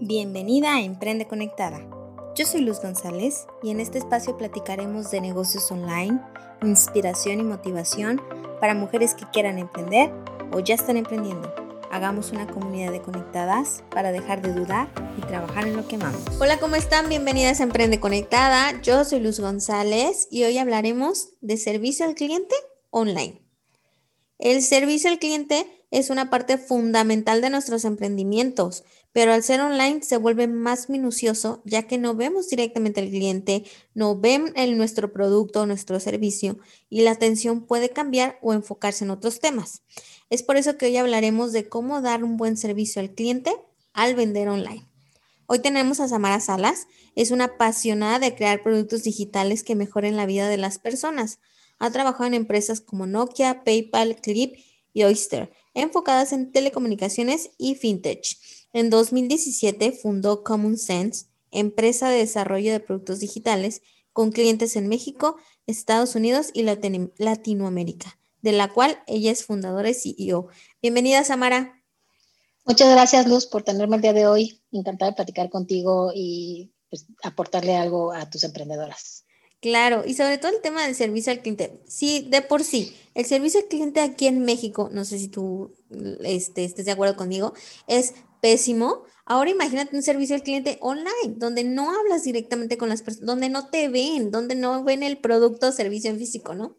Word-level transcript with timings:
Bienvenida 0.00 0.76
a 0.76 0.80
Emprende 0.80 1.26
Conectada. 1.26 1.80
Yo 2.36 2.46
soy 2.46 2.60
Luz 2.60 2.80
González 2.80 3.48
y 3.64 3.70
en 3.70 3.80
este 3.80 3.98
espacio 3.98 4.38
platicaremos 4.38 5.10
de 5.10 5.20
negocios 5.20 5.72
online, 5.72 6.20
inspiración 6.62 7.40
y 7.40 7.42
motivación 7.42 8.22
para 8.60 8.74
mujeres 8.74 9.14
que 9.14 9.24
quieran 9.32 9.58
emprender 9.58 10.12
o 10.52 10.60
ya 10.60 10.76
están 10.76 10.98
emprendiendo. 10.98 11.52
Hagamos 11.90 12.30
una 12.30 12.46
comunidad 12.46 12.92
de 12.92 13.02
conectadas 13.02 13.82
para 13.90 14.12
dejar 14.12 14.40
de 14.40 14.52
dudar 14.52 14.88
y 15.16 15.20
trabajar 15.22 15.66
en 15.66 15.76
lo 15.76 15.88
que 15.88 15.96
amamos. 15.96 16.22
Hola, 16.40 16.60
¿cómo 16.60 16.76
están? 16.76 17.08
Bienvenidas 17.08 17.58
a 17.58 17.64
Emprende 17.64 17.98
Conectada. 17.98 18.80
Yo 18.82 19.04
soy 19.04 19.18
Luz 19.18 19.40
González 19.40 20.28
y 20.30 20.44
hoy 20.44 20.58
hablaremos 20.58 21.30
de 21.40 21.56
servicio 21.56 22.06
al 22.06 22.14
cliente 22.14 22.54
online. 22.90 23.42
El 24.38 24.62
servicio 24.62 25.10
al 25.10 25.18
cliente 25.18 25.66
es 25.90 26.10
una 26.10 26.30
parte 26.30 26.58
fundamental 26.58 27.40
de 27.40 27.50
nuestros 27.50 27.84
emprendimientos, 27.84 28.84
pero 29.12 29.32
al 29.32 29.42
ser 29.42 29.60
online 29.60 30.02
se 30.02 30.16
vuelve 30.16 30.46
más 30.46 30.90
minucioso 30.90 31.62
ya 31.64 31.84
que 31.86 31.98
no 31.98 32.14
vemos 32.14 32.48
directamente 32.48 33.00
al 33.00 33.08
cliente, 33.08 33.64
no 33.94 34.18
ven 34.18 34.52
el, 34.54 34.76
nuestro 34.76 35.12
producto 35.12 35.62
o 35.62 35.66
nuestro 35.66 35.98
servicio 36.00 36.58
y 36.90 37.02
la 37.02 37.12
atención 37.12 37.66
puede 37.66 37.90
cambiar 37.90 38.38
o 38.42 38.52
enfocarse 38.52 39.04
en 39.04 39.10
otros 39.10 39.40
temas. 39.40 39.82
Es 40.30 40.42
por 40.42 40.56
eso 40.56 40.76
que 40.76 40.86
hoy 40.86 40.96
hablaremos 40.96 41.52
de 41.52 41.68
cómo 41.68 42.00
dar 42.02 42.22
un 42.22 42.36
buen 42.36 42.56
servicio 42.56 43.00
al 43.00 43.10
cliente 43.10 43.54
al 43.92 44.14
vender 44.14 44.48
online. 44.48 44.86
Hoy 45.46 45.60
tenemos 45.60 45.98
a 46.00 46.08
Samara 46.08 46.40
Salas, 46.40 46.86
es 47.16 47.30
una 47.30 47.44
apasionada 47.44 48.18
de 48.18 48.34
crear 48.34 48.62
productos 48.62 49.02
digitales 49.02 49.62
que 49.62 49.74
mejoren 49.74 50.16
la 50.16 50.26
vida 50.26 50.48
de 50.48 50.58
las 50.58 50.78
personas. 50.78 51.38
Ha 51.78 51.90
trabajado 51.90 52.26
en 52.26 52.34
empresas 52.34 52.80
como 52.80 53.06
Nokia, 53.06 53.64
PayPal, 53.64 54.16
Clip 54.20 54.56
y 54.92 55.04
Oyster 55.04 55.50
enfocadas 55.82 56.32
en 56.32 56.50
telecomunicaciones 56.52 57.50
y 57.56 57.74
fintech. 57.74 58.36
En 58.72 58.90
2017 58.90 59.92
fundó 59.92 60.44
Common 60.44 60.76
Sense, 60.76 61.26
empresa 61.50 62.10
de 62.10 62.18
desarrollo 62.18 62.72
de 62.72 62.80
productos 62.80 63.20
digitales 63.20 63.80
con 64.12 64.30
clientes 64.30 64.76
en 64.76 64.88
México, 64.88 65.36
Estados 65.66 66.14
Unidos 66.14 66.50
y 66.52 66.64
Latinoamérica, 66.64 68.18
de 68.42 68.52
la 68.52 68.72
cual 68.72 68.98
ella 69.06 69.30
es 69.30 69.44
fundadora 69.44 69.88
y 69.90 69.94
CEO. 69.94 70.48
Bienvenida, 70.82 71.24
Samara. 71.24 71.82
Muchas 72.66 72.90
gracias, 72.90 73.26
Luz, 73.26 73.46
por 73.46 73.62
tenerme 73.62 73.96
el 73.96 74.02
día 74.02 74.12
de 74.12 74.26
hoy. 74.26 74.60
Encantada 74.70 75.12
de 75.12 75.16
platicar 75.16 75.48
contigo 75.48 76.12
y 76.14 76.70
pues, 76.90 77.06
aportarle 77.22 77.76
algo 77.76 78.12
a 78.12 78.28
tus 78.28 78.44
emprendedoras. 78.44 79.24
Claro, 79.60 80.04
y 80.06 80.14
sobre 80.14 80.38
todo 80.38 80.52
el 80.52 80.60
tema 80.60 80.84
del 80.84 80.94
servicio 80.94 81.32
al 81.32 81.40
cliente. 81.40 81.80
Sí, 81.88 82.28
de 82.30 82.42
por 82.42 82.62
sí, 82.62 82.94
el 83.14 83.24
servicio 83.24 83.60
al 83.60 83.66
cliente 83.66 84.00
aquí 84.00 84.26
en 84.26 84.44
México, 84.44 84.88
no 84.92 85.04
sé 85.04 85.18
si 85.18 85.28
tú 85.28 85.74
este, 86.22 86.64
estés 86.64 86.84
de 86.84 86.92
acuerdo 86.92 87.16
conmigo, 87.16 87.54
es 87.88 88.14
pésimo. 88.40 89.04
Ahora 89.24 89.50
imagínate 89.50 89.96
un 89.96 90.02
servicio 90.02 90.34
al 90.36 90.42
cliente 90.42 90.78
online, 90.80 91.34
donde 91.36 91.64
no 91.64 91.90
hablas 91.90 92.24
directamente 92.24 92.78
con 92.78 92.88
las 92.88 93.02
personas, 93.02 93.26
donde 93.26 93.48
no 93.48 93.68
te 93.68 93.88
ven, 93.88 94.30
donde 94.30 94.54
no 94.54 94.84
ven 94.84 95.02
el 95.02 95.18
producto 95.18 95.68
o 95.68 95.72
servicio 95.72 96.10
en 96.10 96.18
físico, 96.18 96.54
¿no? 96.54 96.76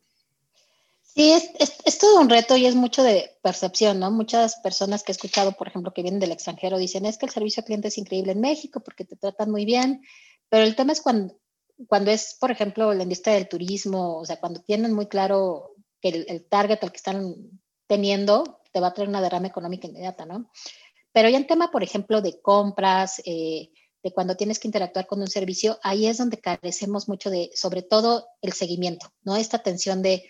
Sí, 1.04 1.32
es, 1.32 1.50
es, 1.86 1.98
todo 1.98 2.22
un 2.22 2.30
reto 2.30 2.56
y 2.56 2.66
es 2.66 2.76
mucho 2.76 3.04
de 3.04 3.38
percepción, 3.42 4.00
¿no? 4.00 4.10
Muchas 4.10 4.56
personas 4.58 5.04
que 5.04 5.12
he 5.12 5.16
escuchado, 5.16 5.54
por 5.54 5.68
ejemplo, 5.68 5.94
que 5.94 6.02
vienen 6.02 6.20
del 6.20 6.32
extranjero, 6.32 6.78
dicen, 6.78 7.06
es 7.06 7.18
que 7.18 7.26
el 7.26 7.32
servicio 7.32 7.62
al 7.62 7.66
cliente 7.66 7.88
es 7.90 7.98
increíble 7.98 8.32
en 8.32 8.42
México 8.42 8.80
porque 8.80 9.06
te 9.06 9.16
tratan 9.16 9.52
muy 9.52 9.66
bien, 9.66 10.02
pero 10.50 10.64
el 10.64 10.76
tema 10.76 10.94
es 10.94 11.02
cuando, 11.02 11.38
cuando 11.88 12.12
es, 12.12 12.38
por 12.40 12.52
ejemplo, 12.52 12.94
la 12.94 13.04
industria 13.04 13.34
del 13.34 13.50
turismo, 13.50 14.18
o 14.18 14.26
sea, 14.26 14.40
cuando 14.40 14.62
tienen 14.62 14.94
muy 14.94 15.08
claro 15.08 15.76
que 16.02 16.10
el, 16.10 16.46
target 16.46 16.80
al 16.84 16.92
que 16.92 16.98
están 16.98 17.36
teniendo 17.88 18.62
te 18.72 18.80
va 18.80 18.88
a 18.88 18.94
traer 18.94 19.10
una 19.10 19.22
derrama 19.22 19.48
económica 19.48 19.88
inmediata, 19.88 20.26
¿no? 20.26 20.50
Pero 21.12 21.30
ya 21.30 21.38
en 21.38 21.48
tema, 21.48 21.72
por 21.72 21.84
ejemplo, 21.84 22.22
de 22.22 22.40
compras, 22.42 23.22
eh, 23.26 23.70
de 24.04 24.14
cuando 24.14 24.36
tienes 24.36 24.60
que 24.60 24.68
interactuar 24.68 25.08
con 25.08 25.22
un 25.22 25.28
servicio, 25.28 25.80
ahí 25.84 26.08
es 26.08 26.18
donde 26.18 26.40
carecemos 26.40 27.10
mucho 27.10 27.30
de, 27.30 27.52
sobre 27.54 27.82
todo, 27.82 28.28
el 28.42 28.54
seguimiento, 28.54 29.12
¿no? 29.24 29.36
Esta 29.36 29.58
atención 29.58 30.02
de, 30.02 30.24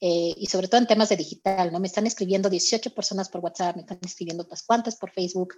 eh, 0.00 0.34
y 0.36 0.46
sobre 0.46 0.66
todo 0.66 0.80
en 0.80 0.86
temas 0.86 1.08
de 1.08 1.16
digital, 1.16 1.72
¿no? 1.72 1.78
Me 1.78 1.86
están 1.86 2.06
escribiendo 2.06 2.50
18 2.50 2.92
personas 2.94 3.28
por 3.28 3.40
WhatsApp, 3.40 3.76
me 3.76 3.82
están 3.82 3.98
escribiendo 4.04 4.42
otras 4.42 4.64
cuantas 4.64 4.96
por 4.96 5.12
Facebook, 5.12 5.54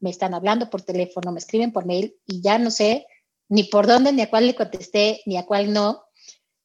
me 0.00 0.10
están 0.10 0.34
hablando 0.34 0.68
por 0.68 0.82
teléfono, 0.82 1.32
me 1.32 1.38
escriben 1.38 1.72
por 1.72 1.86
mail 1.86 2.14
y 2.26 2.42
ya 2.42 2.58
no 2.58 2.70
sé 2.70 3.06
ni 3.48 3.64
por 3.64 3.86
dónde, 3.86 4.12
ni 4.12 4.22
a 4.22 4.30
cuál 4.30 4.46
le 4.46 4.54
contesté, 4.54 5.22
ni 5.24 5.36
a 5.36 5.46
cuál 5.46 5.72
no. 5.72 6.02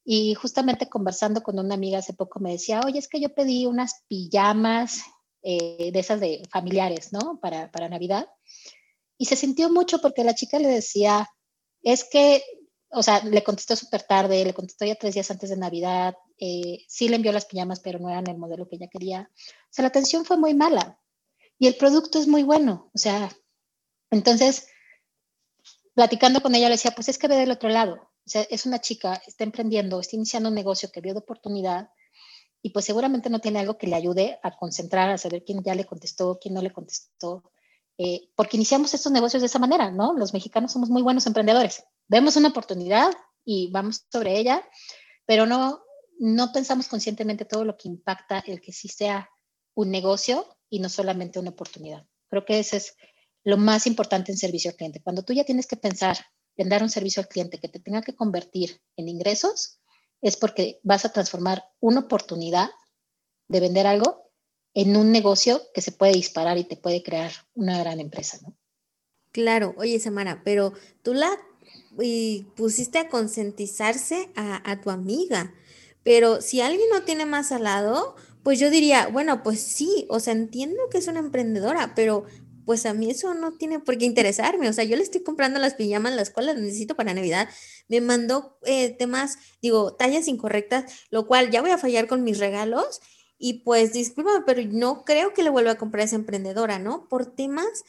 Y 0.04 0.34
justamente 0.34 0.88
conversando 0.88 1.42
con 1.42 1.58
una 1.58 1.74
amiga 1.74 1.98
hace 1.98 2.12
poco 2.12 2.40
me 2.40 2.52
decía, 2.52 2.80
oye, 2.84 2.98
es 2.98 3.08
que 3.08 3.20
yo 3.20 3.32
pedí 3.32 3.66
unas 3.66 4.02
pijamas 4.08 5.02
eh, 5.42 5.90
de 5.92 5.98
esas 5.98 6.20
de 6.20 6.42
familiares, 6.50 7.12
¿no? 7.12 7.38
Para, 7.40 7.70
para 7.70 7.88
Navidad. 7.88 8.28
Y 9.18 9.26
se 9.26 9.36
sintió 9.36 9.70
mucho 9.70 10.00
porque 10.00 10.24
la 10.24 10.34
chica 10.34 10.58
le 10.58 10.68
decía, 10.68 11.28
es 11.82 12.04
que, 12.04 12.42
o 12.90 13.02
sea, 13.02 13.24
le 13.24 13.42
contestó 13.42 13.76
súper 13.76 14.02
tarde, 14.02 14.44
le 14.44 14.54
contestó 14.54 14.84
ya 14.84 14.94
tres 14.94 15.14
días 15.14 15.30
antes 15.30 15.50
de 15.50 15.56
Navidad, 15.56 16.14
eh, 16.38 16.84
sí 16.88 17.08
le 17.08 17.16
envió 17.16 17.32
las 17.32 17.46
pijamas, 17.46 17.80
pero 17.80 17.98
no 17.98 18.10
eran 18.10 18.28
el 18.28 18.38
modelo 18.38 18.68
que 18.68 18.76
ella 18.76 18.88
quería. 18.88 19.30
O 19.30 19.68
sea, 19.70 19.82
la 19.82 19.88
atención 19.88 20.24
fue 20.24 20.36
muy 20.36 20.54
mala 20.54 20.98
y 21.58 21.66
el 21.66 21.76
producto 21.76 22.18
es 22.18 22.26
muy 22.26 22.42
bueno. 22.42 22.90
O 22.94 22.98
sea, 22.98 23.30
entonces 24.10 24.66
platicando 25.94 26.40
con 26.40 26.54
ella 26.54 26.68
le 26.68 26.74
decía, 26.74 26.92
pues 26.92 27.08
es 27.08 27.18
que 27.18 27.28
ve 27.28 27.36
del 27.36 27.50
otro 27.50 27.68
lado. 27.68 27.94
O 27.94 28.28
sea, 28.28 28.42
es 28.42 28.66
una 28.66 28.80
chica, 28.80 29.20
está 29.26 29.44
emprendiendo, 29.44 30.00
está 30.00 30.16
iniciando 30.16 30.48
un 30.48 30.54
negocio 30.54 30.90
que 30.92 31.00
vio 31.00 31.12
de 31.12 31.20
oportunidad 31.20 31.90
y 32.62 32.70
pues 32.70 32.84
seguramente 32.84 33.28
no 33.28 33.40
tiene 33.40 33.58
algo 33.58 33.76
que 33.76 33.88
le 33.88 33.96
ayude 33.96 34.38
a 34.42 34.56
concentrar, 34.56 35.10
a 35.10 35.18
saber 35.18 35.44
quién 35.44 35.62
ya 35.62 35.74
le 35.74 35.84
contestó, 35.84 36.38
quién 36.40 36.54
no 36.54 36.62
le 36.62 36.72
contestó. 36.72 37.42
Eh, 37.98 38.30
porque 38.36 38.56
iniciamos 38.56 38.94
estos 38.94 39.12
negocios 39.12 39.42
de 39.42 39.46
esa 39.46 39.58
manera, 39.58 39.90
¿no? 39.90 40.14
Los 40.14 40.32
mexicanos 40.32 40.72
somos 40.72 40.88
muy 40.88 41.02
buenos 41.02 41.26
emprendedores. 41.26 41.84
Vemos 42.06 42.36
una 42.36 42.48
oportunidad 42.48 43.12
y 43.44 43.70
vamos 43.72 44.06
sobre 44.10 44.38
ella, 44.38 44.62
pero 45.26 45.44
no, 45.44 45.82
no 46.20 46.52
pensamos 46.52 46.86
conscientemente 46.86 47.44
todo 47.44 47.64
lo 47.64 47.76
que 47.76 47.88
impacta 47.88 48.38
el 48.46 48.60
que 48.60 48.72
sí 48.72 48.88
sea 48.88 49.28
un 49.74 49.90
negocio 49.90 50.46
y 50.70 50.78
no 50.78 50.88
solamente 50.88 51.40
una 51.40 51.50
oportunidad. 51.50 52.06
Creo 52.28 52.44
que 52.44 52.60
ese 52.60 52.76
es 52.76 52.96
lo 53.44 53.56
más 53.56 53.86
importante 53.86 54.30
en 54.30 54.38
servicio 54.38 54.70
al 54.70 54.76
cliente. 54.76 55.02
Cuando 55.02 55.24
tú 55.24 55.32
ya 55.32 55.44
tienes 55.44 55.66
que 55.66 55.76
pensar 55.76 56.16
en 56.56 56.68
dar 56.68 56.82
un 56.82 56.90
servicio 56.90 57.20
al 57.20 57.28
cliente 57.28 57.58
que 57.58 57.68
te 57.68 57.80
tenga 57.80 58.02
que 58.02 58.14
convertir 58.14 58.80
en 58.96 59.08
ingresos, 59.08 59.80
es 60.22 60.36
porque 60.36 60.80
vas 60.82 61.04
a 61.04 61.12
transformar 61.12 61.64
una 61.80 62.00
oportunidad 62.00 62.70
de 63.48 63.60
vender 63.60 63.86
algo 63.86 64.30
en 64.72 64.96
un 64.96 65.12
negocio 65.12 65.60
que 65.74 65.82
se 65.82 65.92
puede 65.92 66.12
disparar 66.12 66.56
y 66.56 66.64
te 66.64 66.76
puede 66.76 67.02
crear 67.02 67.32
una 67.54 67.78
gran 67.78 68.00
empresa, 68.00 68.38
¿no? 68.42 68.56
Claro, 69.32 69.74
oye 69.76 69.98
Samara, 69.98 70.42
pero 70.44 70.72
tú 71.02 71.14
la 71.14 71.30
pusiste 72.54 72.98
a 72.98 73.08
concientizarse 73.08 74.30
a, 74.36 74.70
a 74.70 74.80
tu 74.80 74.90
amiga, 74.90 75.54
pero 76.02 76.40
si 76.40 76.60
alguien 76.60 76.88
no 76.90 77.02
tiene 77.02 77.26
más 77.26 77.52
al 77.52 77.64
lado, 77.64 78.14
pues 78.42 78.58
yo 78.58 78.70
diría, 78.70 79.08
bueno, 79.08 79.42
pues 79.42 79.60
sí, 79.60 80.06
o 80.08 80.20
sea, 80.20 80.32
entiendo 80.32 80.82
que 80.90 80.98
es 80.98 81.08
una 81.08 81.20
emprendedora, 81.20 81.94
pero 81.94 82.24
pues 82.64 82.86
a 82.86 82.94
mí 82.94 83.10
eso 83.10 83.34
no 83.34 83.52
tiene 83.52 83.78
por 83.80 83.98
qué 83.98 84.04
interesarme. 84.04 84.68
O 84.68 84.72
sea, 84.72 84.84
yo 84.84 84.96
le 84.96 85.02
estoy 85.02 85.22
comprando 85.22 85.58
las 85.58 85.74
pijamas, 85.74 86.14
las 86.14 86.30
cuales 86.30 86.56
necesito 86.56 86.96
para 86.96 87.14
Navidad. 87.14 87.48
Me 87.88 88.00
mandó 88.00 88.58
eh, 88.64 88.90
temas, 88.90 89.38
digo, 89.60 89.94
tallas 89.94 90.28
incorrectas, 90.28 91.06
lo 91.10 91.26
cual 91.26 91.50
ya 91.50 91.60
voy 91.60 91.70
a 91.70 91.78
fallar 91.78 92.06
con 92.06 92.24
mis 92.24 92.38
regalos. 92.38 93.00
Y 93.38 93.64
pues 93.64 93.92
discúlpame, 93.92 94.44
pero 94.46 94.62
no 94.70 95.04
creo 95.04 95.34
que 95.34 95.42
le 95.42 95.50
vuelva 95.50 95.72
a 95.72 95.78
comprar 95.78 96.02
a 96.02 96.04
esa 96.04 96.16
emprendedora, 96.16 96.78
¿no? 96.78 97.08
Por 97.08 97.26
temas 97.26 97.84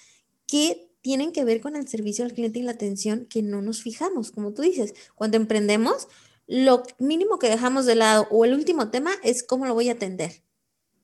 que 0.47 0.89
tienen 1.01 1.31
que 1.31 1.43
ver 1.43 1.61
con 1.61 1.75
el 1.75 1.87
servicio 1.87 2.25
al 2.25 2.33
cliente 2.33 2.59
y 2.59 2.63
la 2.63 2.71
atención 2.71 3.27
que 3.29 3.43
no 3.43 3.61
nos 3.61 3.83
fijamos, 3.83 4.31
como 4.31 4.53
tú 4.53 4.61
dices. 4.61 4.95
Cuando 5.15 5.37
emprendemos, 5.37 6.07
lo 6.47 6.83
mínimo 6.97 7.39
que 7.39 7.49
dejamos 7.49 7.85
de 7.85 7.95
lado 7.95 8.27
o 8.31 8.45
el 8.45 8.53
último 8.53 8.89
tema 8.89 9.11
es 9.21 9.43
cómo 9.43 9.65
lo 9.65 9.73
voy 9.73 9.89
a 9.89 9.93
atender, 9.93 10.43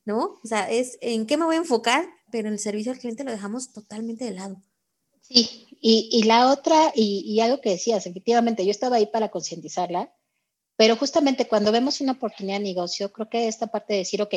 ¿no? 0.06 0.40
O 0.44 0.48
sea, 0.48 0.70
es 0.70 0.98
en 1.02 1.28
qué 1.28 1.38
me 1.38 1.46
voy 1.46 1.56
a 1.56 1.60
enfocar 1.60 2.10
pero 2.32 2.50
el 2.50 2.60
servicio 2.60 2.92
al 2.92 3.00
cliente 3.00 3.24
lo 3.24 3.32
dejamos 3.32 3.72
totalmente 3.74 4.26
de 4.26 4.32
lado. 4.32 4.62
Sí, 5.22 5.68
y, 5.82 6.10
y 6.12 6.24
la 6.24 6.52
otra, 6.52 6.92
y, 6.96 7.24
y, 7.26 7.40
algo 7.42 7.62
que 7.62 7.72
decías, 7.72 8.06
efectivamente, 8.06 8.66
yo 8.66 8.72
estaba 8.72 8.96
ahí 8.96 9.06
para 9.06 9.30
concientizarla, 9.30 10.14
pero 10.76 10.96
justamente 10.96 11.48
cuando 11.48 11.72
vemos 11.72 12.02
una 12.02 12.14
oportunidad 12.14 12.58
de 12.58 12.64
negocio, 12.64 13.12
creo 13.12 13.30
que 13.30 13.48
esta 13.48 13.68
parte 13.68 13.94
de 13.94 14.00
decir, 14.00 14.22
ok, 14.22 14.34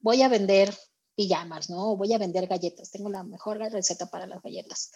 voy 0.00 0.22
a 0.22 0.28
vender 0.28 0.76
pijamas, 1.14 1.70
¿no? 1.70 1.96
voy 1.96 2.12
a 2.12 2.18
vender 2.18 2.46
galletas, 2.46 2.90
tengo 2.90 3.08
la 3.08 3.22
mejor 3.22 3.58
receta 3.58 4.10
para 4.10 4.26
las 4.26 4.42
galletas. 4.42 4.92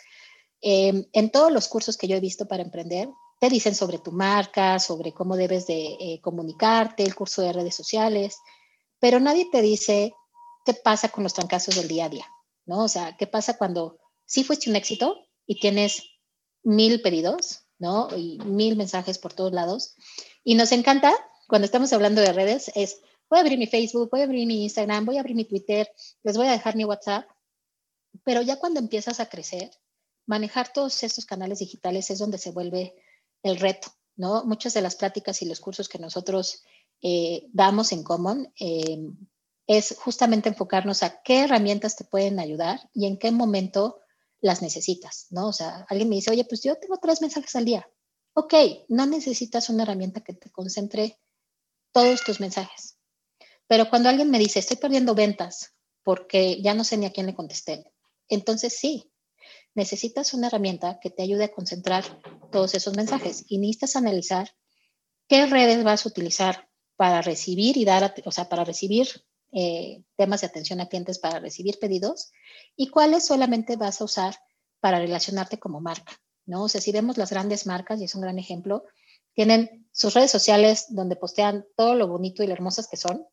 Eh, 0.60 1.08
en 1.12 1.30
todos 1.30 1.50
los 1.50 1.68
cursos 1.68 1.96
que 1.96 2.06
yo 2.06 2.16
he 2.16 2.20
visto 2.20 2.46
para 2.46 2.62
emprender, 2.62 3.08
te 3.40 3.48
dicen 3.48 3.74
sobre 3.74 3.98
tu 3.98 4.12
marca, 4.12 4.78
sobre 4.78 5.12
cómo 5.14 5.36
debes 5.36 5.66
de 5.66 5.96
eh, 5.98 6.20
comunicarte, 6.20 7.02
el 7.02 7.14
curso 7.14 7.40
de 7.40 7.54
redes 7.54 7.74
sociales, 7.74 8.36
pero 8.98 9.18
nadie 9.18 9.48
te 9.50 9.62
dice 9.62 10.12
qué 10.64 10.74
pasa 10.74 11.08
con 11.08 11.24
los 11.24 11.34
trancazos 11.34 11.76
del 11.76 11.88
día 11.88 12.06
a 12.06 12.08
día, 12.08 12.26
¿no? 12.66 12.84
O 12.84 12.88
sea, 12.88 13.16
qué 13.16 13.26
pasa 13.26 13.56
cuando 13.56 13.98
sí 14.26 14.44
fuiste 14.44 14.70
un 14.70 14.76
éxito 14.76 15.16
y 15.46 15.58
tienes 15.58 16.02
mil 16.62 17.02
pedidos, 17.02 17.66
¿no? 17.78 18.08
Y 18.16 18.38
mil 18.44 18.76
mensajes 18.76 19.18
por 19.18 19.32
todos 19.32 19.52
lados. 19.52 19.96
Y 20.44 20.54
nos 20.54 20.72
encanta, 20.72 21.12
cuando 21.48 21.64
estamos 21.64 21.92
hablando 21.92 22.20
de 22.20 22.32
redes, 22.32 22.70
es, 22.74 23.00
voy 23.28 23.38
a 23.38 23.42
abrir 23.42 23.58
mi 23.58 23.66
Facebook, 23.66 24.10
voy 24.10 24.20
a 24.20 24.24
abrir 24.24 24.46
mi 24.46 24.62
Instagram, 24.64 25.04
voy 25.04 25.16
a 25.16 25.20
abrir 25.20 25.36
mi 25.36 25.44
Twitter, 25.44 25.90
les 26.22 26.36
voy 26.36 26.46
a 26.46 26.52
dejar 26.52 26.76
mi 26.76 26.84
WhatsApp, 26.84 27.26
pero 28.24 28.42
ya 28.42 28.56
cuando 28.56 28.80
empiezas 28.80 29.20
a 29.20 29.28
crecer, 29.28 29.70
manejar 30.26 30.72
todos 30.72 31.02
estos 31.02 31.26
canales 31.26 31.58
digitales 31.58 32.10
es 32.10 32.18
donde 32.18 32.38
se 32.38 32.50
vuelve 32.50 32.94
el 33.42 33.58
reto, 33.58 33.88
¿no? 34.16 34.44
Muchas 34.44 34.74
de 34.74 34.82
las 34.82 34.96
prácticas 34.96 35.42
y 35.42 35.46
los 35.46 35.60
cursos 35.60 35.88
que 35.88 35.98
nosotros 35.98 36.62
eh, 37.02 37.48
damos 37.52 37.92
en 37.92 38.04
Common 38.04 38.52
eh, 38.60 38.98
es 39.72 39.94
justamente 39.96 40.48
enfocarnos 40.48 41.04
a 41.04 41.22
qué 41.22 41.44
herramientas 41.44 41.94
te 41.94 42.02
pueden 42.02 42.40
ayudar 42.40 42.80
y 42.92 43.06
en 43.06 43.16
qué 43.16 43.30
momento 43.30 44.00
las 44.40 44.62
necesitas, 44.62 45.28
¿no? 45.30 45.46
O 45.46 45.52
sea, 45.52 45.86
alguien 45.88 46.08
me 46.08 46.16
dice, 46.16 46.32
oye, 46.32 46.44
pues 46.44 46.64
yo 46.64 46.74
tengo 46.74 46.96
tres 46.96 47.20
mensajes 47.20 47.54
al 47.54 47.66
día. 47.66 47.88
Ok, 48.32 48.52
no 48.88 49.06
necesitas 49.06 49.68
una 49.68 49.84
herramienta 49.84 50.22
que 50.22 50.34
te 50.34 50.50
concentre 50.50 51.20
todos 51.92 52.24
tus 52.24 52.40
mensajes. 52.40 52.98
Pero 53.68 53.88
cuando 53.88 54.08
alguien 54.08 54.28
me 54.28 54.40
dice, 54.40 54.58
estoy 54.58 54.76
perdiendo 54.76 55.14
ventas 55.14 55.72
porque 56.02 56.60
ya 56.60 56.74
no 56.74 56.82
sé 56.82 56.96
ni 56.96 57.06
a 57.06 57.12
quién 57.12 57.26
le 57.26 57.36
contesté, 57.36 57.84
entonces 58.28 58.76
sí, 58.76 59.12
necesitas 59.76 60.34
una 60.34 60.48
herramienta 60.48 60.98
que 61.00 61.10
te 61.10 61.22
ayude 61.22 61.44
a 61.44 61.52
concentrar 61.52 62.04
todos 62.50 62.74
esos 62.74 62.96
mensajes 62.96 63.44
y 63.46 63.58
necesitas 63.58 63.94
analizar 63.94 64.50
qué 65.28 65.46
redes 65.46 65.84
vas 65.84 66.04
a 66.04 66.08
utilizar 66.08 66.68
para 66.96 67.22
recibir 67.22 67.76
y 67.76 67.84
dar, 67.84 68.12
o 68.24 68.32
sea, 68.32 68.48
para 68.48 68.64
recibir 68.64 69.08
eh, 69.52 70.02
temas 70.16 70.42
de 70.42 70.46
atención 70.46 70.80
a 70.80 70.88
clientes, 70.88 71.18
para 71.18 71.40
recibir 71.40 71.78
pedidos 71.78 72.30
y 72.76 72.88
cuáles 72.88 73.26
solamente 73.26 73.76
vas 73.76 74.00
a 74.00 74.04
usar 74.04 74.36
para 74.80 74.98
relacionarte 74.98 75.58
como 75.58 75.80
marca, 75.80 76.20
¿no? 76.46 76.64
O 76.64 76.68
sea, 76.68 76.80
si 76.80 76.92
vemos 76.92 77.18
las 77.18 77.30
grandes 77.30 77.66
marcas, 77.66 78.00
y 78.00 78.04
es 78.04 78.14
un 78.14 78.22
gran 78.22 78.38
ejemplo, 78.38 78.84
tienen 79.34 79.88
sus 79.92 80.14
redes 80.14 80.30
sociales 80.30 80.86
donde 80.90 81.16
postean 81.16 81.66
todo 81.76 81.94
lo 81.94 82.08
bonito 82.08 82.42
y 82.42 82.46
lo 82.46 82.52
hermosas 82.52 82.88
que 82.88 82.96
son. 82.96 83.26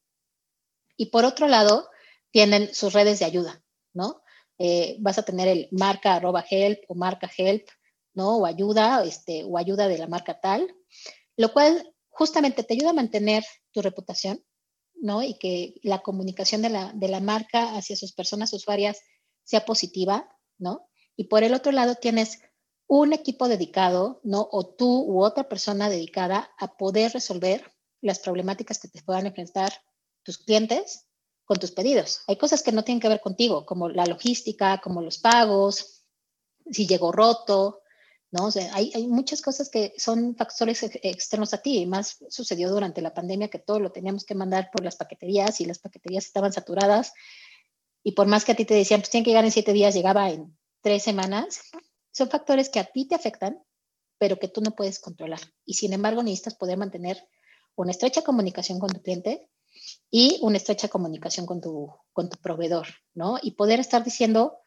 Y 0.96 1.08
por 1.08 1.26
otro 1.26 1.48
lado, 1.48 1.90
tienen 2.32 2.74
sus 2.74 2.94
redes 2.94 3.20
de 3.20 3.26
ayuda, 3.26 3.64
¿no? 3.94 4.22
Eh, 4.58 4.98
vas 5.00 5.18
a 5.18 5.24
tener 5.24 5.48
el 5.48 5.68
marca 5.72 6.16
arroba 6.16 6.44
help 6.50 6.80
o 6.88 6.96
marca 6.96 7.30
help, 7.38 7.68
¿no? 8.14 8.38
O 8.38 8.46
ayuda, 8.46 9.04
este, 9.04 9.44
o 9.44 9.58
ayuda 9.58 9.88
de 9.88 9.98
la 10.00 10.08
marca 10.08 10.40
tal, 10.40 10.76
lo 11.36 11.54
cual 11.54 11.94
justamente 12.10 12.64
te 12.64 12.74
ayuda 12.74 12.90
a 12.90 12.94
mantener 12.94 13.44
tu 13.72 13.82
reputación, 13.82 14.44
¿no? 15.02 15.24
Y 15.24 15.38
que 15.38 15.76
la 15.84 16.00
comunicación 16.00 16.62
de 16.62 16.70
la, 16.70 16.92
de 16.94 17.08
la 17.08 17.20
marca 17.20 17.76
hacia 17.76 17.96
sus 17.96 18.14
personas 18.14 18.54
usuarias 18.54 19.00
sea 19.44 19.66
positiva, 19.66 20.30
¿no? 20.58 20.88
Y 21.16 21.26
por 21.26 21.44
el 21.44 21.54
otro 21.54 21.72
lado 21.72 21.96
tienes 21.96 22.40
un 22.88 23.14
equipo 23.14 23.48
dedicado, 23.48 24.22
¿no? 24.24 24.48
O 24.52 24.66
tú 24.66 25.04
u 25.08 25.24
otra 25.24 25.50
persona 25.50 25.90
dedicada 25.90 26.50
a 26.58 26.78
poder 26.78 27.12
resolver 27.14 27.72
las 28.02 28.20
problemáticas 28.20 28.80
que 28.80 28.88
te 28.88 29.02
puedan 29.02 29.26
enfrentar 29.26 29.74
tus 30.24 30.38
clientes 30.38 31.06
con 31.46 31.58
tus 31.58 31.72
pedidos. 31.72 32.22
Hay 32.28 32.38
cosas 32.38 32.62
que 32.64 32.72
no 32.72 32.84
tienen 32.84 33.02
que 33.02 33.10
ver 33.10 33.22
contigo, 33.22 33.66
como 33.66 33.90
la 33.90 34.06
logística, 34.06 34.80
como 34.82 35.02
los 35.02 35.18
pagos, 35.18 36.04
si 36.70 36.88
llegó 36.88 37.12
roto, 37.12 37.82
¿no? 38.32 38.46
O 38.46 38.52
sea, 38.52 38.74
hay, 38.76 38.92
hay 38.94 39.08
muchas 39.08 39.42
cosas 39.42 39.70
que 39.70 39.94
son 39.98 40.36
factores 40.36 40.84
externos 40.84 41.54
a 41.54 41.62
ti, 41.62 41.80
y 41.80 41.86
más 41.86 42.18
sucedió 42.30 42.70
durante 42.70 43.02
la 43.02 43.14
pandemia 43.14 43.50
que 43.50 43.60
todo 43.60 43.80
lo 43.80 43.92
teníamos 43.92 44.26
que 44.26 44.36
mandar 44.36 44.70
por 44.72 44.84
las 44.84 44.96
paqueterías 44.96 45.62
y 45.62 45.66
las 45.66 45.80
paqueterías 45.80 46.26
estaban 46.26 46.54
saturadas. 46.54 47.14
Y 48.04 48.14
por 48.14 48.28
más 48.28 48.46
que 48.46 48.54
a 48.54 48.56
ti 48.56 48.66
te 48.66 48.74
decían, 48.74 49.02
pues 49.02 49.10
tienen 49.10 49.24
que 49.26 49.32
llegar 49.32 49.46
en 49.46 49.52
siete 49.52 49.74
días, 49.74 49.94
llegaba 49.94 50.30
en 50.30 50.58
tres 50.82 51.04
semanas, 51.04 51.62
son 52.12 52.30
factores 52.30 52.70
que 52.70 52.80
a 52.80 52.86
ti 52.86 53.08
te 53.08 53.16
afectan, 53.16 53.62
pero 54.18 54.40
que 54.40 54.48
tú 54.48 54.62
no 54.62 54.72
puedes 54.72 55.00
controlar. 55.00 55.42
Y 55.66 55.76
sin 55.76 55.94
embargo, 55.94 56.24
necesitas 56.24 56.56
poder 56.56 56.78
mantener 56.78 57.28
una 57.76 57.92
estrecha 57.92 58.24
comunicación 58.24 58.80
con 58.80 58.90
tu 58.90 59.02
cliente 59.02 59.50
y 60.10 60.40
una 60.42 60.58
estrecha 60.58 60.88
comunicación 60.88 61.46
con 61.46 61.62
tu, 61.62 61.94
con 62.14 62.30
tu 62.30 62.38
proveedor, 62.38 62.88
¿no? 63.14 63.38
Y 63.42 63.52
poder 63.52 63.80
estar 63.80 64.04
diciendo, 64.04 64.60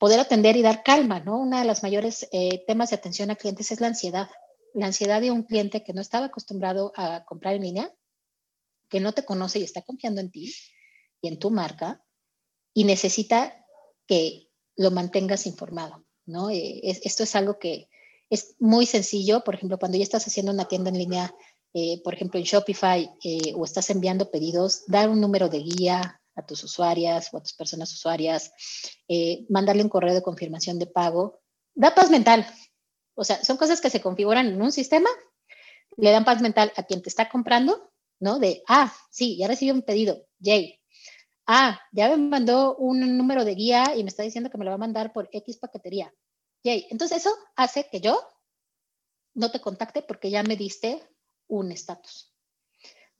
poder 0.00 0.18
atender 0.18 0.56
y 0.56 0.62
dar 0.62 0.82
calma, 0.82 1.20
¿no? 1.20 1.38
Una 1.38 1.60
de 1.60 1.66
las 1.66 1.82
mayores 1.82 2.26
eh, 2.32 2.64
temas 2.66 2.88
de 2.88 2.96
atención 2.96 3.30
a 3.30 3.36
clientes 3.36 3.70
es 3.70 3.82
la 3.82 3.88
ansiedad. 3.88 4.30
La 4.72 4.86
ansiedad 4.86 5.20
de 5.20 5.30
un 5.30 5.42
cliente 5.42 5.84
que 5.84 5.92
no 5.92 6.00
estaba 6.00 6.26
acostumbrado 6.26 6.92
a 6.96 7.26
comprar 7.26 7.54
en 7.54 7.62
línea, 7.62 7.94
que 8.88 8.98
no 8.98 9.12
te 9.12 9.26
conoce 9.26 9.58
y 9.58 9.62
está 9.62 9.82
confiando 9.82 10.22
en 10.22 10.30
ti 10.30 10.54
y 11.20 11.28
en 11.28 11.38
tu 11.38 11.50
marca 11.50 12.02
y 12.72 12.84
necesita 12.84 13.66
que 14.06 14.48
lo 14.74 14.90
mantengas 14.90 15.44
informado. 15.44 16.06
¿no? 16.24 16.48
Eh, 16.48 16.80
esto 16.82 17.22
es 17.22 17.36
algo 17.36 17.58
que 17.58 17.90
es 18.30 18.54
muy 18.58 18.86
sencillo, 18.86 19.44
por 19.44 19.54
ejemplo, 19.54 19.78
cuando 19.78 19.98
ya 19.98 20.04
estás 20.04 20.26
haciendo 20.26 20.50
una 20.50 20.66
tienda 20.66 20.88
en 20.88 20.96
línea, 20.96 21.34
eh, 21.74 22.00
por 22.02 22.14
ejemplo, 22.14 22.40
en 22.40 22.46
Shopify 22.46 23.10
o 23.54 23.64
estás 23.66 23.90
enviando 23.90 24.30
pedidos, 24.30 24.82
dar 24.86 25.10
un 25.10 25.20
número 25.20 25.50
de 25.50 25.58
guía 25.58 26.19
a 26.40 26.46
tus 26.46 26.64
usuarias 26.64 27.28
o 27.32 27.38
a 27.38 27.42
tus 27.42 27.52
personas 27.52 27.92
usuarias, 27.92 28.52
mandarle 29.48 29.82
un 29.82 29.88
correo 29.88 30.14
de 30.14 30.22
confirmación 30.22 30.78
de 30.78 30.86
pago, 30.86 31.40
da 31.74 31.94
paz 31.94 32.10
mental. 32.10 32.46
O 33.14 33.24
sea, 33.24 33.42
son 33.44 33.56
cosas 33.56 33.80
que 33.80 33.90
se 33.90 34.00
configuran 34.00 34.46
en 34.46 34.60
un 34.60 34.72
sistema, 34.72 35.08
le 35.96 36.10
dan 36.10 36.24
paz 36.24 36.40
mental 36.40 36.72
a 36.76 36.82
quien 36.84 37.02
te 37.02 37.08
está 37.08 37.28
comprando, 37.28 37.92
¿no? 38.18 38.38
De, 38.38 38.62
ah, 38.68 38.92
sí, 39.10 39.36
ya 39.36 39.48
recibí 39.48 39.70
un 39.70 39.82
pedido, 39.82 40.26
yay, 40.38 40.80
Ah, 41.52 41.80
ya 41.90 42.08
me 42.10 42.16
mandó 42.16 42.76
un 42.76 43.16
número 43.18 43.44
de 43.44 43.56
guía 43.56 43.96
y 43.96 44.04
me 44.04 44.08
está 44.08 44.22
diciendo 44.22 44.50
que 44.50 44.56
me 44.56 44.64
lo 44.64 44.70
va 44.70 44.76
a 44.76 44.78
mandar 44.86 45.12
por 45.12 45.28
X 45.32 45.58
paquetería. 45.58 46.14
Yay. 46.62 46.86
Entonces 46.90 47.18
eso 47.18 47.36
hace 47.56 47.88
que 47.90 48.00
yo 48.00 48.22
no 49.34 49.50
te 49.50 49.60
contacte 49.60 50.02
porque 50.02 50.30
ya 50.30 50.44
me 50.44 50.54
diste 50.54 51.02
un 51.48 51.72
estatus. 51.72 52.29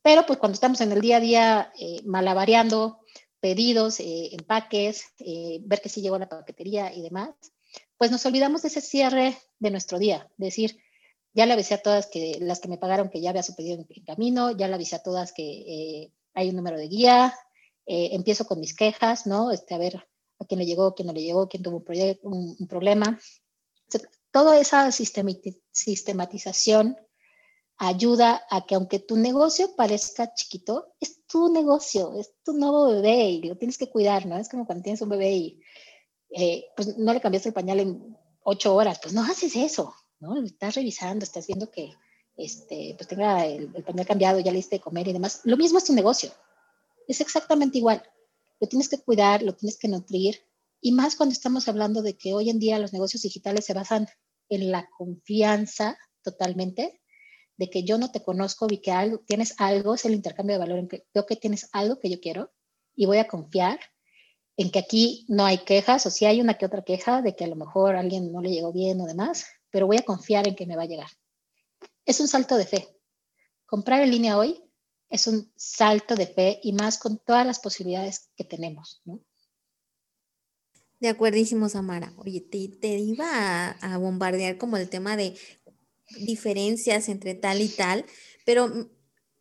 Pero 0.03 0.27
pues 0.27 0.39
cuando 0.39 0.55
estamos 0.55 0.81
en 0.81 0.93
el 0.93 1.01
día 1.01 1.17
a 1.17 1.21
día 1.21 1.73
eh, 1.79 2.01
malabareando 2.05 3.01
pedidos, 3.41 4.01
eh, 4.01 4.31
empaques, 4.33 5.05
eh, 5.19 5.61
ver 5.63 5.81
que 5.81 5.89
sí 5.89 6.01
llegó 6.01 6.19
la 6.19 6.29
paquetería 6.29 6.93
y 6.93 7.03
demás, 7.03 7.31
pues 7.97 8.11
nos 8.11 8.25
olvidamos 8.27 8.63
de 8.63 8.69
ese 8.69 8.81
cierre 8.81 9.37
de 9.59 9.71
nuestro 9.71 9.99
día. 9.99 10.29
Decir, 10.37 10.79
ya 11.33 11.47
le 11.47 11.53
avisé 11.53 11.75
a 11.75 11.83
todas 11.83 12.09
las 12.41 12.61
que 12.61 12.69
me 12.69 12.79
pagaron 12.79 13.11
que 13.11 13.21
ya 13.21 13.31
había 13.31 13.43
su 13.43 13.55
pedido 13.55 13.77
en, 13.77 14.05
camino, 14.05 14.51
ya 14.51 14.69
le 14.69 14.75
avisé 14.75 14.97
a 14.97 15.03
todas 15.03 15.33
que 15.33 16.11
hay 16.35 16.49
un 16.49 16.57
número 16.57 16.77
de 16.77 16.89
guía, 16.89 17.35
eh, 17.87 18.11
empiezo 18.13 18.47
con 18.47 18.61
mis 18.61 18.77
quejas, 18.77 19.27
¿no? 19.27 19.51
Este, 19.51 19.75
a 19.75 19.79
ver 19.79 20.07
a 20.39 20.45
quién 20.45 20.61
le 20.61 20.67
llegó, 20.67 20.95
quién 20.95 21.07
no 21.07 21.13
le 21.13 21.23
llegó, 21.23 21.49
quién 21.49 21.63
tuvo 21.63 21.83
un, 22.23 22.67
problema. 22.69 23.19
toda 24.31 24.61
esa 24.61 24.93
sistematización 24.93 26.97
ayuda 27.81 28.47
a 28.51 28.67
que 28.67 28.77
aunque 28.77 29.01
tu 29.01 29.17
negocio 29.17 29.75
parezca 29.75 30.33
chiquito, 30.35 30.95
es 31.01 31.27
tu 31.27 31.53
negocio, 31.53 32.15
es 32.15 32.33
tu 32.45 32.53
nuevo 32.53 32.87
bebé 32.89 33.31
y 33.31 33.43
lo 33.43 33.57
tienes 33.57 33.79
que 33.79 33.91
cuidar, 33.91 34.27
¿no? 34.27 34.37
Es 34.37 34.49
como 34.49 34.67
cuando 34.67 34.85
tienes 34.85 35.03
un 35.03 35.09
bebé 35.09 35.33
y 35.33 35.61
eh, 36.31 36.67
pues 36.77 36.97
no 36.99 37.13
le 37.13 37.21
cambiaste 37.21 37.49
el 37.49 37.55
pañal 37.55 37.81
en 37.81 38.17
ocho 38.45 38.75
horas, 38.75 39.01
pues 39.03 39.13
no 39.15 39.23
haces 39.25 39.57
eso, 39.57 39.95
¿no? 40.21 40.41
Estás 40.45 40.77
revisando, 40.77 41.25
estás 41.25 41.47
viendo 41.49 41.71
que 41.71 41.93
este, 42.37 42.95
pues 42.97 43.09
tenga 43.09 43.45
el, 43.45 43.73
el 43.75 43.83
pañal 43.83 44.07
cambiado, 44.07 44.39
ya 44.39 44.53
le 44.53 44.59
diste 44.59 44.77
de 44.77 44.83
comer 44.83 45.09
y 45.09 45.13
demás. 45.13 45.41
Lo 45.45 45.57
mismo 45.57 45.79
es 45.79 45.85
tu 45.85 45.93
negocio 45.93 46.31
es 47.11 47.21
exactamente 47.21 47.79
igual. 47.79 48.03
Lo 48.61 48.69
tienes 48.69 48.89
que 48.89 48.99
cuidar, 48.99 49.43
lo 49.43 49.55
tienes 49.55 49.79
que 49.79 49.89
nutrir. 49.89 50.37
Y 50.81 50.93
más 50.93 51.17
cuando 51.17 51.33
estamos 51.33 51.69
hablando 51.69 52.03
de 52.03 52.17
que 52.17 52.33
hoy 52.33 52.51
en 52.51 52.59
día 52.59 52.79
los 52.79 52.93
negocios 52.93 53.23
digitales 53.23 53.65
se 53.65 53.75
basan 53.75 54.07
en 54.49 54.71
la 54.71 54.89
confianza 54.97 55.99
totalmente, 56.23 57.00
de 57.61 57.69
que 57.69 57.85
yo 57.85 57.99
no 57.99 58.11
te 58.11 58.23
conozco, 58.23 58.67
vi 58.67 58.79
que 58.79 58.91
algo, 58.91 59.19
tienes 59.19 59.55
algo, 59.59 59.93
es 59.95 60.07
el 60.07 60.15
intercambio 60.15 60.55
de 60.55 60.61
valor, 60.61 60.79
en 60.79 60.89
que 60.89 61.05
veo 61.13 61.27
que 61.27 61.37
tienes 61.37 61.69
algo 61.73 62.01
que 62.01 62.09
yo 62.09 62.19
quiero 62.19 62.51
y 62.97 63.05
voy 63.05 63.19
a 63.19 63.29
confiar 63.29 63.79
en 64.57 64.71
que 64.71 64.79
aquí 64.79 65.27
no 65.29 65.45
hay 65.45 65.59
quejas, 65.59 66.07
o 66.07 66.11
si 66.11 66.25
hay 66.25 66.41
una 66.41 66.55
que 66.55 66.65
otra 66.65 66.83
queja 66.83 67.21
de 67.21 67.37
que 67.37 67.45
a 67.45 67.49
lo 67.49 67.57
mejor 67.57 67.97
alguien 67.97 68.33
no 68.33 68.41
le 68.41 68.51
llegó 68.51 68.73
bien 68.73 68.99
o 69.03 69.05
demás, 69.05 69.45
pero 69.69 69.87
voy 69.87 69.99
a 69.99 70.07
confiar 70.07 70.49
en 70.49 70.57
que 70.57 70.65
me 70.65 70.75
va 70.75 70.85
a 70.85 70.87
llegar. 70.87 71.11
Es 72.07 72.19
un 72.19 72.29
salto 72.29 72.57
de 72.57 72.65
fe. 72.65 72.89
Comprar 73.67 74.01
en 74.01 74.11
línea 74.11 74.39
hoy 74.39 74.65
es 75.11 75.27
un 75.27 75.53
salto 75.55 76.15
de 76.15 76.29
fe 76.29 76.61
y 76.63 76.73
más 76.73 76.97
con 76.97 77.19
todas 77.19 77.47
las 77.47 77.59
posibilidades 77.59 78.31
que 78.37 78.45
tenemos, 78.45 79.03
¿no? 79.05 79.21
De 81.01 81.09
acuerdísimo, 81.09 81.71
Samara. 81.71 82.13
Oye, 82.19 82.43
te 82.43 82.89
iba 82.99 83.71
a, 83.71 83.97
bombardear 83.97 84.59
como 84.59 84.77
el 84.77 84.91
tema 84.91 85.17
de 85.17 85.35
diferencias 86.19 87.09
entre 87.09 87.35
tal 87.35 87.61
y 87.61 87.69
tal, 87.69 88.05
pero 88.45 88.91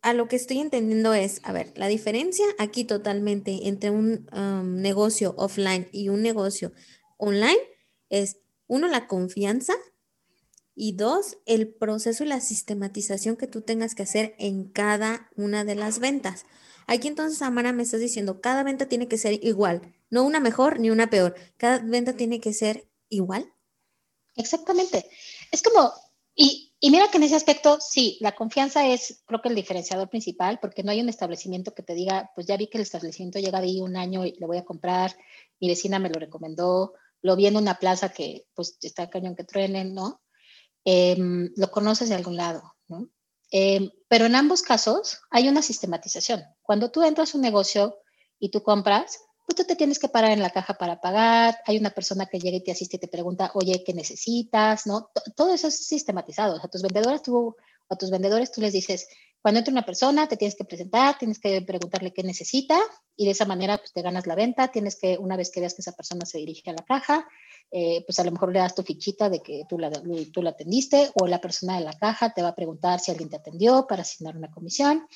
a 0.02 0.14
lo 0.14 0.28
que 0.28 0.36
estoy 0.36 0.60
entendiendo 0.60 1.12
es, 1.14 1.40
a 1.42 1.52
ver, 1.52 1.72
la 1.76 1.88
diferencia 1.88 2.46
aquí 2.58 2.84
totalmente 2.84 3.68
entre 3.68 3.90
un 3.90 4.28
um, 4.32 4.80
negocio 4.80 5.34
offline 5.36 5.88
y 5.92 6.08
un 6.08 6.22
negocio 6.22 6.72
online 7.18 7.58
es, 8.08 8.38
uno, 8.66 8.86
la 8.86 9.06
confianza 9.06 9.74
y 10.74 10.92
dos, 10.92 11.38
el 11.44 11.74
proceso 11.74 12.24
y 12.24 12.28
la 12.28 12.40
sistematización 12.40 13.36
que 13.36 13.46
tú 13.46 13.60
tengas 13.60 13.94
que 13.94 14.04
hacer 14.04 14.34
en 14.38 14.70
cada 14.70 15.28
una 15.36 15.64
de 15.64 15.74
las 15.74 15.98
ventas. 15.98 16.46
Aquí 16.86 17.08
entonces, 17.08 17.42
Amara, 17.42 17.72
me 17.72 17.82
estás 17.82 18.00
diciendo, 18.00 18.40
cada 18.40 18.62
venta 18.62 18.88
tiene 18.88 19.06
que 19.06 19.18
ser 19.18 19.44
igual, 19.44 19.94
no 20.08 20.24
una 20.24 20.40
mejor 20.40 20.80
ni 20.80 20.90
una 20.90 21.10
peor. 21.10 21.34
Cada 21.56 21.78
venta 21.78 22.14
tiene 22.14 22.40
que 22.40 22.52
ser 22.52 22.88
igual. 23.08 23.52
Exactamente. 24.36 25.08
Es 25.52 25.62
como, 25.62 25.92
y, 26.42 26.72
y 26.80 26.90
mira 26.90 27.08
que 27.10 27.18
en 27.18 27.24
ese 27.24 27.36
aspecto, 27.36 27.78
sí, 27.82 28.16
la 28.20 28.34
confianza 28.34 28.86
es, 28.86 29.22
creo 29.26 29.42
que 29.42 29.50
el 29.50 29.54
diferenciador 29.54 30.08
principal, 30.08 30.58
porque 30.58 30.82
no 30.82 30.90
hay 30.90 31.02
un 31.02 31.10
establecimiento 31.10 31.74
que 31.74 31.82
te 31.82 31.92
diga, 31.92 32.30
pues 32.34 32.46
ya 32.46 32.56
vi 32.56 32.68
que 32.68 32.78
el 32.78 32.82
establecimiento 32.82 33.38
llega 33.38 33.58
ahí 33.58 33.82
un 33.82 33.94
año 33.94 34.24
y 34.24 34.32
le 34.32 34.46
voy 34.46 34.56
a 34.56 34.64
comprar, 34.64 35.14
mi 35.60 35.68
vecina 35.68 35.98
me 35.98 36.08
lo 36.08 36.18
recomendó, 36.18 36.94
lo 37.20 37.36
vi 37.36 37.46
en 37.46 37.58
una 37.58 37.78
plaza 37.78 38.08
que 38.08 38.46
pues 38.54 38.78
está 38.80 39.10
cañón 39.10 39.36
que 39.36 39.44
truenen, 39.44 39.92
¿no? 39.92 40.22
Em, 40.82 41.50
lo 41.56 41.70
conoces 41.70 42.08
de 42.08 42.14
algún 42.14 42.36
lado, 42.36 42.74
¿no? 42.88 43.10
Em, 43.50 43.90
pero 44.08 44.24
en 44.24 44.34
ambos 44.34 44.62
casos 44.62 45.20
hay 45.30 45.46
una 45.46 45.60
sistematización. 45.60 46.42
Cuando 46.62 46.90
tú 46.90 47.02
entras 47.02 47.34
a 47.34 47.36
un 47.36 47.42
negocio 47.42 47.98
y 48.38 48.50
tú 48.50 48.62
compras, 48.62 49.20
pues 49.50 49.56
tú 49.56 49.64
te 49.64 49.74
tienes 49.74 49.98
que 49.98 50.08
parar 50.08 50.30
en 50.30 50.42
la 50.42 50.50
caja 50.50 50.74
para 50.74 51.00
pagar, 51.00 51.58
hay 51.66 51.76
una 51.76 51.90
persona 51.90 52.26
que 52.26 52.38
llega 52.38 52.56
y 52.56 52.62
te 52.62 52.70
asiste 52.70 52.96
y 52.96 53.00
te 53.00 53.08
pregunta, 53.08 53.50
oye, 53.54 53.82
¿qué 53.84 53.92
necesitas? 53.92 54.86
¿No? 54.86 55.10
todo 55.34 55.52
eso 55.52 55.66
es 55.66 55.86
sistematizado. 55.86 56.60
O 56.62 56.68
tus 56.68 56.82
vendedores 56.82 57.22
tú, 57.22 57.56
a 57.88 57.96
tus 57.96 58.10
vendedores 58.12 58.52
tú 58.52 58.60
les 58.60 58.72
dices, 58.72 59.08
cuando 59.42 59.58
entra 59.58 59.72
una 59.72 59.84
persona, 59.84 60.28
te 60.28 60.36
tienes 60.36 60.54
que 60.54 60.64
presentar, 60.64 61.18
tienes 61.18 61.40
que 61.40 61.62
preguntarle 61.62 62.12
qué 62.12 62.22
necesita 62.22 62.78
y 63.16 63.24
de 63.24 63.30
esa 63.32 63.46
manera 63.46 63.78
pues, 63.78 63.92
te 63.92 64.02
ganas 64.02 64.26
la 64.26 64.34
venta. 64.34 64.68
Tienes 64.68 64.96
que, 65.00 65.16
una 65.18 65.36
vez 65.36 65.50
que 65.50 65.60
veas 65.60 65.74
que 65.74 65.80
esa 65.80 65.92
persona 65.92 66.26
se 66.26 66.38
dirige 66.38 66.70
a 66.70 66.74
la 66.74 66.84
caja, 66.84 67.26
eh, 67.70 68.04
pues 68.06 68.18
a 68.18 68.24
lo 68.24 68.32
mejor 68.32 68.52
le 68.52 68.58
das 68.58 68.74
tu 68.74 68.82
fichita 68.82 69.30
de 69.30 69.40
que 69.40 69.62
tú 69.68 69.78
la, 69.78 69.90
tú 69.90 70.42
la 70.42 70.50
atendiste 70.50 71.10
o 71.14 71.26
la 71.26 71.40
persona 71.40 71.78
de 71.78 71.84
la 71.84 71.94
caja 71.94 72.34
te 72.34 72.42
va 72.42 72.48
a 72.48 72.54
preguntar 72.54 73.00
si 73.00 73.10
alguien 73.10 73.30
te 73.30 73.36
atendió 73.36 73.86
para 73.88 74.02
asignar 74.02 74.36
una 74.36 74.50
comisión. 74.50 75.06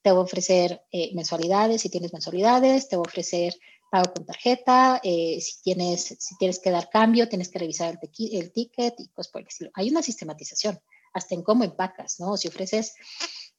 Te 0.00 0.12
va 0.12 0.18
a 0.18 0.22
ofrecer 0.22 0.82
eh, 0.90 1.10
mensualidades, 1.14 1.82
si 1.82 1.90
tienes 1.90 2.12
mensualidades, 2.12 2.88
te 2.88 2.96
va 2.96 3.00
a 3.00 3.08
ofrecer 3.08 3.54
pago 3.90 4.12
con 4.12 4.26
tarjeta, 4.26 5.00
eh, 5.02 5.40
si, 5.40 5.62
tienes, 5.62 6.16
si 6.18 6.36
tienes 6.36 6.58
que 6.58 6.70
dar 6.70 6.88
cambio, 6.90 7.28
tienes 7.28 7.48
que 7.48 7.58
revisar 7.58 7.98
el, 8.02 8.52
ticket 8.52 8.94
y 8.98 9.08
cosas 9.08 9.32
por 9.32 9.42
el. 9.42 9.70
Hay 9.74 9.90
una 9.90 10.02
sistematización, 10.02 10.80
hasta 11.12 11.34
en 11.34 11.42
cómo 11.42 11.64
empacas, 11.64 12.18
¿no? 12.18 12.36
Si 12.36 12.48
ofreces 12.48 12.94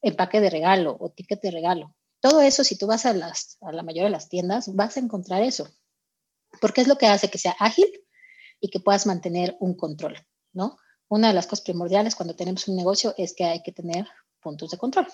empaque 0.02 0.42
de 0.42 0.50
regalo 0.50 0.96
o 1.00 1.10
ticket 1.10 1.42
de 1.42 1.52
regalo. 1.52 1.96
Todo 2.20 2.42
eso, 2.42 2.64
si 2.64 2.78
tú 2.78 2.88
vas 2.88 3.06
a, 3.06 3.14
las, 3.14 3.58
a 3.62 3.72
la 3.72 3.84
mayoría 3.84 4.06
de 4.06 4.10
las 4.12 4.30
tiendas, 4.30 4.74
vas 4.76 4.98
a 4.98 5.00
encontrar 5.00 5.42
eso. 5.42 5.68
Porque 6.60 6.82
es 6.82 6.88
lo 6.88 6.98
que 6.98 7.08
hace 7.08 7.30
que 7.30 7.38
sea 7.38 7.56
ágil 7.60 7.88
y 8.60 8.70
que 8.70 8.80
puedas 8.80 9.06
mantener 9.06 9.56
un 9.60 9.76
control, 9.76 10.18
¿no? 10.54 10.78
Una 11.08 11.28
de 11.28 11.34
las 11.34 11.46
cosas 11.46 11.64
primordiales 11.64 12.16
cuando 12.16 12.36
tenemos 12.36 12.68
un 12.68 12.76
negocio 12.76 13.14
es 13.18 13.34
que 13.36 13.46
hay 13.46 13.62
que 13.62 13.72
tener 13.72 14.08
puntos 14.42 14.72
de 14.72 14.78
control. 14.78 15.08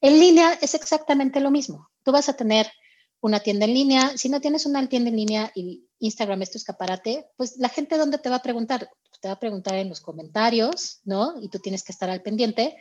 En 0.00 0.20
línea 0.20 0.52
es 0.60 0.74
exactamente 0.74 1.40
lo 1.40 1.50
mismo. 1.50 1.90
Tú 2.02 2.12
vas 2.12 2.28
a 2.28 2.36
tener 2.36 2.70
una 3.20 3.40
tienda 3.40 3.64
en 3.64 3.74
línea. 3.74 4.16
Si 4.16 4.28
no 4.28 4.40
tienes 4.40 4.66
una 4.66 4.86
tienda 4.88 5.10
en 5.10 5.16
línea 5.16 5.52
y 5.54 5.86
Instagram 5.98 6.42
es 6.42 6.50
tu 6.50 6.58
escaparate, 6.58 7.28
pues 7.36 7.56
la 7.56 7.68
gente 7.68 7.96
dónde 7.96 8.18
te 8.18 8.28
va 8.28 8.36
a 8.36 8.42
preguntar? 8.42 8.90
Te 9.20 9.28
va 9.28 9.34
a 9.34 9.40
preguntar 9.40 9.74
en 9.76 9.88
los 9.88 10.00
comentarios, 10.00 11.00
¿no? 11.04 11.34
Y 11.40 11.48
tú 11.48 11.58
tienes 11.58 11.82
que 11.82 11.92
estar 11.92 12.10
al 12.10 12.22
pendiente 12.22 12.76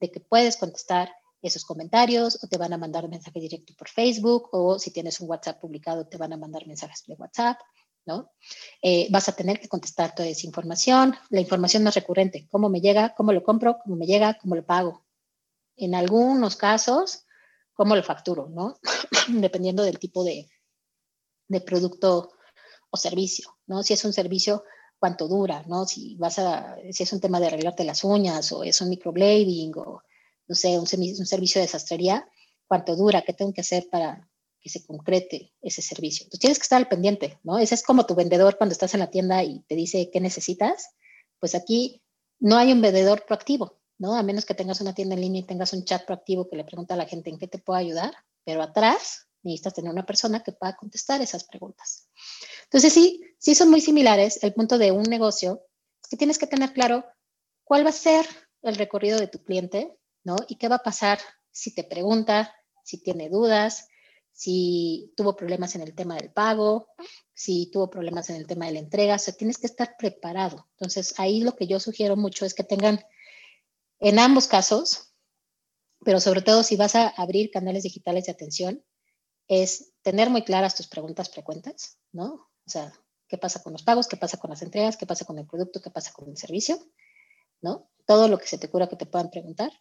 de 0.00 0.10
que 0.10 0.20
puedes 0.20 0.56
contestar 0.56 1.10
esos 1.40 1.64
comentarios 1.64 2.42
o 2.42 2.48
te 2.48 2.58
van 2.58 2.72
a 2.72 2.78
mandar 2.78 3.08
mensaje 3.08 3.40
directo 3.40 3.72
por 3.76 3.88
Facebook 3.88 4.48
o 4.52 4.78
si 4.78 4.90
tienes 4.90 5.20
un 5.20 5.30
WhatsApp 5.30 5.60
publicado 5.60 6.06
te 6.06 6.16
van 6.16 6.32
a 6.32 6.36
mandar 6.36 6.66
mensajes 6.66 7.04
de 7.06 7.14
WhatsApp, 7.14 7.58
¿no? 8.06 8.32
Eh, 8.82 9.08
vas 9.10 9.28
a 9.28 9.36
tener 9.36 9.60
que 9.60 9.68
contestar 9.68 10.14
toda 10.14 10.28
esa 10.28 10.46
información, 10.46 11.14
la 11.30 11.40
información 11.40 11.84
más 11.84 11.94
recurrente, 11.94 12.48
cómo 12.50 12.68
me 12.68 12.80
llega, 12.80 13.14
cómo 13.14 13.32
lo 13.32 13.42
compro, 13.42 13.78
cómo 13.78 13.96
me 13.96 14.06
llega, 14.06 14.38
cómo 14.40 14.56
lo 14.56 14.66
pago. 14.66 15.04
En 15.76 15.94
algunos 15.94 16.56
casos, 16.56 17.24
cómo 17.78 17.94
lo 17.94 18.02
facturo, 18.02 18.48
¿no? 18.48 18.76
Dependiendo 19.28 19.84
del 19.84 20.00
tipo 20.00 20.24
de, 20.24 20.50
de 21.46 21.60
producto 21.60 22.32
o 22.90 22.96
servicio, 22.96 23.56
¿no? 23.68 23.84
Si 23.84 23.92
es 23.92 24.04
un 24.04 24.12
servicio, 24.12 24.64
cuánto 24.98 25.28
dura, 25.28 25.62
¿no? 25.68 25.86
Si 25.86 26.16
vas 26.16 26.40
a, 26.40 26.76
si 26.90 27.04
es 27.04 27.12
un 27.12 27.20
tema 27.20 27.38
de 27.38 27.46
arreglarte 27.46 27.84
las 27.84 28.02
uñas 28.02 28.50
o 28.50 28.64
es 28.64 28.80
un 28.80 28.88
microblading 28.88 29.72
o, 29.76 30.02
no 30.48 30.54
sé, 30.56 30.76
un, 30.76 30.88
un 30.88 31.26
servicio 31.26 31.60
de 31.60 31.68
sastrería, 31.68 32.28
cuánto 32.66 32.96
dura, 32.96 33.22
qué 33.22 33.32
tengo 33.32 33.52
que 33.52 33.60
hacer 33.60 33.86
para 33.88 34.28
que 34.60 34.70
se 34.70 34.84
concrete 34.84 35.54
ese 35.62 35.80
servicio. 35.80 36.24
Entonces 36.24 36.40
tienes 36.40 36.58
que 36.58 36.64
estar 36.64 36.78
al 36.78 36.88
pendiente, 36.88 37.38
¿no? 37.44 37.60
Ese 37.60 37.76
es 37.76 37.84
como 37.84 38.06
tu 38.06 38.16
vendedor 38.16 38.56
cuando 38.58 38.72
estás 38.72 38.92
en 38.94 39.00
la 39.00 39.10
tienda 39.10 39.44
y 39.44 39.60
te 39.68 39.76
dice 39.76 40.10
qué 40.12 40.20
necesitas. 40.20 40.96
Pues 41.38 41.54
aquí 41.54 42.02
no 42.40 42.56
hay 42.56 42.72
un 42.72 42.80
vendedor 42.80 43.24
proactivo, 43.24 43.77
¿no? 43.98 44.14
A 44.14 44.22
menos 44.22 44.44
que 44.44 44.54
tengas 44.54 44.80
una 44.80 44.94
tienda 44.94 45.14
en 45.14 45.20
línea 45.20 45.40
y 45.42 45.46
tengas 45.46 45.72
un 45.72 45.84
chat 45.84 46.04
proactivo 46.04 46.48
que 46.48 46.56
le 46.56 46.64
pregunta 46.64 46.94
a 46.94 46.96
la 46.96 47.06
gente 47.06 47.30
en 47.30 47.38
qué 47.38 47.48
te 47.48 47.58
puedo 47.58 47.78
ayudar, 47.78 48.14
pero 48.44 48.62
atrás 48.62 49.26
necesitas 49.42 49.74
tener 49.74 49.90
una 49.90 50.06
persona 50.06 50.42
que 50.42 50.52
pueda 50.52 50.76
contestar 50.76 51.20
esas 51.20 51.44
preguntas. 51.44 52.08
Entonces, 52.64 52.92
sí, 52.92 53.20
sí 53.38 53.54
son 53.54 53.70
muy 53.70 53.80
similares. 53.80 54.42
El 54.42 54.54
punto 54.54 54.78
de 54.78 54.92
un 54.92 55.04
negocio 55.04 55.62
es 56.02 56.08
que 56.08 56.16
tienes 56.16 56.38
que 56.38 56.46
tener 56.46 56.72
claro 56.72 57.04
cuál 57.64 57.84
va 57.84 57.90
a 57.90 57.92
ser 57.92 58.26
el 58.62 58.76
recorrido 58.76 59.18
de 59.18 59.28
tu 59.28 59.42
cliente, 59.42 59.96
¿no? 60.24 60.36
Y 60.48 60.56
qué 60.56 60.68
va 60.68 60.76
a 60.76 60.82
pasar 60.82 61.18
si 61.50 61.74
te 61.74 61.84
pregunta, 61.84 62.54
si 62.84 63.02
tiene 63.02 63.28
dudas, 63.28 63.88
si 64.32 65.12
tuvo 65.16 65.34
problemas 65.34 65.74
en 65.74 65.82
el 65.82 65.94
tema 65.94 66.14
del 66.14 66.30
pago, 66.30 66.88
si 67.34 67.70
tuvo 67.70 67.90
problemas 67.90 68.30
en 68.30 68.36
el 68.36 68.46
tema 68.46 68.66
de 68.66 68.72
la 68.72 68.78
entrega. 68.78 69.16
O 69.16 69.18
sea, 69.18 69.34
tienes 69.34 69.58
que 69.58 69.66
estar 69.66 69.96
preparado. 69.98 70.68
Entonces, 70.72 71.14
ahí 71.18 71.40
lo 71.40 71.56
que 71.56 71.66
yo 71.66 71.80
sugiero 71.80 72.16
mucho 72.16 72.44
es 72.44 72.54
que 72.54 72.64
tengan 72.64 73.00
en 74.00 74.18
ambos 74.18 74.46
casos, 74.46 75.12
pero 76.04 76.20
sobre 76.20 76.42
todo 76.42 76.62
si 76.62 76.76
vas 76.76 76.94
a 76.94 77.08
abrir 77.08 77.50
canales 77.50 77.82
digitales 77.82 78.26
de 78.26 78.32
atención, 78.32 78.84
es 79.48 79.92
tener 80.02 80.30
muy 80.30 80.42
claras 80.42 80.74
tus 80.74 80.88
preguntas 80.88 81.30
frecuentes, 81.30 81.98
¿no? 82.12 82.48
O 82.66 82.70
sea, 82.70 82.92
¿qué 83.26 83.38
pasa 83.38 83.62
con 83.62 83.72
los 83.72 83.82
pagos? 83.82 84.06
¿Qué 84.06 84.16
pasa 84.16 84.36
con 84.36 84.50
las 84.50 84.62
entregas? 84.62 84.96
¿Qué 84.96 85.06
pasa 85.06 85.24
con 85.24 85.38
el 85.38 85.46
producto? 85.46 85.80
¿Qué 85.80 85.90
pasa 85.90 86.12
con 86.12 86.28
el 86.28 86.36
servicio? 86.36 86.78
¿No? 87.60 87.90
Todo 88.06 88.28
lo 88.28 88.38
que 88.38 88.46
se 88.46 88.58
te 88.58 88.68
cura 88.68 88.88
que 88.88 88.96
te 88.96 89.06
puedan 89.06 89.30
preguntar. 89.30 89.72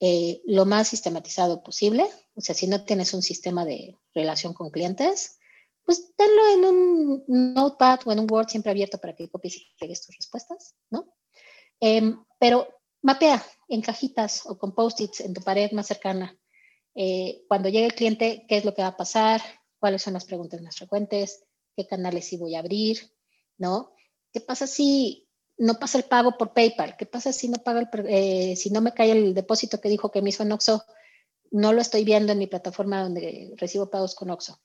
Eh, 0.00 0.42
lo 0.46 0.64
más 0.64 0.88
sistematizado 0.88 1.62
posible. 1.62 2.04
O 2.34 2.40
sea, 2.40 2.54
si 2.54 2.66
no 2.66 2.84
tienes 2.84 3.14
un 3.14 3.22
sistema 3.22 3.64
de 3.64 3.96
relación 4.14 4.54
con 4.54 4.70
clientes, 4.70 5.38
pues 5.84 6.14
tenlo 6.16 6.42
en 6.54 6.64
un 6.64 7.24
notepad 7.54 8.00
o 8.06 8.12
en 8.12 8.20
un 8.20 8.26
Word 8.30 8.48
siempre 8.48 8.70
abierto 8.70 8.98
para 8.98 9.14
que 9.14 9.28
copies 9.28 9.56
y 9.56 9.66
pegues 9.78 10.04
tus 10.04 10.16
respuestas, 10.16 10.74
¿no? 10.90 11.14
Em, 11.80 12.24
pero 12.38 12.68
mapea 13.04 13.44
en 13.68 13.80
cajitas 13.80 14.46
o 14.46 14.58
con 14.58 14.74
post-its 14.74 15.20
en 15.20 15.32
tu 15.32 15.40
pared 15.42 15.70
más 15.72 15.86
cercana 15.86 16.36
eh, 16.94 17.44
cuando 17.48 17.68
llegue 17.68 17.86
el 17.86 17.94
cliente, 17.94 18.46
qué 18.48 18.56
es 18.56 18.64
lo 18.64 18.74
que 18.74 18.82
va 18.82 18.88
a 18.88 18.96
pasar, 18.96 19.42
cuáles 19.78 20.02
son 20.02 20.14
las 20.14 20.24
preguntas 20.24 20.62
más 20.62 20.76
frecuentes, 20.76 21.44
qué 21.76 21.86
canales 21.86 22.26
sí 22.26 22.36
voy 22.36 22.54
a 22.54 22.60
abrir, 22.60 22.98
¿no? 23.58 23.92
¿Qué 24.32 24.40
pasa 24.40 24.66
si 24.66 25.28
no 25.56 25.74
pasa 25.74 25.98
el 25.98 26.04
pago 26.04 26.36
por 26.38 26.52
PayPal? 26.52 26.96
¿Qué 26.96 27.06
pasa 27.06 27.32
si 27.32 27.48
no 27.48 27.58
paga 27.58 27.88
eh, 28.08 28.56
si 28.56 28.70
no 28.70 28.80
me 28.80 28.92
cae 28.92 29.12
el 29.12 29.34
depósito 29.34 29.80
que 29.80 29.88
dijo 29.88 30.10
que 30.10 30.22
me 30.22 30.30
hizo 30.30 30.42
en 30.44 30.52
Oxxo? 30.52 30.84
No 31.50 31.72
lo 31.72 31.80
estoy 31.80 32.04
viendo 32.04 32.32
en 32.32 32.38
mi 32.38 32.46
plataforma 32.46 33.02
donde 33.02 33.54
recibo 33.56 33.90
pagos 33.90 34.14
con 34.14 34.30
Oxxo. 34.30 34.60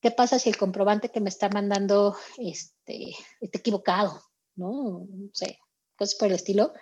¿Qué 0.00 0.10
pasa 0.10 0.38
si 0.38 0.48
el 0.48 0.56
comprobante 0.56 1.10
que 1.10 1.20
me 1.20 1.28
está 1.28 1.48
mandando 1.50 2.16
este, 2.38 3.14
está 3.40 3.58
equivocado? 3.58 4.22
¿No? 4.54 5.06
No 5.08 5.30
sé, 5.32 5.58
cosas 5.96 6.14
por 6.14 6.28
el 6.28 6.34
estilo. 6.34 6.72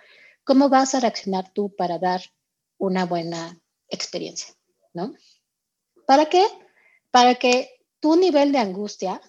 ¿Cómo 0.49 0.67
vas 0.67 0.95
a 0.95 0.99
reaccionar 0.99 1.53
tú 1.53 1.75
para 1.75 1.99
dar 1.99 2.23
una 2.79 3.05
buena 3.05 3.61
experiencia? 3.87 4.55
¿no? 4.93 5.13
¿Para 6.07 6.25
qué? 6.25 6.43
Para 7.11 7.35
que 7.35 7.85
tu 7.99 8.15
nivel 8.15 8.51
de 8.51 8.57
angustia 8.57 9.21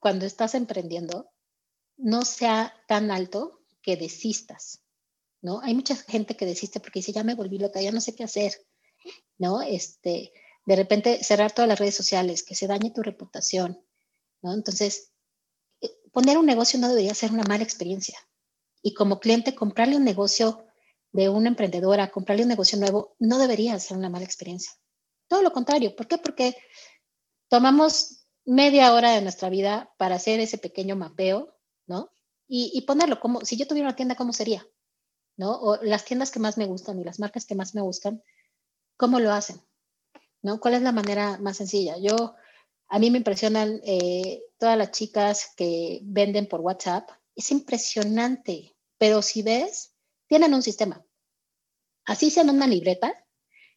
cuando 0.00 0.26
estás 0.26 0.56
emprendiendo 0.56 1.30
no 1.96 2.24
sea 2.24 2.74
tan 2.88 3.12
alto 3.12 3.60
que 3.82 3.96
desistas, 3.96 4.82
¿no? 5.42 5.60
Hay 5.60 5.74
mucha 5.74 5.94
gente 5.94 6.36
que 6.36 6.44
desiste 6.44 6.80
porque 6.80 6.98
dice, 6.98 7.12
ya 7.12 7.22
me 7.22 7.36
volví 7.36 7.60
loca, 7.60 7.80
ya 7.80 7.92
no 7.92 8.00
sé 8.00 8.16
qué 8.16 8.24
hacer, 8.24 8.52
¿no? 9.38 9.62
Este, 9.62 10.32
de 10.66 10.74
repente 10.74 11.22
cerrar 11.22 11.52
todas 11.52 11.68
las 11.68 11.78
redes 11.78 11.94
sociales, 11.94 12.42
que 12.42 12.56
se 12.56 12.66
dañe 12.66 12.90
tu 12.90 13.04
reputación, 13.04 13.80
¿no? 14.42 14.54
Entonces, 14.54 15.12
eh, 15.82 16.00
poner 16.10 16.36
un 16.36 16.46
negocio 16.46 16.80
no 16.80 16.88
debería 16.88 17.14
ser 17.14 17.30
una 17.30 17.44
mala 17.44 17.62
experiencia. 17.62 18.18
Y 18.82 18.94
como 18.94 19.20
cliente, 19.20 19.54
comprarle 19.54 19.96
un 19.96 20.04
negocio 20.04 20.64
de 21.12 21.28
una 21.28 21.48
emprendedora, 21.48 22.10
comprarle 22.10 22.42
un 22.42 22.48
negocio 22.48 22.78
nuevo, 22.78 23.16
no 23.18 23.38
debería 23.38 23.78
ser 23.78 23.96
una 23.96 24.10
mala 24.10 24.24
experiencia. 24.24 24.72
Todo 25.28 25.42
lo 25.42 25.52
contrario. 25.52 25.94
¿Por 25.96 26.06
qué? 26.06 26.18
Porque 26.18 26.56
tomamos 27.48 28.26
media 28.44 28.94
hora 28.94 29.12
de 29.12 29.20
nuestra 29.20 29.50
vida 29.50 29.92
para 29.98 30.16
hacer 30.16 30.40
ese 30.40 30.58
pequeño 30.58 30.96
mapeo, 30.96 31.54
¿no? 31.86 32.10
Y, 32.50 32.80
ponerlo 32.86 33.20
como, 33.20 33.44
si 33.44 33.58
yo 33.58 33.66
tuviera 33.66 33.88
una 33.88 33.96
tienda, 33.96 34.14
¿cómo 34.14 34.32
sería? 34.32 34.66
¿No? 35.36 35.52
O 35.52 35.76
las 35.82 36.06
tiendas 36.06 36.30
que 36.30 36.40
más 36.40 36.56
me 36.56 36.64
gustan 36.64 36.98
y 36.98 37.04
las 37.04 37.20
marcas 37.20 37.44
que 37.44 37.54
más 37.54 37.74
me 37.74 37.82
gustan, 37.82 38.22
¿cómo 38.96 39.20
lo 39.20 39.32
hacen? 39.32 39.60
¿No? 40.40 40.58
¿Cuál 40.58 40.74
es 40.74 40.82
la 40.82 40.92
manera 40.92 41.36
más 41.38 41.58
sencilla? 41.58 41.98
Yo, 41.98 42.34
a 42.88 42.98
mí 42.98 43.10
me 43.10 43.18
impresionan 43.18 43.82
eh, 43.84 44.42
todas 44.58 44.78
las 44.78 44.92
chicas 44.92 45.52
que 45.58 46.00
venden 46.04 46.48
por 46.48 46.60
WhatsApp. 46.62 47.10
Es 47.38 47.52
impresionante, 47.52 48.74
pero 48.98 49.22
si 49.22 49.42
ves, 49.42 49.94
tienen 50.26 50.54
un 50.54 50.62
sistema. 50.62 51.06
Así 52.04 52.32
sea 52.32 52.42
en 52.42 52.50
una 52.50 52.66
libreta, 52.66 53.14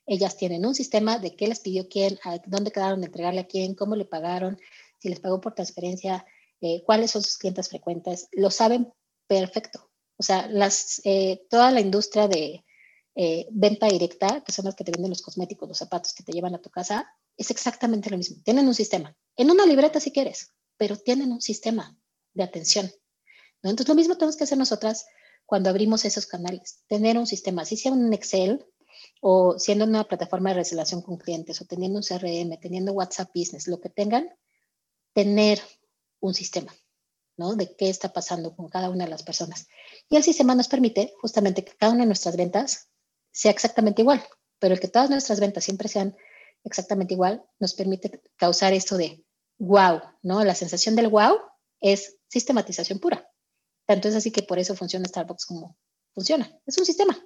ellas 0.07 0.35
tienen 0.35 0.65
un 0.65 0.73
sistema 0.73 1.19
de 1.19 1.35
qué 1.35 1.47
les 1.47 1.59
pidió 1.59 1.87
quién, 1.87 2.17
dónde 2.47 2.71
quedaron 2.71 3.01
de 3.01 3.05
entregarle 3.05 3.41
a 3.41 3.47
quién, 3.47 3.75
cómo 3.75 3.95
le 3.95 4.05
pagaron, 4.05 4.59
si 4.97 5.09
les 5.09 5.19
pagó 5.19 5.39
por 5.39 5.53
transferencia, 5.53 6.25
eh, 6.59 6.81
cuáles 6.87 7.11
son 7.11 7.21
sus 7.21 7.37
clientes 7.37 7.69
frecuentes. 7.69 8.29
Lo 8.31 8.49
saben 8.49 8.91
perfecto. 9.27 9.91
O 10.17 10.23
sea, 10.23 10.47
las, 10.47 10.99
eh, 11.03 11.45
toda 11.47 11.69
la 11.69 11.81
industria 11.81 12.27
de 12.27 12.65
eh, 13.13 13.45
venta 13.51 13.85
directa, 13.85 14.43
que 14.43 14.53
son 14.53 14.65
las 14.65 14.73
que 14.73 14.83
te 14.83 14.91
venden 14.91 15.11
los 15.11 15.21
cosméticos, 15.21 15.69
los 15.69 15.77
zapatos 15.77 16.15
que 16.15 16.23
te 16.23 16.31
llevan 16.31 16.55
a 16.55 16.61
tu 16.61 16.71
casa, 16.71 17.07
es 17.37 17.51
exactamente 17.51 18.09
lo 18.09 18.17
mismo. 18.17 18.41
Tienen 18.43 18.67
un 18.67 18.73
sistema. 18.73 19.15
En 19.35 19.51
una 19.51 19.67
libreta 19.67 19.99
si 19.99 20.11
quieres, 20.11 20.51
pero 20.77 20.97
tienen 20.97 21.31
un 21.31 21.41
sistema. 21.41 21.95
de 22.33 22.43
atención. 22.43 22.89
Entonces, 23.63 23.87
lo 23.87 23.95
mismo 23.95 24.15
tenemos 24.17 24.35
que 24.35 24.43
hacer 24.43 24.57
nosotras 24.57 25.05
cuando 25.45 25.69
abrimos 25.69 26.05
esos 26.05 26.25
canales, 26.25 26.83
tener 26.87 27.17
un 27.17 27.27
sistema, 27.27 27.65
si 27.65 27.77
sea 27.77 27.91
un 27.91 28.13
Excel 28.13 28.65
o 29.21 29.59
siendo 29.59 29.85
una 29.85 30.07
plataforma 30.07 30.53
de 30.53 30.63
relación 30.63 31.01
con 31.01 31.17
clientes 31.17 31.61
o 31.61 31.65
teniendo 31.65 31.99
un 31.99 32.03
CRM, 32.03 32.57
teniendo 32.59 32.93
WhatsApp 32.93 33.31
Business, 33.35 33.67
lo 33.67 33.79
que 33.79 33.89
tengan, 33.89 34.29
tener 35.13 35.61
un 36.19 36.33
sistema, 36.33 36.73
¿no? 37.37 37.55
De 37.55 37.75
qué 37.75 37.89
está 37.89 38.13
pasando 38.13 38.55
con 38.55 38.69
cada 38.69 38.89
una 38.89 39.05
de 39.05 39.11
las 39.11 39.23
personas. 39.23 39.67
Y 40.09 40.15
el 40.15 40.23
sistema 40.23 40.55
nos 40.55 40.67
permite 40.67 41.13
justamente 41.19 41.63
que 41.63 41.75
cada 41.75 41.91
una 41.91 42.03
de 42.03 42.07
nuestras 42.07 42.37
ventas 42.37 42.89
sea 43.31 43.51
exactamente 43.51 44.01
igual, 44.01 44.23
pero 44.59 44.73
el 44.73 44.79
que 44.79 44.87
todas 44.87 45.09
nuestras 45.09 45.39
ventas 45.39 45.63
siempre 45.63 45.87
sean 45.87 46.15
exactamente 46.63 47.13
igual 47.13 47.43
nos 47.59 47.73
permite 47.73 48.21
causar 48.37 48.73
esto 48.73 48.97
de 48.97 49.25
wow, 49.57 50.01
¿no? 50.21 50.43
La 50.43 50.55
sensación 50.55 50.95
del 50.95 51.09
wow 51.09 51.37
es 51.79 52.17
sistematización 52.27 52.99
pura. 52.99 53.30
Tanto 53.85 54.07
es 54.07 54.15
así 54.15 54.31
que 54.31 54.43
por 54.43 54.59
eso 54.59 54.75
funciona 54.75 55.07
Starbucks 55.07 55.45
como 55.45 55.77
funciona. 56.13 56.51
Es 56.65 56.77
un 56.77 56.85
sistema. 56.85 57.17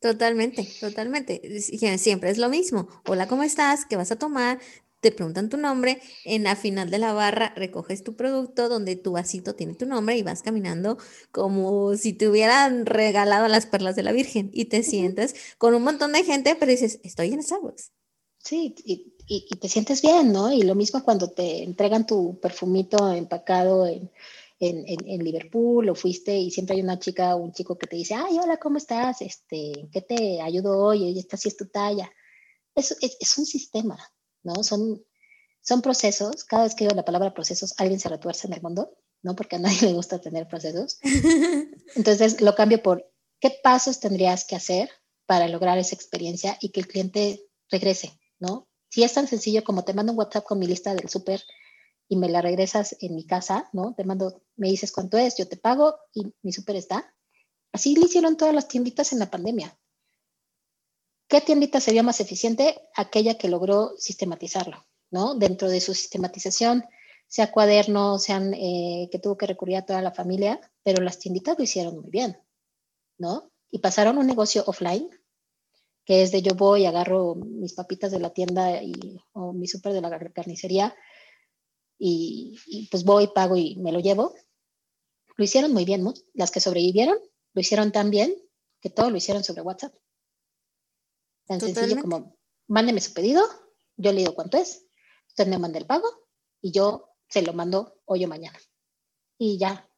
Totalmente, 0.00 0.68
totalmente. 0.80 1.60
Siempre 1.60 2.30
es 2.30 2.38
lo 2.38 2.48
mismo. 2.48 2.88
Hola, 3.06 3.26
¿cómo 3.26 3.42
estás? 3.42 3.86
¿Qué 3.86 3.96
vas 3.96 4.12
a 4.12 4.18
tomar? 4.18 4.60
Te 5.00 5.10
preguntan 5.10 5.48
tu 5.48 5.56
nombre. 5.56 6.00
En 6.24 6.44
la 6.44 6.56
final 6.56 6.90
de 6.90 6.98
la 6.98 7.12
barra 7.12 7.52
recoges 7.56 8.02
tu 8.04 8.14
producto 8.14 8.68
donde 8.68 8.96
tu 8.96 9.12
vasito 9.12 9.54
tiene 9.54 9.74
tu 9.74 9.86
nombre 9.86 10.16
y 10.16 10.22
vas 10.22 10.42
caminando 10.42 10.98
como 11.32 11.96
si 11.96 12.12
te 12.12 12.28
hubieran 12.28 12.86
regalado 12.86 13.48
las 13.48 13.66
perlas 13.66 13.96
de 13.96 14.02
la 14.02 14.12
Virgen 14.12 14.50
y 14.52 14.66
te 14.66 14.82
sientes 14.82 15.34
con 15.58 15.74
un 15.74 15.82
montón 15.82 16.12
de 16.12 16.24
gente, 16.24 16.56
pero 16.58 16.72
dices, 16.72 17.00
estoy 17.02 17.32
en 17.32 17.42
Starbucks. 17.42 17.92
Sí, 18.38 18.74
y, 18.84 19.12
y, 19.26 19.56
te 19.56 19.68
sientes 19.68 20.02
bien, 20.02 20.32
¿no? 20.32 20.52
Y 20.52 20.62
lo 20.62 20.76
mismo 20.76 21.02
cuando 21.02 21.30
te 21.30 21.64
entregan 21.64 22.06
tu 22.06 22.38
perfumito 22.38 23.12
empacado 23.12 23.86
en 23.86 24.10
en, 24.58 24.84
en, 24.86 25.22
Liverpool 25.22 25.88
o 25.88 25.94
fuiste 25.94 26.36
y 26.36 26.50
siempre 26.50 26.76
hay 26.76 26.82
una 26.82 26.98
chica 26.98 27.34
o 27.34 27.38
un 27.38 27.52
chico 27.52 27.76
que 27.76 27.86
te 27.86 27.96
dice, 27.96 28.14
ay, 28.14 28.38
hola, 28.38 28.56
¿cómo 28.56 28.78
estás? 28.78 29.20
Este, 29.20 29.88
¿Qué 29.92 30.00
te 30.00 30.40
ayudo 30.40 30.78
hoy? 30.78 31.18
Esta 31.18 31.36
sí 31.36 31.48
es 31.48 31.56
tu 31.56 31.66
talla. 31.66 32.10
Es, 32.74 32.96
es, 33.02 33.16
es, 33.20 33.38
un 33.38 33.46
sistema, 33.46 33.98
¿no? 34.42 34.62
Son, 34.62 35.04
son 35.60 35.82
procesos. 35.82 36.44
Cada 36.44 36.64
vez 36.64 36.74
que 36.74 36.84
digo 36.84 36.96
la 36.96 37.04
palabra 37.04 37.34
procesos, 37.34 37.74
alguien 37.78 38.00
se 38.00 38.08
retuerce 38.08 38.46
en 38.46 38.54
el 38.54 38.62
mundo, 38.62 38.96
¿no? 39.22 39.36
Porque 39.36 39.56
a 39.56 39.58
nadie 39.58 39.82
le 39.82 39.92
gusta 39.92 40.20
tener 40.20 40.48
procesos. 40.48 40.98
Entonces 41.94 42.40
lo 42.40 42.54
cambio 42.54 42.82
por, 42.82 43.10
¿qué 43.40 43.58
pasos 43.62 44.00
tendrías 44.00 44.44
que 44.46 44.56
hacer 44.56 44.88
para 45.26 45.48
lograr 45.48 45.76
esa 45.78 45.94
experiencia 45.94 46.56
y 46.60 46.70
que 46.70 46.80
el 46.80 46.86
cliente 46.86 47.46
regrese, 47.70 48.18
¿no? 48.38 48.68
Si 48.88 49.02
es 49.02 49.12
tan 49.12 49.26
sencillo 49.26 49.64
como 49.64 49.84
te 49.84 49.92
mando 49.92 50.12
un 50.12 50.18
WhatsApp 50.18 50.44
con 50.44 50.58
mi 50.58 50.66
lista 50.66 50.94
del 50.94 51.08
súper 51.08 51.42
y 52.08 52.16
me 52.16 52.28
la 52.28 52.40
regresas 52.40 52.96
en 53.00 53.14
mi 53.14 53.26
casa, 53.26 53.68
¿no? 53.72 53.94
Te 53.94 54.04
mando, 54.04 54.42
me 54.56 54.68
dices 54.68 54.92
cuánto 54.92 55.18
es, 55.18 55.36
yo 55.36 55.48
te 55.48 55.56
pago 55.56 55.96
y 56.14 56.32
mi 56.42 56.52
súper 56.52 56.76
está. 56.76 57.12
Así 57.72 57.94
lo 57.96 58.06
hicieron 58.06 58.36
todas 58.36 58.54
las 58.54 58.68
tienditas 58.68 59.12
en 59.12 59.18
la 59.18 59.30
pandemia. 59.30 59.76
¿Qué 61.28 61.40
tiendita 61.40 61.80
sería 61.80 62.04
más 62.04 62.20
eficiente? 62.20 62.80
Aquella 62.94 63.36
que 63.36 63.48
logró 63.48 63.94
sistematizarlo, 63.98 64.86
¿no? 65.10 65.34
Dentro 65.34 65.68
de 65.68 65.80
su 65.80 65.92
sistematización, 65.92 66.84
sea 67.26 67.50
cuaderno, 67.50 68.18
sean 68.18 68.54
eh, 68.54 69.08
que 69.10 69.18
tuvo 69.18 69.36
que 69.36 69.46
recurrir 69.46 69.78
a 69.78 69.86
toda 69.86 70.00
la 70.02 70.12
familia, 70.12 70.60
pero 70.84 71.02
las 71.02 71.18
tienditas 71.18 71.58
lo 71.58 71.64
hicieron 71.64 71.98
muy 71.98 72.10
bien, 72.10 72.38
¿no? 73.18 73.50
Y 73.70 73.80
pasaron 73.80 74.18
un 74.18 74.26
negocio 74.28 74.62
offline, 74.68 75.10
que 76.04 76.22
es 76.22 76.30
de 76.30 76.42
yo 76.42 76.54
voy, 76.54 76.86
agarro 76.86 77.34
mis 77.34 77.72
papitas 77.72 78.12
de 78.12 78.20
la 78.20 78.30
tienda 78.30 78.80
y, 78.80 79.20
o 79.32 79.52
mi 79.52 79.66
súper 79.66 79.92
de 79.92 80.00
la 80.00 80.16
carnicería 80.32 80.94
y, 81.98 82.88
pues 82.90 83.04
voy, 83.04 83.28
pago 83.28 83.56
y 83.56 83.76
me 83.76 83.92
lo 83.92 84.00
llevo. 84.00 84.34
Lo 85.36 85.44
hicieron 85.44 85.72
muy 85.72 85.84
bien, 85.84 86.04
las 86.34 86.50
que 86.50 86.60
sobrevivieron 86.60 87.18
lo 87.52 87.60
hicieron 87.60 87.92
tan 87.92 88.10
bien 88.10 88.36
que 88.80 88.90
todo 88.90 89.10
lo 89.10 89.16
hicieron 89.16 89.42
sobre 89.42 89.62
WhatsApp. 89.62 89.94
Tan 91.46 91.60
sencillo 91.60 92.00
como, 92.00 92.36
mándeme 92.66 93.00
su 93.00 93.12
pedido, 93.12 93.42
yo 93.96 94.12
le 94.12 94.20
digo 94.20 94.34
cuánto 94.34 94.58
es, 94.58 94.86
usted 95.28 95.46
me 95.46 95.58
manda 95.58 95.78
el 95.78 95.86
pago 95.86 96.08
y 96.60 96.72
yo 96.72 97.10
se 97.28 97.42
lo 97.42 97.52
mando 97.52 98.00
hoy 98.04 98.24
o 98.24 98.28
mañana. 98.28 98.58
Y 99.38 99.58
ya, 99.58 99.88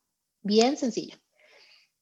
bien 0.40 0.76
sencillo. 0.76 1.16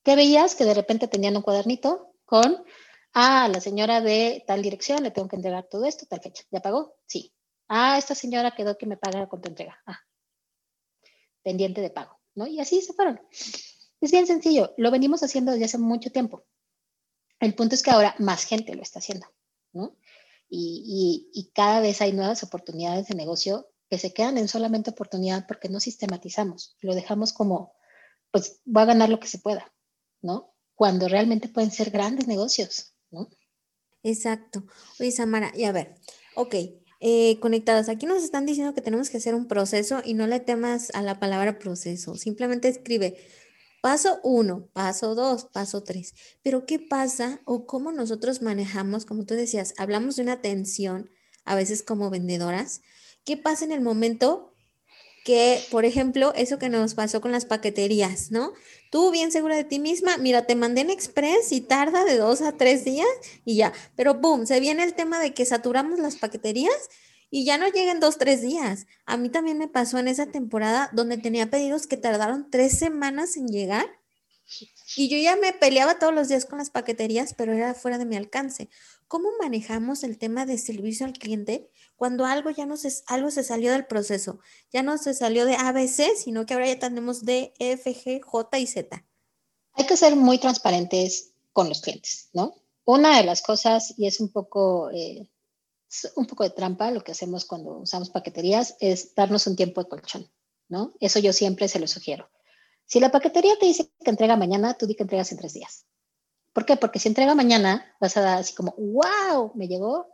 ¿Qué 0.02 0.16
veías? 0.16 0.54
Que 0.54 0.64
de 0.64 0.74
repente 0.74 1.08
tenían 1.08 1.36
un 1.36 1.42
cuadernito 1.42 2.14
con, 2.24 2.64
ah, 3.12 3.48
la 3.48 3.60
señora 3.60 4.00
de 4.00 4.44
tal 4.46 4.62
dirección, 4.62 5.02
le 5.02 5.10
tengo 5.10 5.28
que 5.28 5.36
entregar 5.36 5.68
todo 5.68 5.84
esto, 5.84 6.06
tal 6.06 6.20
fecha. 6.20 6.44
¿Ya 6.50 6.60
pagó? 6.60 6.96
Sí. 7.06 7.35
Ah, 7.68 7.98
esta 7.98 8.14
señora 8.14 8.54
quedó 8.54 8.78
que 8.78 8.86
me 8.86 8.96
paga 8.96 9.28
con 9.28 9.40
tu 9.40 9.48
entrega. 9.48 9.80
Ah, 9.86 9.98
pendiente 11.42 11.80
de 11.80 11.90
pago, 11.90 12.18
¿no? 12.34 12.46
Y 12.46 12.60
así 12.60 12.80
se 12.80 12.92
fueron. 12.92 13.20
Es 14.00 14.10
bien 14.10 14.26
sencillo, 14.26 14.74
lo 14.76 14.90
venimos 14.90 15.22
haciendo 15.22 15.52
desde 15.52 15.66
hace 15.66 15.78
mucho 15.78 16.10
tiempo. 16.10 16.44
El 17.38 17.54
punto 17.54 17.74
es 17.74 17.82
que 17.82 17.90
ahora 17.90 18.14
más 18.18 18.44
gente 18.44 18.74
lo 18.74 18.82
está 18.82 18.98
haciendo, 18.98 19.26
¿no? 19.72 19.96
Y, 20.48 21.28
y, 21.32 21.50
cada 21.52 21.80
vez 21.80 22.00
hay 22.00 22.12
nuevas 22.12 22.42
oportunidades 22.44 23.08
de 23.08 23.14
negocio 23.14 23.68
que 23.90 23.98
se 23.98 24.12
quedan 24.12 24.38
en 24.38 24.48
solamente 24.48 24.90
oportunidad 24.90 25.44
porque 25.46 25.68
no 25.68 25.80
sistematizamos, 25.80 26.76
lo 26.80 26.94
dejamos 26.94 27.32
como, 27.32 27.74
pues 28.30 28.60
va 28.64 28.82
a 28.82 28.86
ganar 28.86 29.08
lo 29.08 29.18
que 29.18 29.26
se 29.26 29.38
pueda, 29.38 29.72
¿no? 30.22 30.54
Cuando 30.74 31.08
realmente 31.08 31.48
pueden 31.48 31.72
ser 31.72 31.90
grandes 31.90 32.28
negocios, 32.28 32.94
¿no? 33.10 33.28
Exacto. 34.02 34.64
Oye, 35.00 35.10
Samara, 35.10 35.52
y 35.54 35.64
a 35.64 35.72
ver, 35.72 35.96
ok, 36.36 36.54
eh, 37.00 37.38
conectados. 37.40 37.88
Aquí 37.88 38.06
nos 38.06 38.22
están 38.22 38.46
diciendo 38.46 38.74
que 38.74 38.80
tenemos 38.80 39.10
que 39.10 39.18
hacer 39.18 39.34
un 39.34 39.48
proceso 39.48 40.00
y 40.04 40.14
no 40.14 40.26
le 40.26 40.40
temas 40.40 40.90
a 40.94 41.02
la 41.02 41.20
palabra 41.20 41.58
proceso. 41.58 42.16
Simplemente 42.16 42.68
escribe 42.68 43.16
paso 43.82 44.20
uno, 44.24 44.68
paso 44.72 45.14
dos, 45.14 45.44
paso 45.44 45.82
tres. 45.82 46.14
Pero 46.42 46.66
¿qué 46.66 46.78
pasa 46.78 47.40
o 47.44 47.66
cómo 47.66 47.92
nosotros 47.92 48.42
manejamos, 48.42 49.04
como 49.04 49.26
tú 49.26 49.34
decías, 49.34 49.74
hablamos 49.78 50.16
de 50.16 50.22
una 50.22 50.40
tensión, 50.40 51.10
a 51.44 51.54
veces 51.54 51.82
como 51.82 52.10
vendedoras? 52.10 52.80
¿Qué 53.24 53.36
pasa 53.36 53.64
en 53.64 53.72
el 53.72 53.80
momento 53.80 54.55
que, 55.26 55.60
por 55.72 55.84
ejemplo, 55.84 56.32
eso 56.36 56.56
que 56.56 56.68
nos 56.68 56.94
pasó 56.94 57.20
con 57.20 57.32
las 57.32 57.46
paqueterías, 57.46 58.30
¿no? 58.30 58.52
Tú 58.92 59.10
bien 59.10 59.32
segura 59.32 59.56
de 59.56 59.64
ti 59.64 59.80
misma, 59.80 60.18
mira, 60.18 60.46
te 60.46 60.54
mandé 60.54 60.82
en 60.82 60.90
Express 60.90 61.50
y 61.50 61.60
tarda 61.60 62.04
de 62.04 62.16
dos 62.16 62.42
a 62.42 62.52
tres 62.52 62.84
días 62.84 63.08
y 63.44 63.56
ya, 63.56 63.72
pero 63.96 64.14
boom, 64.14 64.46
se 64.46 64.60
viene 64.60 64.84
el 64.84 64.94
tema 64.94 65.18
de 65.18 65.34
que 65.34 65.44
saturamos 65.44 65.98
las 65.98 66.14
paqueterías 66.14 66.88
y 67.28 67.44
ya 67.44 67.58
no 67.58 67.66
llegan 67.66 67.98
dos, 67.98 68.18
tres 68.18 68.40
días. 68.40 68.86
A 69.04 69.16
mí 69.16 69.28
también 69.28 69.58
me 69.58 69.66
pasó 69.66 69.98
en 69.98 70.06
esa 70.06 70.26
temporada 70.26 70.90
donde 70.92 71.18
tenía 71.18 71.50
pedidos 71.50 71.88
que 71.88 71.96
tardaron 71.96 72.48
tres 72.48 72.78
semanas 72.78 73.36
en 73.36 73.48
llegar 73.48 73.88
y 74.96 75.08
yo 75.08 75.18
ya 75.18 75.34
me 75.34 75.52
peleaba 75.54 75.98
todos 75.98 76.14
los 76.14 76.28
días 76.28 76.46
con 76.46 76.58
las 76.58 76.70
paqueterías, 76.70 77.34
pero 77.34 77.52
era 77.52 77.74
fuera 77.74 77.98
de 77.98 78.04
mi 78.06 78.14
alcance. 78.14 78.68
¿Cómo 79.08 79.30
manejamos 79.40 80.04
el 80.04 80.18
tema 80.18 80.46
de 80.46 80.56
servicio 80.56 81.04
al 81.04 81.14
cliente 81.14 81.68
cuando 81.96 82.26
algo 82.26 82.50
ya 82.50 82.66
no 82.66 82.76
se, 82.76 82.92
algo 83.06 83.30
se 83.30 83.42
salió 83.42 83.72
del 83.72 83.86
proceso, 83.86 84.38
ya 84.72 84.82
no 84.82 84.98
se 84.98 85.14
salió 85.14 85.44
de 85.44 85.56
ABC, 85.56 86.16
sino 86.16 86.46
que 86.46 86.54
ahora 86.54 86.68
ya 86.68 86.78
tenemos 86.78 87.24
D, 87.24 87.54
E, 87.58 87.72
F, 87.72 87.94
G, 87.94 88.20
J 88.22 88.58
y 88.58 88.66
Z. 88.66 89.04
Hay 89.72 89.86
que 89.86 89.96
ser 89.96 90.14
muy 90.16 90.38
transparentes 90.38 91.32
con 91.52 91.68
los 91.68 91.80
clientes, 91.80 92.28
¿no? 92.32 92.54
Una 92.84 93.16
de 93.16 93.24
las 93.24 93.42
cosas, 93.42 93.94
y 93.96 94.06
es 94.06 94.20
un 94.20 94.30
poco, 94.30 94.90
eh, 94.90 95.28
un 96.14 96.26
poco 96.26 96.44
de 96.44 96.50
trampa 96.50 96.90
lo 96.90 97.02
que 97.02 97.12
hacemos 97.12 97.44
cuando 97.44 97.78
usamos 97.78 98.10
paqueterías, 98.10 98.76
es 98.80 99.14
darnos 99.14 99.46
un 99.46 99.56
tiempo 99.56 99.82
de 99.82 99.88
colchón, 99.88 100.30
¿no? 100.68 100.94
Eso 101.00 101.18
yo 101.18 101.32
siempre 101.32 101.68
se 101.68 101.80
lo 101.80 101.86
sugiero. 101.86 102.28
Si 102.84 103.00
la 103.00 103.10
paquetería 103.10 103.58
te 103.58 103.66
dice 103.66 103.90
que 104.04 104.10
entrega 104.10 104.36
mañana, 104.36 104.74
tú 104.74 104.86
di 104.86 104.94
que 104.94 105.02
entregas 105.02 105.32
en 105.32 105.38
tres 105.38 105.54
días. 105.54 105.86
¿Por 106.52 106.64
qué? 106.64 106.76
Porque 106.76 106.98
si 106.98 107.08
entrega 107.08 107.34
mañana, 107.34 107.94
vas 108.00 108.16
a 108.16 108.22
dar 108.22 108.38
así 108.38 108.54
como, 108.54 108.74
wow, 108.78 109.52
me 109.54 109.68
llegó. 109.68 110.06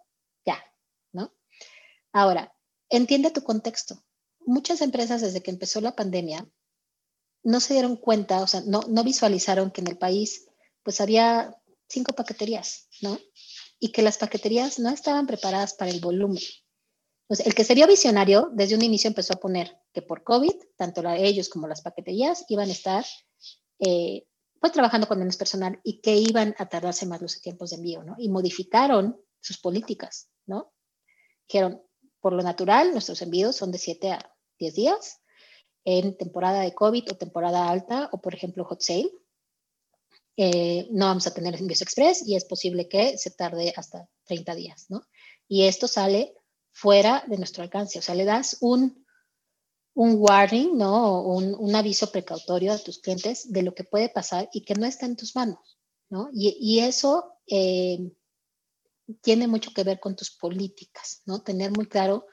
Ahora, 2.12 2.54
entiende 2.88 3.30
tu 3.30 3.42
contexto. 3.42 4.04
Muchas 4.40 4.80
empresas 4.80 5.20
desde 5.20 5.42
que 5.42 5.50
empezó 5.50 5.80
la 5.80 5.96
pandemia 5.96 6.46
no 7.42 7.60
se 7.60 7.74
dieron 7.74 7.96
cuenta, 7.96 8.40
o 8.40 8.46
sea, 8.46 8.62
no, 8.66 8.82
no 8.88 9.02
visualizaron 9.04 9.70
que 9.70 9.80
en 9.80 9.88
el 9.88 9.98
país 9.98 10.46
pues 10.82 11.00
había 11.00 11.56
cinco 11.88 12.14
paqueterías, 12.14 12.88
¿no? 13.00 13.18
Y 13.78 13.92
que 13.92 14.02
las 14.02 14.18
paqueterías 14.18 14.78
no 14.78 14.90
estaban 14.90 15.26
preparadas 15.26 15.74
para 15.74 15.90
el 15.90 16.00
volumen. 16.00 16.42
El 17.28 17.54
que 17.54 17.64
sería 17.64 17.86
visionario 17.86 18.50
desde 18.52 18.74
un 18.74 18.82
inicio 18.82 19.08
empezó 19.08 19.34
a 19.34 19.40
poner 19.40 19.78
que 19.92 20.02
por 20.02 20.22
COVID, 20.22 20.52
tanto 20.76 21.02
ellos 21.10 21.48
como 21.48 21.66
las 21.66 21.80
paqueterías 21.80 22.44
iban 22.48 22.68
a 22.68 22.72
estar 22.72 23.04
eh, 23.78 24.26
pues 24.60 24.72
trabajando 24.72 25.08
con 25.08 25.18
menos 25.18 25.36
personal 25.36 25.80
y 25.82 26.00
que 26.00 26.14
iban 26.14 26.54
a 26.58 26.68
tardarse 26.68 27.06
más 27.06 27.22
los 27.22 27.40
tiempos 27.40 27.70
de 27.70 27.76
envío, 27.76 28.04
¿no? 28.04 28.16
Y 28.18 28.28
modificaron 28.28 29.20
sus 29.40 29.58
políticas, 29.58 30.28
¿no? 30.46 30.72
Dijeron, 31.48 31.82
por 32.22 32.32
lo 32.32 32.42
natural, 32.42 32.92
nuestros 32.92 33.20
envíos 33.20 33.56
son 33.56 33.72
de 33.72 33.78
7 33.78 34.12
a 34.12 34.34
10 34.58 34.74
días 34.74 35.20
en 35.84 36.16
temporada 36.16 36.60
de 36.60 36.72
COVID 36.72 37.10
o 37.10 37.16
temporada 37.16 37.68
alta 37.68 38.08
o, 38.12 38.20
por 38.20 38.32
ejemplo, 38.32 38.64
hot 38.64 38.80
sale. 38.80 39.10
Eh, 40.36 40.86
no 40.92 41.06
vamos 41.06 41.26
a 41.26 41.34
tener 41.34 41.54
envíos 41.56 41.82
express 41.82 42.26
y 42.26 42.36
es 42.36 42.44
posible 42.44 42.88
que 42.88 43.18
se 43.18 43.32
tarde 43.32 43.74
hasta 43.76 44.08
30 44.24 44.54
días, 44.54 44.86
¿no? 44.88 45.02
Y 45.48 45.64
esto 45.64 45.88
sale 45.88 46.34
fuera 46.70 47.24
de 47.26 47.36
nuestro 47.36 47.64
alcance, 47.64 47.98
o 47.98 48.02
sea, 48.02 48.14
le 48.14 48.24
das 48.24 48.56
un, 48.60 49.04
un 49.94 50.14
warning, 50.16 50.78
¿no? 50.78 51.22
Un, 51.22 51.54
un, 51.54 51.74
aviso 51.74 52.10
precautorio 52.10 52.72
a 52.72 52.78
tus 52.78 53.00
clientes 53.00 53.52
de 53.52 53.62
lo 53.62 53.74
que 53.74 53.84
puede 53.84 54.08
pasar 54.08 54.48
y 54.52 54.64
que 54.64 54.74
no 54.74 54.86
está 54.86 55.04
en 55.06 55.16
tus 55.16 55.34
manos, 55.34 55.78
¿no? 56.08 56.30
Y, 56.32 56.56
y 56.60 56.78
eso 56.80 57.34
eh, 57.46 57.98
tiene 59.20 59.46
mucho 59.46 59.72
que 59.72 59.84
ver 59.84 60.00
con 60.00 60.16
tus 60.16 60.30
políticas, 60.30 61.22
¿no? 61.26 61.42
Tener 61.42 61.70
muy 61.72 61.86
claro 61.86 62.26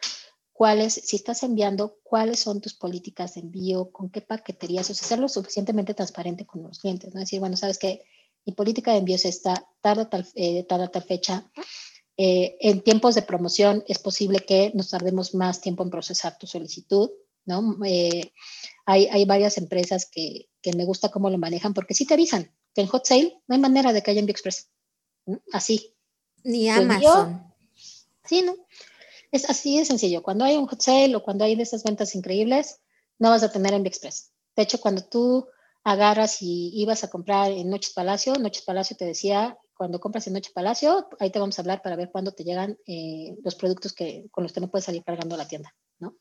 cuáles, 0.54 0.94
si 0.94 1.16
estás 1.16 1.44
enviando, 1.44 2.00
cuáles 2.04 2.42
son 2.42 2.62
tus 2.62 2.74
políticas 2.74 3.36
de 3.36 3.42
envío, 3.42 3.92
con 3.92 4.10
qué 4.10 4.22
paqueterías, 4.22 4.90
o 4.90 4.94
sea, 4.94 5.08
ser 5.08 5.20
lo 5.20 5.30
suficientemente 5.30 5.94
transparente 5.94 6.46
con 6.46 6.64
los 6.64 6.80
clientes, 6.80 7.14
¿no? 7.14 7.20
Decir, 7.20 7.40
bueno, 7.40 7.56
sabes 7.56 7.78
que 7.78 8.04
mi 8.46 8.54
política 8.54 8.92
de 8.92 9.00
envíos 9.00 9.26
está 9.26 9.68
tarde 9.82 10.06
tal, 10.06 10.28
eh, 10.36 10.64
tal, 10.64 10.90
tal 10.92 11.04
fecha. 11.04 11.50
Eh, 12.18 12.58
en 12.60 12.82
tiempos 12.82 13.16
de 13.16 13.22
promoción 13.22 13.84
es 13.88 14.00
posible 14.00 14.40
que 14.40 14.72
nos 14.76 14.90
tardemos 14.90 15.34
más 15.34 15.62
tiempo 15.62 15.84
en 15.84 15.90
procesar 15.90 16.38
tu 16.38 16.48
solicitud, 16.48 17.10
¿no? 17.46 17.78
Eh, 17.86 18.34
hay, 18.86 19.08
hay, 19.08 19.24
varias 19.26 19.58
empresas 19.58 20.10
que, 20.12 20.50
que, 20.62 20.74
me 20.74 20.84
gusta 20.84 21.10
cómo 21.10 21.30
lo 21.30 21.38
manejan 21.38 21.74
porque 21.74 21.94
sí 21.94 22.06
te 22.06 22.16
avisan 22.16 22.54
que 22.74 22.82
en 22.82 22.88
Hot 22.88 23.06
Sale 23.06 23.42
no 23.48 23.56
hay 23.56 23.62
manera 23.62 23.94
de 23.94 24.04
que 24.04 24.12
haya 24.12 24.20
envío 24.20 24.34
express. 24.34 24.70
Así. 25.54 25.96
Ni 26.44 26.70
Amazon. 26.70 27.44
sí, 28.26 28.42
¿no? 28.42 28.56
Es 29.32 29.50
así 29.50 29.78
de 29.78 29.86
sencillo. 29.86 30.24
Cuando 30.24 30.46
hay 30.46 30.58
un 30.58 30.68
hot 30.68 30.82
sale 30.82 31.16
o 31.16 31.24
cuando 31.24 31.46
hay 31.46 31.56
de 31.56 31.64
esas 31.64 31.84
ventas 31.84 32.16
increíbles, 32.16 32.80
no 33.20 33.30
vas 33.30 33.44
a 33.44 33.52
tener 33.52 33.74
envío 33.74 33.90
express. 33.90 34.32
De 34.56 34.64
hecho, 34.64 34.80
cuando 34.80 35.04
tú 35.04 35.48
agarras 35.84 36.42
y 36.42 36.72
ibas 36.76 37.04
a 37.04 37.10
comprar 37.10 37.52
en 37.52 37.70
Noches 37.70 37.94
Palacio, 37.94 38.34
Noches 38.36 38.64
Palacio 38.64 38.98
te 38.98 39.06
decía, 39.06 39.58
cuando 39.76 40.00
compras 40.00 40.28
en 40.28 40.34
Noches 40.34 40.52
Palacio, 40.52 41.08
ahí 41.20 41.32
te 41.32 41.40
vamos 41.40 41.58
a 41.58 41.62
hablar 41.62 41.82
para 41.82 41.96
ver 41.96 42.12
cuándo 42.12 42.34
te 42.34 42.44
llegan 42.44 42.78
eh, 42.86 43.38
los 43.44 43.56
productos 43.56 43.94
que, 43.94 44.26
con 44.32 44.44
los 44.44 44.52
que 44.52 44.60
no 44.60 44.70
puedes 44.70 44.86
salir 44.86 45.04
cargando 45.04 45.36
a 45.36 45.38
la 45.38 45.48
tienda, 45.48 45.74
¿no? 46.00 46.16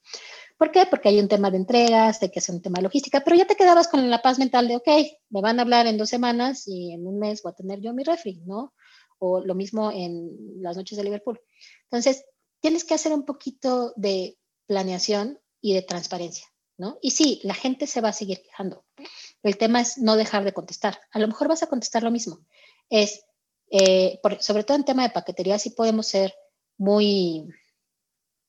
¿Por 0.56 0.70
qué? 0.70 0.86
Porque 0.88 1.08
hay 1.08 1.18
un 1.18 1.28
tema 1.28 1.50
de 1.50 1.56
entregas, 1.56 2.20
de 2.20 2.30
que 2.30 2.38
hacer 2.38 2.54
un 2.54 2.62
tema 2.62 2.76
de 2.76 2.82
logística, 2.84 3.20
pero 3.20 3.36
ya 3.36 3.46
te 3.46 3.56
quedabas 3.56 3.88
con 3.88 4.08
la 4.08 4.22
paz 4.22 4.38
mental 4.38 4.68
de, 4.68 4.76
ok, 4.76 4.88
me 5.30 5.40
van 5.40 5.58
a 5.58 5.62
hablar 5.62 5.86
en 5.86 5.98
dos 5.98 6.08
semanas 6.08 6.66
y 6.66 6.92
en 6.92 7.06
un 7.06 7.18
mes 7.18 7.42
voy 7.42 7.52
a 7.52 7.56
tener 7.56 7.80
yo 7.80 7.92
mi 7.92 8.04
refri, 8.04 8.42
¿no? 8.46 8.74
O 9.18 9.40
lo 9.40 9.54
mismo 9.54 9.90
en 9.90 10.62
las 10.62 10.76
noches 10.76 10.96
de 10.96 11.04
Liverpool. 11.04 11.40
Entonces, 11.84 12.24
tienes 12.60 12.84
que 12.84 12.94
hacer 12.94 13.12
un 13.12 13.24
poquito 13.24 13.92
de 13.96 14.38
planeación 14.66 15.40
y 15.60 15.74
de 15.74 15.82
transparencia, 15.82 16.46
¿no? 16.76 16.98
Y 17.02 17.10
sí, 17.10 17.40
la 17.42 17.54
gente 17.54 17.86
se 17.86 18.00
va 18.00 18.10
a 18.10 18.12
seguir 18.12 18.42
quejando. 18.42 18.84
El 19.42 19.56
tema 19.56 19.80
es 19.80 19.98
no 19.98 20.16
dejar 20.16 20.44
de 20.44 20.52
contestar. 20.52 21.00
A 21.10 21.18
lo 21.18 21.28
mejor 21.28 21.48
vas 21.48 21.62
a 21.62 21.68
contestar 21.68 22.02
lo 22.02 22.10
mismo. 22.10 22.40
Es, 22.88 23.24
eh, 23.70 24.20
sobre 24.40 24.64
todo 24.64 24.76
en 24.76 24.84
tema 24.84 25.02
de 25.02 25.10
paquetería, 25.10 25.58
sí 25.58 25.70
podemos 25.70 26.06
ser 26.06 26.34
muy, 26.76 27.48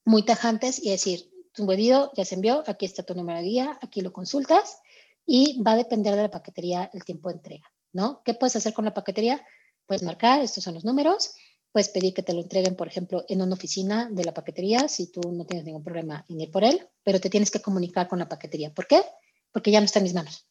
muy 0.05 0.23
tajantes 0.23 0.83
y 0.83 0.89
decir, 0.89 1.31
tu 1.53 1.65
pedido 1.65 2.11
ya 2.15 2.25
se 2.25 2.35
envió, 2.35 2.63
aquí 2.67 2.85
está 2.85 3.03
tu 3.03 3.15
número 3.15 3.39
de 3.39 3.45
guía, 3.45 3.79
aquí 3.81 4.01
lo 4.01 4.13
consultas 4.13 4.79
y 5.25 5.61
va 5.61 5.73
a 5.73 5.77
depender 5.77 6.15
de 6.15 6.23
la 6.23 6.31
paquetería 6.31 6.89
el 6.93 7.03
tiempo 7.03 7.29
de 7.29 7.35
entrega, 7.35 7.71
¿no? 7.91 8.21
¿Qué 8.23 8.33
puedes 8.33 8.55
hacer 8.55 8.73
con 8.73 8.85
la 8.85 8.93
paquetería? 8.93 9.45
Puedes 9.89 10.03
marcar, 10.03 10.41
estos 10.41 10.63
son 10.63 10.75
los 10.75 10.85
números, 10.85 11.33
puedes 11.71 11.89
pedir 11.89 12.13
que 12.13 12.21
te 12.21 12.33
lo 12.33 12.41
entreguen, 12.41 12.75
por 12.75 12.87
ejemplo, 12.87 13.25
en 13.27 13.41
una 13.41 13.55
oficina 13.55 14.07
de 14.11 14.23
la 14.23 14.35
paquetería 14.35 14.87
si 14.87 15.11
tú 15.11 15.31
no 15.31 15.47
tienes 15.47 15.65
ningún 15.65 15.83
problema 15.83 16.23
en 16.29 16.39
ir 16.39 16.51
por 16.51 16.63
él, 16.63 16.87
pero 17.03 17.19
te 17.19 17.31
tienes 17.31 17.49
que 17.49 17.59
comunicar 17.59 18.07
con 18.07 18.19
la 18.19 18.29
paquetería. 18.29 18.71
¿Por 18.71 18.85
qué? 18.85 19.01
Porque 19.51 19.71
ya 19.71 19.79
no 19.79 19.85
está 19.85 19.97
en 19.97 20.03
mis 20.03 20.13
manos. 20.13 20.47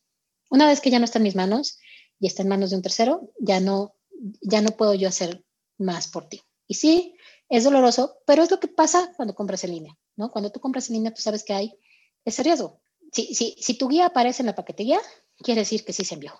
Una 0.50 0.66
vez 0.66 0.80
que 0.80 0.90
ya 0.90 0.98
no 0.98 1.04
está 1.04 1.20
en 1.20 1.22
mis 1.22 1.36
manos 1.36 1.78
y 2.18 2.26
está 2.26 2.42
en 2.42 2.48
manos 2.48 2.70
de 2.70 2.76
un 2.78 2.82
tercero, 2.82 3.30
ya 3.38 3.60
no, 3.60 3.94
ya 4.42 4.60
no 4.60 4.72
puedo 4.72 4.92
yo 4.94 5.06
hacer 5.06 5.44
más 5.76 6.08
por 6.08 6.28
ti. 6.28 6.42
Y 6.66 6.74
sí, 6.74 7.14
es 7.48 7.62
doloroso, 7.62 8.18
pero 8.26 8.42
es 8.42 8.50
lo 8.50 8.58
que 8.58 8.66
pasa 8.66 9.12
cuando 9.16 9.36
compras 9.36 9.62
en 9.62 9.70
línea. 9.70 9.96
¿no? 10.16 10.32
Cuando 10.32 10.50
tú 10.50 10.58
compras 10.58 10.90
en 10.90 10.94
línea, 10.94 11.14
tú 11.14 11.22
sabes 11.22 11.44
que 11.44 11.52
hay 11.52 11.78
ese 12.24 12.42
riesgo. 12.42 12.80
Si, 13.12 13.36
si, 13.36 13.54
si 13.60 13.74
tu 13.74 13.86
guía 13.86 14.06
aparece 14.06 14.42
en 14.42 14.46
la 14.46 14.56
paquetería, 14.56 14.98
quiere 15.36 15.60
decir 15.60 15.84
que 15.84 15.92
sí 15.92 16.04
se 16.04 16.14
envió, 16.14 16.32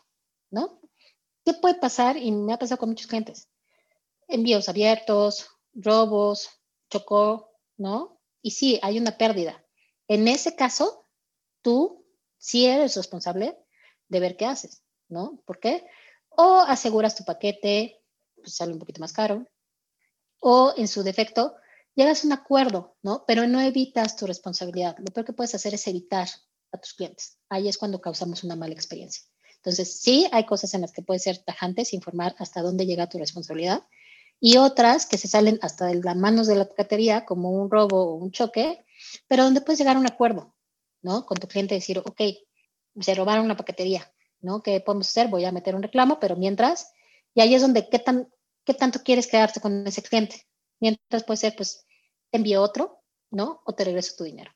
¿no? 0.51 0.81
¿Qué 1.49 1.55
puede 1.55 1.77
pasar? 1.77 2.19
Y 2.19 2.31
me 2.31 2.53
ha 2.53 2.59
pasado 2.59 2.79
con 2.79 2.91
muchos 2.91 3.07
clientes. 3.07 3.49
Envíos 4.27 4.69
abiertos, 4.69 5.49
robos, 5.73 6.51
chocó, 6.91 7.55
¿no? 7.79 8.21
Y 8.43 8.51
sí, 8.51 8.79
hay 8.83 8.99
una 8.99 9.17
pérdida. 9.17 9.65
En 10.09 10.29
ese 10.29 10.55
caso, 10.55 11.07
tú 11.63 12.05
sí 12.37 12.67
eres 12.67 12.97
responsable 12.97 13.59
de 14.09 14.21
ver 14.21 14.37
qué 14.37 14.45
haces, 14.45 14.83
¿no? 15.09 15.43
¿Por 15.47 15.59
qué? 15.59 15.87
O 16.29 16.59
aseguras 16.59 17.17
tu 17.17 17.25
paquete, 17.25 18.05
pues 18.37 18.55
sale 18.55 18.75
un 18.75 18.79
poquito 18.79 19.01
más 19.01 19.15
caro, 19.15 19.47
o 20.41 20.75
en 20.77 20.87
su 20.87 21.03
defecto, 21.03 21.57
llegas 21.95 22.25
a 22.25 22.27
un 22.27 22.35
acuerdo, 22.35 22.99
¿no? 23.03 23.25
Pero 23.27 23.49
no 23.49 23.59
evitas 23.59 24.17
tu 24.17 24.27
responsabilidad. 24.27 24.99
Lo 24.99 25.07
peor 25.15 25.25
que 25.25 25.33
puedes 25.33 25.55
hacer 25.55 25.73
es 25.73 25.87
evitar 25.87 26.29
a 26.73 26.77
tus 26.77 26.93
clientes. 26.93 27.39
Ahí 27.49 27.69
es 27.69 27.79
cuando 27.79 28.03
causamos 28.03 28.45
una 28.45 28.55
mala 28.55 28.75
experiencia. 28.75 29.23
Entonces, 29.59 30.01
sí, 30.01 30.29
hay 30.33 30.45
cosas 30.47 30.75
en 30.75 30.83
las 30.83 30.93
que 30.93 31.03
puedes 31.03 31.23
ser 31.23 31.39
tajantes, 31.39 31.93
informar 31.93 32.35
hasta 32.39 32.63
dónde 32.63 32.87
llega 32.87 33.09
tu 33.09 33.19
responsabilidad, 33.19 33.83
y 34.41 34.57
otras 34.57 35.07
que 35.07 35.19
se 35.19 35.29
salen 35.29 35.59
hasta 35.63 35.87
de 35.87 35.97
las 36.03 36.17
manos 36.17 36.47
de 36.47 36.55
la 36.55 36.69
paquetería, 36.69 37.25
como 37.25 37.51
un 37.51 37.71
robo 37.71 38.03
o 38.05 38.15
un 38.15 38.31
choque, 38.31 38.85
pero 39.27 39.45
donde 39.45 39.61
puedes 39.61 39.79
llegar 39.79 39.97
a 39.97 40.01
un 40.01 40.07
acuerdo, 40.07 40.55
¿no? 41.03 41.27
Con 41.27 41.39
tu 41.39 41.49
cliente 41.49 41.75
decir, 41.75 41.99
ok, 41.99 42.21
se 43.01 43.15
robaron 43.15 43.45
una 43.45 43.57
paquetería, 43.57 44.13
¿no? 44.41 44.63
¿Qué 44.63 44.81
podemos 44.81 45.09
hacer? 45.09 45.29
Voy 45.29 45.45
a 45.45 45.53
meter 45.53 45.75
un 45.75 45.83
reclamo, 45.83 46.21
pero 46.21 46.37
mientras, 46.37 46.93
y 47.35 47.41
ahí 47.41 47.55
es 47.55 47.63
donde, 47.63 47.89
¿qué, 47.89 47.99
tan, 47.99 48.29
qué 48.65 48.75
tanto 48.75 49.03
quieres 49.03 49.27
quedarte 49.27 49.61
con 49.61 49.87
ese 49.87 50.03
cliente? 50.03 50.47
Mientras 50.81 51.25
puede 51.25 51.39
ser, 51.39 51.57
pues, 51.57 51.85
te 52.31 52.39
envío 52.39 52.63
otro, 52.63 53.03
¿no? 53.31 53.61
O 53.65 53.75
te 53.75 53.85
regreso 53.85 54.15
tu 54.17 54.25
dinero. 54.25 54.53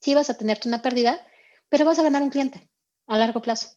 Sí 0.00 0.14
vas 0.14 0.30
a 0.30 0.36
tenerte 0.36 0.68
una 0.68 0.82
pérdida, 0.82 1.26
pero 1.68 1.84
vas 1.84 1.98
a 1.98 2.02
ganar 2.02 2.22
un 2.22 2.30
cliente 2.30 2.70
a 3.06 3.18
largo 3.18 3.42
plazo. 3.42 3.68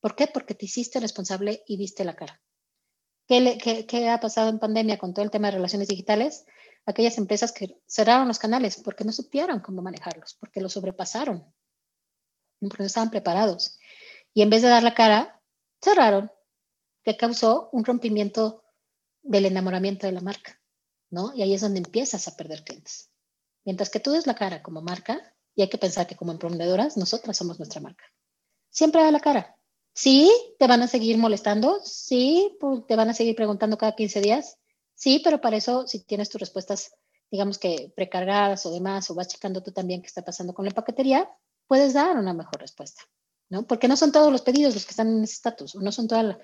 ¿Por 0.00 0.14
qué? 0.14 0.26
Porque 0.26 0.54
te 0.54 0.66
hiciste 0.66 1.00
responsable 1.00 1.62
y 1.66 1.76
viste 1.76 2.04
la 2.04 2.14
cara. 2.14 2.40
¿Qué, 3.26 3.58
qué, 3.62 3.86
qué 3.86 4.08
ha 4.08 4.20
pasado 4.20 4.48
en 4.48 4.58
pandemia 4.58 4.98
con 4.98 5.12
todo 5.12 5.24
el 5.24 5.30
tema 5.30 5.48
de 5.48 5.56
relaciones 5.56 5.88
digitales? 5.88 6.46
Aquellas 6.86 7.18
empresas 7.18 7.52
que 7.52 7.76
cerraron 7.86 8.28
los 8.28 8.38
canales 8.38 8.80
porque 8.82 9.04
no 9.04 9.12
supieron 9.12 9.60
cómo 9.60 9.82
manejarlos, 9.82 10.34
porque 10.40 10.60
los 10.60 10.72
sobrepasaron, 10.72 11.52
porque 12.60 12.82
no 12.82 12.86
estaban 12.86 13.10
preparados. 13.10 13.78
Y 14.32 14.42
en 14.42 14.50
vez 14.50 14.62
de 14.62 14.68
dar 14.68 14.82
la 14.82 14.94
cara, 14.94 15.42
cerraron, 15.82 16.30
que 17.04 17.16
causó 17.16 17.68
un 17.72 17.84
rompimiento 17.84 18.64
del 19.22 19.46
enamoramiento 19.46 20.06
de 20.06 20.12
la 20.12 20.20
marca. 20.20 20.58
¿no? 21.10 21.32
Y 21.34 21.42
ahí 21.42 21.54
es 21.54 21.60
donde 21.60 21.78
empiezas 21.78 22.28
a 22.28 22.36
perder 22.36 22.64
clientes. 22.64 23.10
Mientras 23.64 23.90
que 23.90 24.00
tú 24.00 24.12
des 24.12 24.26
la 24.26 24.34
cara 24.34 24.62
como 24.62 24.82
marca, 24.82 25.34
y 25.54 25.62
hay 25.62 25.68
que 25.68 25.78
pensar 25.78 26.06
que 26.06 26.16
como 26.16 26.32
emprendedoras, 26.32 26.96
nosotras 26.96 27.36
somos 27.36 27.58
nuestra 27.58 27.80
marca. 27.80 28.04
Siempre 28.70 29.02
da 29.02 29.10
la 29.10 29.20
cara. 29.20 29.57
Sí, 30.00 30.30
te 30.60 30.68
van 30.68 30.80
a 30.82 30.86
seguir 30.86 31.18
molestando, 31.18 31.80
sí, 31.82 32.56
te 32.86 32.94
van 32.94 33.08
a 33.10 33.14
seguir 33.14 33.34
preguntando 33.34 33.76
cada 33.76 33.96
15 33.96 34.20
días, 34.20 34.56
sí, 34.94 35.20
pero 35.24 35.40
para 35.40 35.56
eso, 35.56 35.88
si 35.88 36.04
tienes 36.04 36.28
tus 36.28 36.40
respuestas, 36.40 36.94
digamos 37.32 37.58
que 37.58 37.92
precargadas 37.96 38.64
o 38.64 38.70
demás, 38.70 39.10
o 39.10 39.16
vas 39.16 39.26
checando 39.26 39.60
tú 39.60 39.72
también 39.72 40.00
qué 40.00 40.06
está 40.06 40.22
pasando 40.22 40.54
con 40.54 40.66
la 40.66 40.70
paquetería, 40.70 41.28
puedes 41.66 41.94
dar 41.94 42.16
una 42.16 42.32
mejor 42.32 42.60
respuesta, 42.60 43.02
¿no? 43.48 43.66
Porque 43.66 43.88
no 43.88 43.96
son 43.96 44.12
todos 44.12 44.30
los 44.30 44.42
pedidos 44.42 44.74
los 44.74 44.84
que 44.84 44.92
están 44.92 45.08
en 45.08 45.24
ese 45.24 45.32
estatus, 45.32 45.74
no 45.74 45.90
son 45.90 46.06
todo, 46.06 46.38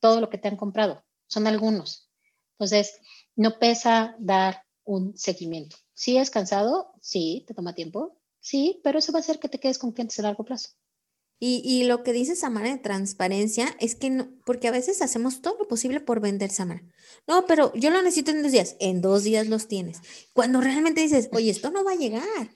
todo 0.00 0.20
lo 0.22 0.30
que 0.30 0.38
te 0.38 0.48
han 0.48 0.56
comprado, 0.56 1.04
son 1.26 1.46
algunos. 1.46 2.08
Entonces, 2.52 2.98
no 3.36 3.58
pesa 3.58 4.16
dar 4.18 4.64
un 4.84 5.14
seguimiento. 5.18 5.76
Si 5.92 6.16
es 6.16 6.30
cansado, 6.30 6.94
sí, 7.02 7.44
te 7.46 7.52
toma 7.52 7.74
tiempo, 7.74 8.18
sí, 8.40 8.80
pero 8.82 8.98
eso 8.98 9.12
va 9.12 9.18
a 9.18 9.20
hacer 9.20 9.38
que 9.38 9.50
te 9.50 9.60
quedes 9.60 9.78
con 9.78 9.92
clientes 9.92 10.18
a 10.20 10.22
largo 10.22 10.42
plazo. 10.42 10.70
Y, 11.44 11.60
y, 11.64 11.82
lo 11.82 12.04
que 12.04 12.12
dice 12.12 12.36
Samara 12.36 12.70
de 12.70 12.78
transparencia 12.78 13.66
es 13.80 13.96
que 13.96 14.10
no, 14.10 14.28
porque 14.46 14.68
a 14.68 14.70
veces 14.70 15.02
hacemos 15.02 15.42
todo 15.42 15.56
lo 15.58 15.66
posible 15.66 15.98
por 15.98 16.20
vender 16.20 16.50
Samara. 16.50 16.84
No, 17.26 17.46
pero 17.46 17.72
yo 17.74 17.90
lo 17.90 18.00
necesito 18.00 18.30
en 18.30 18.44
dos 18.44 18.52
días. 18.52 18.76
En 18.78 19.00
dos 19.00 19.24
días 19.24 19.48
los 19.48 19.66
tienes. 19.66 19.98
Cuando 20.34 20.60
realmente 20.60 21.00
dices, 21.00 21.28
oye, 21.32 21.50
esto 21.50 21.72
no 21.72 21.82
va 21.82 21.92
a 21.92 21.96
llegar. 21.96 22.52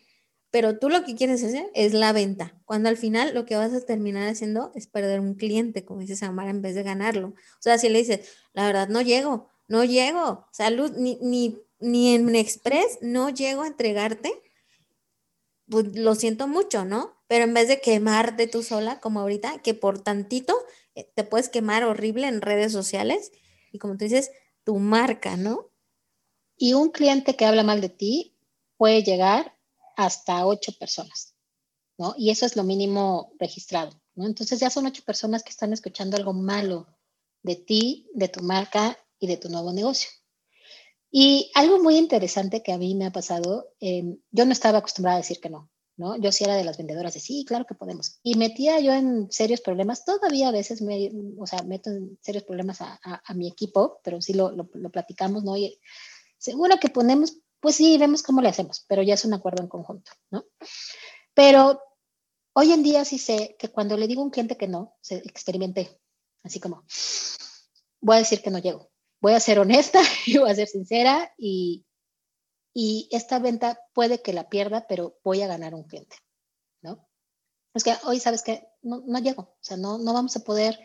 Pero 0.52 0.78
tú 0.78 0.88
lo 0.88 1.04
que 1.04 1.16
quieres 1.16 1.42
hacer 1.42 1.68
es 1.74 1.94
la 1.94 2.12
venta. 2.12 2.62
Cuando 2.64 2.88
al 2.88 2.96
final 2.96 3.34
lo 3.34 3.44
que 3.44 3.56
vas 3.56 3.72
a 3.72 3.84
terminar 3.84 4.28
haciendo 4.28 4.70
es 4.76 4.86
perder 4.86 5.18
un 5.18 5.34
cliente, 5.34 5.84
como 5.84 6.02
dice 6.02 6.14
Samara, 6.14 6.50
en 6.50 6.62
vez 6.62 6.76
de 6.76 6.84
ganarlo. 6.84 7.30
O 7.30 7.62
sea, 7.62 7.78
si 7.78 7.88
le 7.88 7.98
dices, 7.98 8.20
la 8.52 8.68
verdad 8.68 8.88
no 8.88 9.02
llego, 9.02 9.48
no 9.66 9.82
llego, 9.82 10.46
salud, 10.52 10.92
ni, 10.96 11.18
ni, 11.20 11.58
ni 11.80 12.14
en 12.14 12.32
Express 12.36 12.98
no 13.00 13.30
llego 13.30 13.62
a 13.62 13.66
entregarte, 13.66 14.32
pues 15.68 15.96
lo 15.96 16.14
siento 16.14 16.48
mucho, 16.48 16.84
¿no? 16.84 17.16
Pero 17.28 17.44
en 17.44 17.54
vez 17.54 17.68
de 17.68 17.80
quemarte 17.80 18.46
tú 18.46 18.62
sola, 18.62 19.00
como 19.00 19.20
ahorita, 19.20 19.60
que 19.62 19.74
por 19.74 20.00
tantito 20.00 20.56
eh, 20.94 21.10
te 21.14 21.24
puedes 21.24 21.48
quemar 21.48 21.84
horrible 21.84 22.28
en 22.28 22.40
redes 22.40 22.72
sociales 22.72 23.32
y 23.72 23.78
como 23.78 23.96
tú 23.96 24.04
dices, 24.04 24.30
tu 24.64 24.78
marca, 24.78 25.36
¿no? 25.36 25.70
Y 26.56 26.74
un 26.74 26.90
cliente 26.90 27.36
que 27.36 27.44
habla 27.44 27.62
mal 27.62 27.80
de 27.80 27.88
ti 27.88 28.36
puede 28.76 29.02
llegar 29.02 29.56
hasta 29.96 30.46
ocho 30.46 30.72
personas, 30.78 31.34
¿no? 31.98 32.14
Y 32.16 32.30
eso 32.30 32.46
es 32.46 32.56
lo 32.56 32.64
mínimo 32.64 33.32
registrado, 33.38 34.00
¿no? 34.14 34.26
Entonces 34.26 34.60
ya 34.60 34.70
son 34.70 34.86
ocho 34.86 35.02
personas 35.04 35.42
que 35.42 35.50
están 35.50 35.72
escuchando 35.72 36.16
algo 36.16 36.32
malo 36.32 36.86
de 37.42 37.56
ti, 37.56 38.08
de 38.14 38.28
tu 38.28 38.42
marca 38.42 38.98
y 39.18 39.26
de 39.26 39.36
tu 39.36 39.48
nuevo 39.48 39.72
negocio. 39.72 40.10
Y 41.10 41.50
algo 41.54 41.82
muy 41.82 41.96
interesante 41.96 42.62
que 42.62 42.72
a 42.72 42.78
mí 42.78 42.94
me 42.94 43.06
ha 43.06 43.12
pasado, 43.12 43.72
em, 43.80 44.18
yo 44.30 44.44
no 44.44 44.52
estaba 44.52 44.78
acostumbrada 44.78 45.16
a 45.16 45.20
decir 45.20 45.40
que 45.40 45.50
no, 45.50 45.70
¿no? 45.96 46.16
Yo 46.16 46.30
sí 46.32 46.44
era 46.44 46.56
de 46.56 46.64
las 46.64 46.76
vendedoras 46.76 47.14
de 47.14 47.20
sí, 47.20 47.44
claro 47.46 47.64
que 47.66 47.74
podemos. 47.74 48.18
Y 48.22 48.36
metía 48.36 48.80
yo 48.80 48.92
en 48.92 49.30
serios 49.30 49.60
problemas, 49.60 50.04
todavía 50.04 50.48
a 50.48 50.52
veces 50.52 50.82
me, 50.82 51.10
o 51.38 51.46
sea, 51.46 51.62
meto 51.62 51.90
en 51.90 52.18
serios 52.22 52.44
problemas 52.44 52.80
a, 52.80 52.98
mi 53.34 53.48
equipo, 53.48 54.00
pero 54.02 54.20
sí 54.20 54.34
lo, 54.34 54.50
lo, 54.50 54.90
platicamos, 54.90 55.44
¿no? 55.44 55.56
Y 55.56 55.80
seguro 56.38 56.76
que 56.80 56.90
ponemos, 56.90 57.38
pues 57.60 57.76
sí, 57.76 57.96
vemos 57.98 58.22
cómo 58.22 58.42
le 58.42 58.48
hacemos, 58.48 58.84
pero 58.88 59.02
ya 59.02 59.14
es 59.14 59.24
un 59.24 59.34
acuerdo 59.34 59.62
en 59.62 59.68
conjunto, 59.68 60.10
¿no? 60.30 60.44
Pero 61.34 61.80
hoy 62.54 62.72
en 62.72 62.82
día 62.82 63.04
sí 63.04 63.18
sé 63.18 63.56
que 63.58 63.70
cuando 63.70 63.96
le 63.96 64.06
digo 64.06 64.22
a 64.22 64.24
un 64.24 64.30
cliente 64.30 64.56
que 64.56 64.68
no, 64.68 64.96
se 65.00 65.16
experimenté, 65.16 65.98
así 66.42 66.60
como, 66.60 66.84
voy 68.00 68.16
a 68.16 68.20
decir 68.20 68.42
que 68.42 68.50
no 68.50 68.58
llego, 68.58 68.90
voy 69.20 69.32
a 69.32 69.40
ser 69.40 69.58
honesta 69.58 70.00
y 70.26 70.38
voy 70.38 70.50
a 70.50 70.54
ser 70.54 70.68
sincera 70.68 71.34
y, 71.36 71.84
y 72.74 73.08
esta 73.10 73.38
venta 73.38 73.80
puede 73.92 74.22
que 74.22 74.32
la 74.32 74.48
pierda, 74.48 74.86
pero 74.86 75.18
voy 75.24 75.42
a 75.42 75.46
ganar 75.46 75.74
un 75.74 75.84
cliente, 75.84 76.16
¿no? 76.82 77.08
Es 77.74 77.84
que 77.84 77.94
hoy 78.04 78.20
sabes 78.20 78.42
que 78.42 78.66
no, 78.82 79.02
no 79.06 79.18
llego, 79.18 79.42
o 79.42 79.58
sea, 79.60 79.76
no, 79.76 79.98
no 79.98 80.14
vamos 80.14 80.36
a 80.36 80.44
poder 80.44 80.78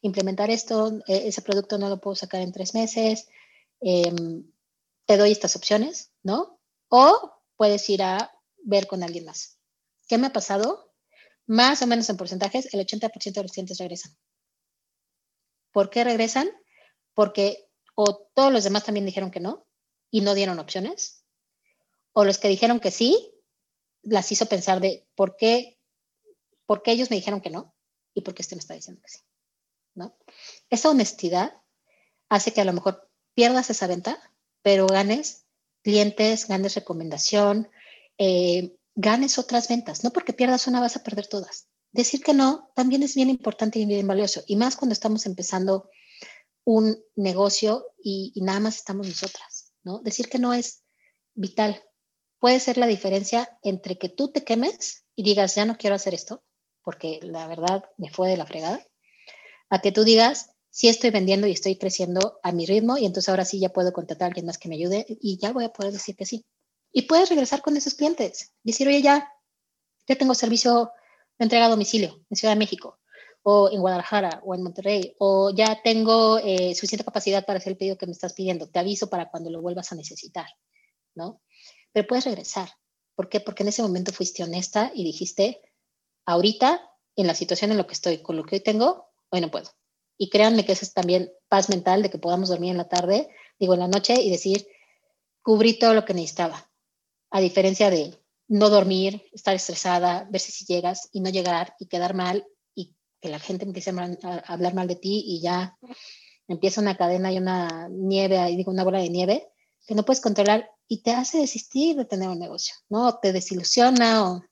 implementar 0.00 0.50
esto, 0.50 1.00
e, 1.06 1.28
ese 1.28 1.42
producto 1.42 1.78
no 1.78 1.88
lo 1.88 2.00
puedo 2.00 2.14
sacar 2.14 2.40
en 2.40 2.52
tres 2.52 2.74
meses, 2.74 3.28
em, 3.80 4.50
te 5.06 5.16
doy 5.16 5.32
estas 5.32 5.56
opciones, 5.56 6.12
¿no? 6.22 6.60
O 6.88 7.42
puedes 7.56 7.88
ir 7.90 8.02
a 8.02 8.32
ver 8.62 8.86
con 8.86 9.02
alguien 9.02 9.24
más. 9.24 9.58
¿Qué 10.06 10.18
me 10.18 10.28
ha 10.28 10.32
pasado? 10.32 10.94
Más 11.46 11.82
o 11.82 11.86
menos 11.86 12.08
en 12.10 12.16
porcentajes, 12.16 12.72
el 12.74 12.80
80% 12.80 13.40
de 13.40 13.42
los 13.42 13.52
clientes 13.52 13.78
regresan. 13.78 14.16
¿Por 15.72 15.90
qué 15.90 16.04
regresan? 16.04 16.48
Porque 17.14 17.67
o 18.00 18.30
todos 18.32 18.52
los 18.52 18.62
demás 18.62 18.84
también 18.84 19.04
dijeron 19.04 19.32
que 19.32 19.40
no 19.40 19.66
y 20.08 20.20
no 20.20 20.34
dieron 20.34 20.60
opciones, 20.60 21.24
o 22.12 22.24
los 22.24 22.38
que 22.38 22.46
dijeron 22.46 22.78
que 22.78 22.92
sí, 22.92 23.34
las 24.02 24.30
hizo 24.30 24.46
pensar 24.46 24.78
de 24.78 25.08
por 25.16 25.36
qué, 25.36 25.80
por 26.64 26.84
qué 26.84 26.92
ellos 26.92 27.10
me 27.10 27.16
dijeron 27.16 27.40
que 27.40 27.50
no 27.50 27.74
y 28.14 28.20
por 28.20 28.34
qué 28.34 28.42
este 28.42 28.54
me 28.54 28.60
está 28.60 28.74
diciendo 28.74 29.02
que 29.02 29.08
sí. 29.08 29.18
¿no? 29.96 30.16
Esa 30.70 30.90
honestidad 30.90 31.60
hace 32.28 32.52
que 32.52 32.60
a 32.60 32.64
lo 32.64 32.72
mejor 32.72 33.10
pierdas 33.34 33.68
esa 33.68 33.88
venta, 33.88 34.16
pero 34.62 34.86
ganes 34.86 35.46
clientes, 35.82 36.46
ganes 36.46 36.76
recomendación, 36.76 37.68
eh, 38.16 38.76
ganes 38.94 39.38
otras 39.38 39.66
ventas. 39.66 40.04
No 40.04 40.12
porque 40.12 40.32
pierdas 40.32 40.68
una 40.68 40.78
vas 40.78 40.94
a 40.94 41.02
perder 41.02 41.26
todas. 41.26 41.66
Decir 41.90 42.22
que 42.22 42.32
no 42.32 42.70
también 42.76 43.02
es 43.02 43.16
bien 43.16 43.28
importante 43.28 43.80
y 43.80 43.86
bien 43.86 44.06
valioso, 44.06 44.44
y 44.46 44.54
más 44.54 44.76
cuando 44.76 44.92
estamos 44.92 45.26
empezando 45.26 45.90
un 46.70 47.02
negocio 47.16 47.86
y, 47.96 48.30
nada 48.42 48.60
más 48.60 48.76
estamos 48.76 49.06
nosotras. 49.06 49.72
¿no? 49.84 50.00
Decir 50.00 50.28
que 50.28 50.38
no 50.38 50.52
es 50.52 50.82
vital 51.32 51.82
puede 52.38 52.60
ser 52.60 52.76
la 52.76 52.86
diferencia 52.86 53.58
entre 53.62 53.96
que 53.96 54.10
tú 54.10 54.30
te 54.30 54.44
quemes 54.44 55.06
y 55.16 55.22
digas, 55.22 55.54
ya 55.54 55.64
no 55.64 55.78
quiero 55.78 55.96
hacer 55.96 56.12
esto, 56.12 56.44
porque 56.82 57.20
la 57.22 57.46
verdad 57.46 57.84
me 57.96 58.10
fue 58.10 58.28
de 58.28 58.36
la 58.36 58.44
fregada, 58.44 58.86
a 59.70 59.80
que 59.80 59.92
tú 59.92 60.04
digas, 60.04 60.50
sí 60.68 60.88
estoy 60.88 61.08
vendiendo 61.08 61.46
y 61.46 61.52
estoy 61.52 61.76
creciendo 61.78 62.38
a 62.42 62.52
mi 62.52 62.66
ritmo 62.66 62.98
y 62.98 63.06
entonces 63.06 63.30
ahora 63.30 63.46
sí 63.46 63.58
ya 63.58 63.70
puedo 63.70 63.94
contratar 63.94 64.26
a 64.26 64.28
alguien 64.28 64.44
más 64.44 64.58
que 64.58 64.68
me 64.68 64.74
ayude 64.76 65.06
y 65.08 65.38
ya 65.38 65.52
voy 65.52 65.64
a 65.64 65.72
poder 65.72 65.92
decir 65.92 66.16
que 66.16 66.26
sí. 66.26 66.44
Y 66.92 67.02
puedes 67.02 67.30
regresar 67.30 67.62
con 67.62 67.78
esos 67.78 67.94
clientes, 67.94 68.52
decir, 68.62 68.86
oye, 68.88 69.00
ya, 69.00 69.32
ya 70.06 70.16
tengo 70.16 70.34
servicio 70.34 70.92
de 71.38 71.44
entrega 71.44 71.64
a 71.64 71.70
domicilio 71.70 72.20
en 72.28 72.36
Ciudad 72.36 72.52
de 72.52 72.58
México 72.58 72.98
o 73.50 73.70
en 73.72 73.80
Guadalajara 73.80 74.42
o 74.44 74.54
en 74.54 74.62
Monterrey, 74.62 75.14
o 75.18 75.50
ya 75.54 75.80
tengo 75.82 76.36
eh, 76.36 76.74
suficiente 76.74 77.02
capacidad 77.02 77.46
para 77.46 77.58
hacer 77.58 77.72
el 77.72 77.78
pedido 77.78 77.96
que 77.96 78.04
me 78.04 78.12
estás 78.12 78.34
pidiendo, 78.34 78.68
te 78.68 78.78
aviso 78.78 79.08
para 79.08 79.30
cuando 79.30 79.48
lo 79.48 79.62
vuelvas 79.62 79.90
a 79.90 79.94
necesitar, 79.94 80.46
¿no? 81.14 81.40
pero 81.92 82.06
puedes 82.06 82.26
regresar. 82.26 82.68
¿Por? 83.14 83.30
Porque 83.44 83.62
en 83.62 83.68
ese 83.68 83.82
momento 83.82 84.12
fuiste 84.12 84.44
honesta 84.44 84.92
y 84.94 85.02
dijiste, 85.02 85.62
ahorita, 86.26 86.80
en 87.16 87.26
la 87.26 87.34
situación 87.34 87.70
en 87.70 87.78
la 87.78 87.86
que 87.86 87.94
estoy, 87.94 88.18
con 88.18 88.36
lo 88.36 88.44
que 88.44 88.56
hoy 88.56 88.60
tengo, 88.60 89.08
hoy 89.30 89.40
no 89.40 89.50
puedo. 89.50 89.70
Y 90.18 90.28
créanme 90.28 90.66
que 90.66 90.72
eso 90.72 90.84
es 90.84 90.92
también 90.92 91.32
paz 91.48 91.70
mental 91.70 92.02
de 92.02 92.10
que 92.10 92.18
podamos 92.18 92.50
dormir 92.50 92.72
en 92.72 92.76
la 92.76 92.88
tarde, 92.88 93.30
digo 93.58 93.72
en 93.72 93.80
la 93.80 93.88
noche, 93.88 94.20
y 94.20 94.30
decir, 94.30 94.68
cubrí 95.42 95.78
todo 95.78 95.94
lo 95.94 96.04
que 96.04 96.12
necesitaba. 96.12 96.70
A 97.30 97.40
diferencia 97.40 97.88
de 97.88 98.14
no 98.46 98.68
dormir, 98.68 99.24
estar 99.32 99.54
estresada, 99.54 100.28
ver 100.30 100.40
si 100.40 100.66
llegas 100.66 101.08
y 101.12 101.20
no 101.20 101.30
llegar 101.30 101.74
y 101.78 101.86
quedar 101.86 102.14
mal 102.14 102.46
que 103.20 103.28
la 103.28 103.38
gente 103.38 103.64
empiece 103.64 103.90
a 103.90 104.38
hablar 104.46 104.74
mal 104.74 104.88
de 104.88 104.96
ti 104.96 105.22
y 105.26 105.40
ya 105.40 105.76
empieza 106.46 106.80
una 106.80 106.96
cadena 106.96 107.32
y 107.32 107.38
una 107.38 107.88
nieve, 107.90 108.44
digo 108.56 108.70
una 108.70 108.84
bola 108.84 109.00
de 109.00 109.10
nieve, 109.10 109.48
que 109.86 109.94
no 109.94 110.04
puedes 110.04 110.20
controlar 110.20 110.70
y 110.86 111.02
te 111.02 111.12
hace 111.12 111.38
desistir 111.38 111.96
de 111.96 112.04
tener 112.04 112.28
un 112.28 112.38
negocio, 112.38 112.74
¿no? 112.88 113.18
Te 113.18 113.32
desilusiona 113.32 114.30
o, 114.30 114.42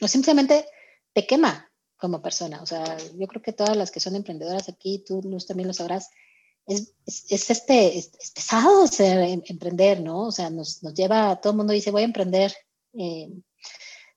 o 0.00 0.08
simplemente 0.08 0.66
te 1.12 1.26
quema 1.26 1.70
como 1.96 2.22
persona. 2.22 2.62
O 2.62 2.66
sea, 2.66 2.96
yo 3.18 3.26
creo 3.26 3.42
que 3.42 3.52
todas 3.52 3.76
las 3.76 3.90
que 3.90 4.00
son 4.00 4.16
emprendedoras 4.16 4.68
aquí, 4.68 5.02
tú 5.06 5.20
Luz 5.22 5.46
también 5.46 5.68
lo 5.68 5.74
sabrás, 5.74 6.10
es, 6.66 6.94
es, 7.06 7.50
este, 7.50 7.96
es, 7.96 8.10
pesado 8.34 8.84
em, 8.98 9.42
emprender, 9.46 10.00
¿no? 10.00 10.26
O 10.26 10.32
sea, 10.32 10.50
nos, 10.50 10.82
nos, 10.82 10.94
lleva, 10.94 11.40
todo 11.40 11.52
el 11.52 11.56
mundo 11.58 11.72
dice, 11.72 11.90
voy 11.90 12.02
a 12.02 12.06
emprender 12.06 12.52
eh, 12.94 13.30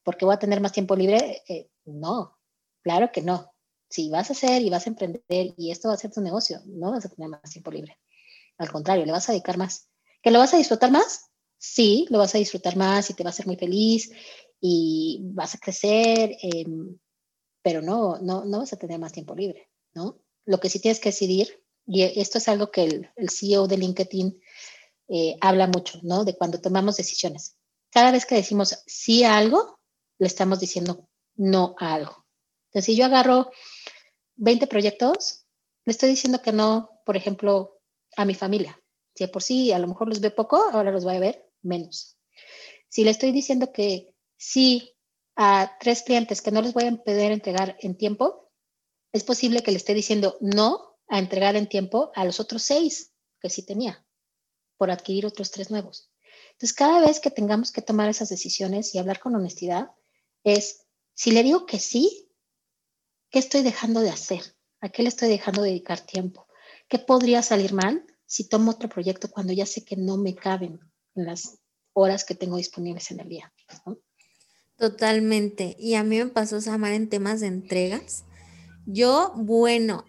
porque 0.04 0.26
voy 0.26 0.34
a 0.34 0.40
tener 0.40 0.60
más 0.60 0.72
tiempo 0.72 0.96
libre. 0.96 1.44
Eh, 1.48 1.70
no, 1.86 2.38
claro 2.82 3.12
que 3.12 3.22
no. 3.22 3.52
Si 3.90 4.10
vas 4.10 4.30
a 4.30 4.34
hacer 4.34 4.62
y 4.62 4.70
vas 4.70 4.86
a 4.86 4.90
emprender 4.90 5.54
y 5.58 5.72
esto 5.72 5.88
va 5.88 5.96
a 5.96 5.98
ser 5.98 6.12
tu 6.12 6.22
negocio, 6.22 6.62
no 6.66 6.92
vas 6.92 7.06
a 7.06 7.10
tener 7.10 7.30
más 7.30 7.42
tiempo 7.50 7.72
libre. 7.72 7.98
Al 8.58 8.72
contrario, 8.72 9.06
le 9.06 9.12
vas 9.12 9.30
a 9.30 9.32
dedicar 9.32 9.58
más. 9.58 9.90
¿Que 10.22 10.32
lo 10.32 10.40
vas 10.40 10.54
a 10.54 10.58
disfrutar 10.58 10.92
más? 10.92 11.30
sí, 11.60 12.08
lo 12.10 12.18
vas 12.18 12.34
a 12.34 12.40
disfrutar 12.40 12.76
más 12.76 13.10
y 13.10 13.14
te 13.14 13.24
va 13.24 13.30
a 13.30 13.32
hacer 13.32 13.46
muy 13.46 13.58
feliz 13.58 14.12
y 14.60 15.20
vas 15.34 15.54
a 15.54 15.60
crecer, 15.60 16.36
em, 16.42 16.98
pero 17.62 17.82
no, 17.82 18.18
no, 18.20 18.46
no 18.46 18.60
vas 18.60 18.74
a 18.74 18.78
tener 18.78 18.98
más 19.00 19.12
tiempo 19.12 19.36
libre, 19.36 19.70
¿no? 19.94 20.20
Lo 20.46 20.60
que 20.60 20.70
sí 20.70 20.80
tienes 20.80 21.00
que 21.00 21.10
decidir, 21.10 21.64
y 21.86 22.04
esto 22.04 22.38
es 22.38 22.48
algo 22.48 22.72
que 22.72 22.84
el, 22.84 23.10
el 23.16 23.30
CEO 23.30 23.68
de 23.68 23.78
LinkedIn 23.78 24.42
eh, 25.10 25.38
habla 25.42 25.68
mucho, 25.68 26.00
¿no? 26.04 26.24
De 26.24 26.36
cuando 26.36 26.62
tomamos 26.62 26.98
decisiones. 26.98 27.58
Cada 27.92 28.12
vez 28.12 28.26
que 28.26 28.36
decimos 28.36 28.84
sí 28.86 29.24
a 29.24 29.38
algo, 29.38 29.80
le 30.18 30.28
estamos 30.28 30.60
diciendo 30.60 31.10
no 31.36 31.76
a 31.80 31.94
algo. 31.94 32.19
Entonces, 32.70 32.86
si 32.86 32.96
yo 32.96 33.06
agarro 33.06 33.52
20 34.36 34.68
proyectos, 34.68 35.46
le 35.86 35.92
estoy 35.92 36.10
diciendo 36.10 36.42
que 36.42 36.52
no, 36.52 37.02
por 37.06 37.18
ejemplo, 37.18 37.82
a 38.16 38.26
mi 38.26 38.36
familia. 38.36 38.80
Si 39.16 39.26
por 39.28 39.44
sí 39.44 39.72
a 39.72 39.80
lo 39.80 39.88
mejor 39.88 40.08
los 40.08 40.22
ve 40.22 40.32
poco, 40.32 40.58
ahora 40.58 40.92
los 40.92 41.04
voy 41.04 41.16
a 41.16 41.20
ver 41.20 41.50
menos. 41.62 42.18
Si 42.88 43.04
le 43.04 43.12
estoy 43.12 43.32
diciendo 43.32 43.72
que 43.74 44.14
sí 44.38 44.96
a 45.36 45.78
tres 45.80 46.04
clientes 46.04 46.42
que 46.42 46.52
no 46.52 46.62
les 46.62 46.74
voy 46.74 46.86
a 46.86 46.96
poder 46.96 47.32
entregar 47.32 47.76
en 47.82 47.98
tiempo, 47.98 48.52
es 49.12 49.24
posible 49.24 49.64
que 49.64 49.72
le 49.72 49.78
esté 49.78 49.94
diciendo 49.94 50.38
no 50.42 50.98
a 51.08 51.20
entregar 51.20 51.56
en 51.56 51.68
tiempo 51.68 52.12
a 52.16 52.24
los 52.24 52.40
otros 52.40 52.62
seis 52.62 53.14
que 53.42 53.50
sí 53.50 53.66
tenía 53.66 54.06
por 54.78 54.92
adquirir 54.92 55.26
otros 55.26 55.52
tres 55.52 55.72
nuevos. 55.72 56.12
Entonces, 56.52 56.74
cada 56.74 57.02
vez 57.02 57.20
que 57.20 57.32
tengamos 57.32 57.72
que 57.72 57.82
tomar 57.82 58.10
esas 58.10 58.30
decisiones 58.30 58.94
y 58.94 59.00
hablar 59.00 59.20
con 59.20 59.36
honestidad, 59.36 59.92
es, 60.44 60.86
si 61.14 61.32
le 61.32 61.44
digo 61.44 61.66
que 61.66 61.80
sí, 61.80 62.29
¿qué 63.30 63.40
estoy 63.40 63.62
dejando 63.62 64.02
de 64.02 64.10
hacer? 64.10 64.42
¿A 64.82 64.90
qué 64.90 65.04
le 65.04 65.10
estoy 65.10 65.30
dejando 65.30 65.64
de 65.64 65.70
dedicar 65.70 66.00
tiempo? 66.02 66.48
¿Qué 66.88 67.00
podría 67.00 67.42
salir 67.42 67.74
mal 67.74 68.06
si 68.26 68.48
tomo 68.48 68.72
otro 68.72 68.90
proyecto 68.90 69.30
cuando 69.30 69.54
ya 69.54 69.66
sé 69.66 69.84
que 69.84 69.96
no 69.96 70.18
me 70.18 70.36
caben 70.36 70.80
las 71.16 71.60
horas 71.94 72.24
que 72.24 72.36
tengo 72.36 72.58
disponibles 72.58 73.12
en 73.12 73.20
el 73.20 73.30
día. 73.30 73.54
Totalmente. 74.78 75.76
Y 75.80 75.96
a 75.96 76.04
mí 76.04 76.18
me 76.18 76.28
pasó, 76.28 76.62
Samar, 76.62 76.94
en 76.94 77.10
temas 77.10 77.42
de 77.42 77.48
entregas. 77.48 78.24
Yo, 78.86 79.34
bueno, 79.36 80.06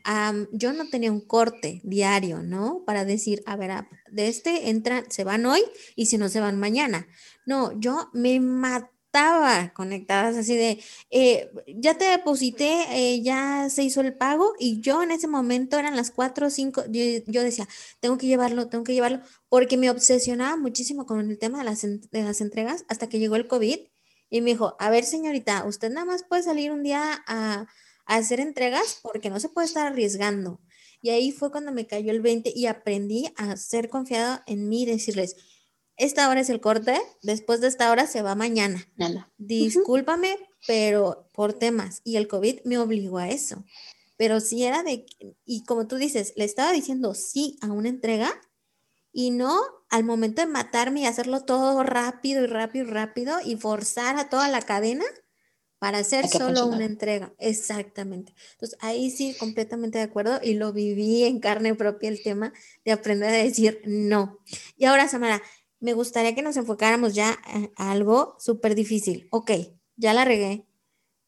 yo 0.53 0.73
no 0.73 0.89
tenía 0.89 1.13
un 1.13 1.21
corte 1.21 1.81
diario, 1.85 2.43
¿no? 2.43 2.85
Para 2.87 3.05
decir, 3.05 3.43
a 3.45 3.57
ver, 3.57 3.73
de 4.11 4.29
este 4.29 4.71
entran, 4.71 5.11
se 5.11 5.25
van 5.25 5.45
hoy 5.45 5.61
y 5.97 6.07
si 6.07 6.17
no 6.17 6.29
se 6.29 6.41
van 6.41 6.59
mañana. 6.59 7.07
No, 7.45 7.79
yo 7.79 8.09
me 8.15 8.39
maté 8.41 8.89
estaba 9.13 9.73
conectadas 9.75 10.37
así 10.37 10.57
de, 10.57 10.81
eh, 11.11 11.51
ya 11.67 11.99
te 11.99 12.05
deposité, 12.05 12.85
eh, 12.93 13.23
ya 13.23 13.69
se 13.69 13.83
hizo 13.83 14.01
el 14.03 14.15
pago 14.15 14.55
y 14.59 14.81
yo 14.81 15.03
en 15.03 15.11
ese 15.11 15.27
momento 15.27 15.79
eran 15.79 15.97
las 15.97 16.13
4 16.13 16.47
o 16.47 16.51
5, 16.51 16.85
yo, 17.27 17.43
decía, 17.43 17.69
tengo 17.99 18.19
que 18.19 18.29
llevarlo, 18.29 18.69
tengo 18.69 18.85
que 18.85 18.95
llevarlo, 18.95 19.21
porque 19.49 19.77
me 19.77 19.91
obsesionaba 19.91 20.57
muchísimo 20.57 21.07
con 21.07 21.29
el 21.29 21.39
tema 21.39 21.59
de 21.59 21.65
las, 21.65 21.83
de 21.83 22.23
las 22.23 22.41
entregas 22.41 22.85
hasta 22.89 23.09
que 23.09 23.19
llegó 23.19 23.35
el 23.35 23.49
COVID 23.49 23.81
y 24.31 24.41
me 24.43 24.51
dijo, 24.51 24.77
a 24.79 24.91
ver 24.91 25.05
señorita, 25.05 25.65
usted 25.67 25.91
nada 25.91 26.07
más 26.07 26.23
puede 26.23 26.45
salir 26.45 26.71
un 26.71 26.85
día 26.85 27.25
a, 27.27 27.67
a 28.07 28.15
hacer 28.17 28.39
entregas 28.39 29.01
porque 29.03 29.29
no 29.29 29.41
se 29.41 29.49
puede 29.49 29.67
estar 29.67 29.89
arriesgando. 29.89 30.61
Y 31.03 31.11
ahí 31.11 31.33
fue 31.33 31.51
cuando 31.51 31.73
me 31.73 31.87
cayó 31.87 32.13
el 32.13 32.21
20 32.21 32.53
y 32.55 32.67
aprendí 32.67 33.33
a 33.37 33.57
ser 33.57 33.89
confiada 33.89 34.45
en 34.47 34.69
mí 34.69 34.87
decirles, 34.87 35.35
esta 36.01 36.31
hora 36.31 36.41
es 36.41 36.49
el 36.49 36.61
corte, 36.61 36.99
después 37.23 37.61
de 37.61 37.69
esta 37.69 37.91
hora 37.91 38.07
se 38.07 38.23
va 38.23 38.35
mañana. 38.35 38.89
Discúlpame, 39.37 40.39
pero 40.67 41.29
por 41.33 41.53
temas. 41.53 42.01
Y 42.05 42.17
el 42.17 42.27
COVID 42.27 42.61
me 42.65 42.79
obligó 42.79 43.19
a 43.19 43.29
eso. 43.29 43.65
Pero 44.17 44.41
si 44.41 44.65
era 44.65 44.83
de, 44.83 45.05
y 45.45 45.65
como 45.65 45.87
tú 45.87 45.97
dices, 45.97 46.33
le 46.37 46.45
estaba 46.45 46.73
diciendo 46.73 47.15
sí 47.15 47.59
a 47.61 47.67
una 47.67 47.91
entrega 47.91 48.33
y 49.13 49.31
no 49.31 49.61
al 49.91 50.05
momento 50.05 50.41
de 50.41 50.49
matarme 50.49 51.03
y 51.03 51.07
hacerlo 51.07 51.45
todo 51.45 51.83
rápido 51.83 52.45
y 52.45 52.47
rápido 52.47 52.87
y 52.87 52.91
rápido 52.91 53.39
y 53.45 53.57
forzar 53.57 54.19
a 54.19 54.31
toda 54.31 54.49
la 54.49 54.63
cadena 54.63 55.05
para 55.81 55.99
hacer 55.99 56.29
solo 56.29 56.67
una 56.67 56.85
entrega. 56.85 57.33
Exactamente. 57.39 58.35
Entonces, 58.53 58.79
ahí 58.83 59.11
sí, 59.11 59.35
completamente 59.39 59.97
de 59.97 60.05
acuerdo 60.05 60.39
y 60.43 60.55
lo 60.55 60.75
viví 60.75 61.25
en 61.25 61.41
carne 61.41 61.75
propia 61.75 62.11
el 62.11 62.23
tema 62.23 62.53
de 62.85 62.93
aprender 62.93 63.31
a 63.31 63.45
decir 63.45 63.81
no. 63.87 64.39
Y 64.77 64.85
ahora, 64.85 65.09
Samara, 65.09 65.43
me 65.81 65.95
gustaría 65.95 66.35
que 66.35 66.43
nos 66.43 66.57
enfocáramos 66.57 67.15
ya 67.15 67.39
a 67.77 67.91
algo 67.91 68.37
súper 68.39 68.75
difícil. 68.75 69.29
Ok, 69.31 69.51
ya 69.97 70.15
la 70.15 70.25
regué, 70.25 70.67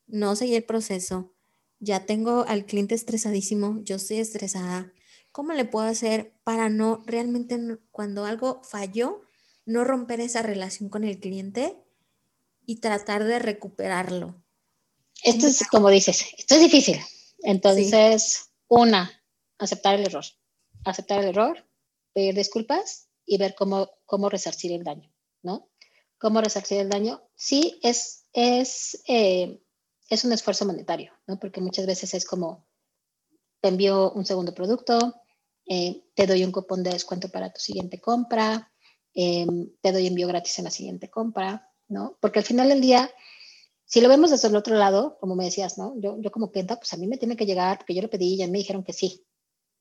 no 0.06 0.36
seguí 0.36 0.54
el 0.54 0.64
proceso, 0.64 1.34
ya 1.80 2.06
tengo 2.06 2.44
al 2.46 2.66
cliente 2.66 2.94
estresadísimo, 2.94 3.80
yo 3.82 3.96
estoy 3.96 4.18
estresada. 4.18 4.92
¿Cómo 5.32 5.54
le 5.54 5.64
puedo 5.64 5.86
hacer 5.86 6.34
para 6.44 6.68
no 6.68 7.02
realmente 7.06 7.58
cuando 7.90 8.26
algo 8.26 8.62
falló, 8.62 9.22
no 9.64 9.84
romper 9.84 10.20
esa 10.20 10.42
relación 10.42 10.90
con 10.90 11.04
el 11.04 11.18
cliente 11.18 11.82
y 12.66 12.80
tratar 12.80 13.24
de 13.24 13.38
recuperarlo? 13.38 14.44
Esto 15.24 15.46
es 15.46 15.66
como 15.68 15.88
dices, 15.88 16.26
esto 16.36 16.56
es 16.56 16.60
difícil. 16.60 17.00
Entonces, 17.38 18.50
una, 18.68 19.10
aceptar 19.58 19.98
el 19.98 20.06
error. 20.06 20.24
Aceptar 20.84 21.20
el 21.20 21.30
error, 21.30 21.66
pedir 22.12 22.34
disculpas 22.34 23.08
y 23.24 23.38
ver 23.38 23.54
cómo, 23.54 23.90
cómo 24.04 24.28
resarcir 24.28 24.72
el 24.72 24.84
daño, 24.84 25.12
¿no? 25.42 25.70
¿Cómo 26.18 26.40
resarcir 26.40 26.78
el 26.78 26.88
daño? 26.88 27.22
Sí, 27.34 27.80
es, 27.82 28.26
es, 28.32 29.02
eh, 29.08 29.60
es 30.08 30.24
un 30.24 30.32
esfuerzo 30.32 30.64
monetario, 30.66 31.12
¿no? 31.26 31.38
Porque 31.38 31.60
muchas 31.60 31.86
veces 31.86 32.14
es 32.14 32.24
como, 32.24 32.66
te 33.60 33.68
envío 33.68 34.12
un 34.12 34.24
segundo 34.24 34.54
producto, 34.54 35.22
eh, 35.66 36.04
te 36.14 36.26
doy 36.26 36.44
un 36.44 36.52
cupón 36.52 36.82
de 36.82 36.90
descuento 36.90 37.28
para 37.28 37.52
tu 37.52 37.60
siguiente 37.60 38.00
compra, 38.00 38.72
eh, 39.14 39.46
te 39.80 39.92
doy 39.92 40.06
envío 40.06 40.28
gratis 40.28 40.58
en 40.58 40.64
la 40.64 40.70
siguiente 40.70 41.10
compra, 41.10 41.70
¿no? 41.88 42.18
Porque 42.20 42.40
al 42.40 42.44
final 42.44 42.68
del 42.68 42.80
día, 42.80 43.10
si 43.84 44.00
lo 44.00 44.08
vemos 44.08 44.30
desde 44.30 44.48
el 44.48 44.56
otro 44.56 44.76
lado, 44.76 45.18
como 45.20 45.34
me 45.34 45.44
decías, 45.44 45.78
¿no? 45.78 45.94
Yo, 45.98 46.20
yo 46.20 46.30
como 46.30 46.50
clienta, 46.50 46.76
pues 46.76 46.92
a 46.92 46.96
mí 46.96 47.06
me 47.06 47.18
tiene 47.18 47.36
que 47.36 47.46
llegar, 47.46 47.78
porque 47.78 47.94
yo 47.94 48.02
lo 48.02 48.10
pedí 48.10 48.34
y 48.34 48.36
ya 48.38 48.46
me 48.46 48.58
dijeron 48.58 48.84
que 48.84 48.92
sí, 48.92 49.24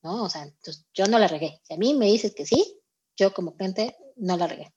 ¿no? 0.02 0.24
O 0.24 0.28
sea, 0.28 0.42
entonces 0.42 0.86
yo 0.94 1.06
no 1.06 1.18
la 1.18 1.28
regué. 1.28 1.60
Si 1.62 1.74
a 1.74 1.76
mí 1.76 1.94
me 1.94 2.06
dices 2.06 2.34
que 2.34 2.46
sí, 2.46 2.81
yo 3.16 3.32
como 3.34 3.56
cliente 3.56 3.96
no 4.16 4.36
la 4.36 4.46
regué, 4.46 4.72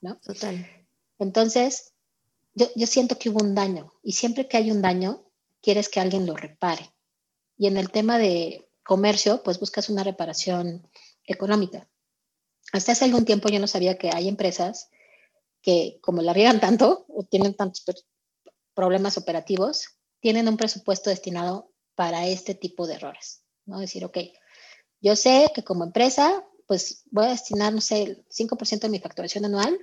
¿no? 0.00 0.18
Total. 0.18 0.66
Entonces, 1.18 1.92
yo, 2.54 2.66
yo 2.74 2.86
siento 2.86 3.18
que 3.18 3.30
hubo 3.30 3.44
un 3.44 3.54
daño 3.54 3.92
y 4.02 4.12
siempre 4.12 4.48
que 4.48 4.56
hay 4.56 4.70
un 4.70 4.82
daño, 4.82 5.30
quieres 5.62 5.88
que 5.88 6.00
alguien 6.00 6.26
lo 6.26 6.36
repare. 6.36 6.90
Y 7.56 7.66
en 7.66 7.76
el 7.76 7.90
tema 7.90 8.18
de 8.18 8.68
comercio, 8.82 9.42
pues 9.42 9.60
buscas 9.60 9.88
una 9.88 10.02
reparación 10.02 10.88
económica. 11.24 11.88
Hasta 12.72 12.92
hace 12.92 13.04
algún 13.04 13.24
tiempo 13.24 13.48
yo 13.48 13.60
no 13.60 13.66
sabía 13.66 13.98
que 13.98 14.10
hay 14.12 14.28
empresas 14.28 14.90
que 15.62 15.98
como 16.00 16.22
la 16.22 16.32
riegan 16.32 16.60
tanto 16.60 17.04
o 17.08 17.24
tienen 17.24 17.54
tantos 17.54 18.06
problemas 18.74 19.18
operativos, 19.18 19.98
tienen 20.20 20.48
un 20.48 20.56
presupuesto 20.56 21.10
destinado 21.10 21.72
para 21.94 22.26
este 22.26 22.54
tipo 22.54 22.86
de 22.86 22.94
errores. 22.94 23.42
¿no? 23.66 23.78
Decir, 23.78 24.04
ok, 24.04 24.18
yo 25.00 25.16
sé 25.16 25.50
que 25.54 25.62
como 25.64 25.84
empresa 25.84 26.44
pues 26.70 27.02
voy 27.10 27.24
a 27.24 27.30
destinar, 27.30 27.72
no 27.72 27.80
sé, 27.80 28.00
el 28.04 28.24
5% 28.28 28.82
de 28.82 28.88
mi 28.90 29.00
facturación 29.00 29.44
anual 29.44 29.76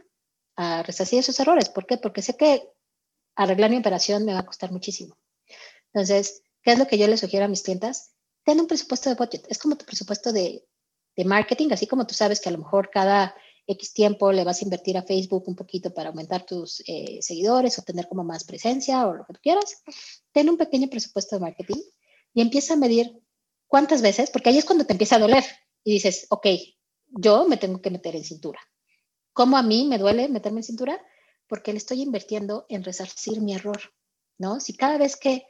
a 0.55 0.83
resarcir 0.83 1.19
esos 1.19 1.37
errores. 1.37 1.67
¿Por 1.67 1.85
qué? 1.85 1.97
Porque 1.97 2.21
sé 2.21 2.37
que 2.37 2.63
arreglar 3.35 3.71
mi 3.71 3.75
operación 3.75 4.23
me 4.23 4.31
va 4.31 4.39
a 4.39 4.45
costar 4.45 4.71
muchísimo. 4.71 5.17
Entonces, 5.91 6.43
¿qué 6.61 6.71
es 6.71 6.79
lo 6.79 6.87
que 6.87 6.97
yo 6.97 7.05
le 7.09 7.17
sugiero 7.17 7.43
a 7.43 7.49
mis 7.49 7.61
clientas? 7.61 8.13
Ten 8.45 8.61
un 8.61 8.67
presupuesto 8.67 9.09
de 9.09 9.17
budget. 9.17 9.45
Es 9.49 9.57
como 9.57 9.75
tu 9.75 9.83
presupuesto 9.83 10.31
de, 10.31 10.65
de 11.17 11.25
marketing, 11.25 11.71
así 11.73 11.87
como 11.87 12.07
tú 12.07 12.13
sabes 12.13 12.39
que 12.39 12.47
a 12.47 12.53
lo 12.53 12.59
mejor 12.59 12.89
cada 12.89 13.35
X 13.67 13.91
tiempo 13.91 14.31
le 14.31 14.45
vas 14.45 14.61
a 14.61 14.63
invertir 14.63 14.97
a 14.97 15.03
Facebook 15.03 15.43
un 15.45 15.57
poquito 15.57 15.93
para 15.93 16.07
aumentar 16.07 16.45
tus 16.45 16.81
eh, 16.87 17.17
seguidores 17.21 17.77
o 17.79 17.81
tener 17.81 18.07
como 18.07 18.23
más 18.23 18.45
presencia 18.45 19.05
o 19.07 19.13
lo 19.13 19.25
que 19.25 19.33
tú 19.33 19.39
quieras. 19.43 19.83
Ten 20.31 20.49
un 20.49 20.55
pequeño 20.55 20.87
presupuesto 20.87 21.35
de 21.35 21.41
marketing 21.41 21.81
y 22.33 22.39
empieza 22.39 22.75
a 22.75 22.77
medir 22.77 23.11
cuántas 23.67 24.01
veces, 24.01 24.29
porque 24.31 24.51
ahí 24.51 24.57
es 24.57 24.63
cuando 24.63 24.85
te 24.85 24.93
empieza 24.93 25.17
a 25.17 25.19
doler 25.19 25.43
y 25.83 25.91
dices, 25.91 26.27
ok, 26.29 26.47
yo 27.09 27.47
me 27.47 27.57
tengo 27.57 27.81
que 27.81 27.89
meter 27.89 28.15
en 28.15 28.23
cintura. 28.23 28.59
¿Cómo 29.33 29.57
a 29.57 29.63
mí 29.63 29.85
me 29.87 29.97
duele 29.97 30.29
meterme 30.29 30.59
en 30.59 30.63
cintura? 30.63 31.01
Porque 31.47 31.71
le 31.71 31.77
estoy 31.77 32.01
invirtiendo 32.01 32.65
en 32.69 32.83
resarcir 32.83 33.41
mi 33.41 33.53
error, 33.53 33.79
¿no? 34.37 34.59
Si 34.59 34.75
cada 34.75 34.97
vez 34.97 35.15
que 35.15 35.45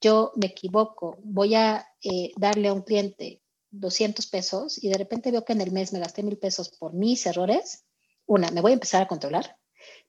yo 0.00 0.32
me 0.36 0.46
equivoco, 0.46 1.18
voy 1.22 1.54
a 1.54 1.86
eh, 2.02 2.32
darle 2.36 2.68
a 2.68 2.72
un 2.72 2.82
cliente 2.82 3.42
200 3.70 4.26
pesos 4.26 4.82
y 4.82 4.88
de 4.88 4.98
repente 4.98 5.30
veo 5.30 5.44
que 5.44 5.52
en 5.52 5.60
el 5.60 5.72
mes 5.72 5.92
me 5.92 6.00
gasté 6.00 6.22
mil 6.22 6.38
pesos 6.38 6.70
por 6.70 6.92
mis 6.92 7.26
errores, 7.26 7.84
una, 8.26 8.50
me 8.50 8.60
voy 8.60 8.72
a 8.72 8.74
empezar 8.74 9.02
a 9.02 9.08
controlar, 9.08 9.56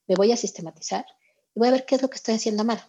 me 0.07 0.15
voy 0.15 0.31
a 0.31 0.37
sistematizar 0.37 1.05
y 1.55 1.59
voy 1.59 1.69
a 1.69 1.71
ver 1.71 1.85
qué 1.85 1.95
es 1.95 2.01
lo 2.01 2.09
que 2.09 2.17
estoy 2.17 2.35
haciendo 2.35 2.63
mal. 2.63 2.81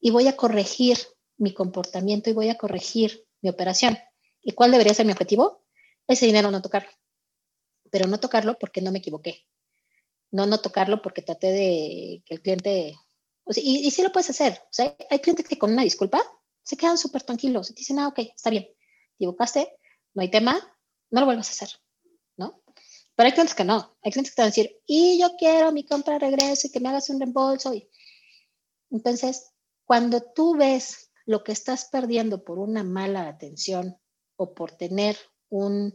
Y 0.00 0.10
voy 0.10 0.28
a 0.28 0.36
corregir 0.36 0.98
mi 1.36 1.54
comportamiento 1.54 2.30
y 2.30 2.32
voy 2.32 2.48
a 2.48 2.58
corregir 2.58 3.26
mi 3.40 3.48
operación. 3.50 3.98
¿Y 4.42 4.52
cuál 4.52 4.72
debería 4.72 4.94
ser 4.94 5.06
mi 5.06 5.12
objetivo? 5.12 5.64
Ese 6.06 6.26
dinero 6.26 6.50
no 6.50 6.60
tocarlo 6.60 6.90
pero 7.90 8.06
no 8.06 8.20
tocarlo 8.20 8.58
porque 8.58 8.80
no 8.80 8.92
me 8.92 8.98
equivoqué. 8.98 9.46
No, 10.30 10.46
no 10.46 10.60
tocarlo 10.60 11.00
porque 11.02 11.22
traté 11.22 11.52
de 11.52 12.22
que 12.26 12.34
el 12.34 12.42
cliente... 12.42 12.94
y, 13.56 13.86
y 13.86 13.90
sí 13.90 14.02
lo 14.02 14.10
puedes 14.10 14.30
hacer. 14.30 14.60
O 14.64 14.72
sea, 14.72 14.96
hay 15.10 15.18
clientes 15.20 15.46
que 15.46 15.58
con 15.58 15.72
una 15.72 15.84
disculpa 15.84 16.22
se 16.62 16.76
quedan 16.76 16.98
súper 16.98 17.22
tranquilos. 17.22 17.74
Dicen, 17.74 17.98
ah, 17.98 18.08
ok, 18.08 18.18
está 18.18 18.50
bien, 18.50 18.64
te 18.64 19.24
equivocaste, 19.24 19.76
no 20.14 20.22
hay 20.22 20.30
tema, 20.30 20.58
no 21.10 21.20
lo 21.20 21.26
vuelvas 21.26 21.48
a 21.48 21.52
hacer, 21.52 21.80
¿no? 22.36 22.62
Pero 23.14 23.26
hay 23.26 23.32
clientes 23.32 23.54
que 23.54 23.64
no. 23.64 23.96
Hay 24.02 24.10
clientes 24.10 24.32
que 24.32 24.36
te 24.36 24.42
van 24.42 24.46
a 24.46 24.50
decir, 24.50 24.80
y 24.86 25.20
yo 25.20 25.36
quiero 25.36 25.70
mi 25.70 25.84
compra 25.84 26.14
de 26.14 26.20
regreso 26.20 26.66
y 26.66 26.72
que 26.72 26.80
me 26.80 26.88
hagas 26.88 27.10
un 27.10 27.20
reembolso. 27.20 27.72
Y... 27.74 27.88
Entonces, 28.90 29.52
cuando 29.84 30.22
tú 30.34 30.56
ves 30.56 31.12
lo 31.26 31.44
que 31.44 31.52
estás 31.52 31.86
perdiendo 31.86 32.44
por 32.44 32.58
una 32.58 32.82
mala 32.82 33.28
atención 33.28 33.96
o 34.36 34.54
por 34.54 34.72
tener 34.72 35.16
un 35.48 35.94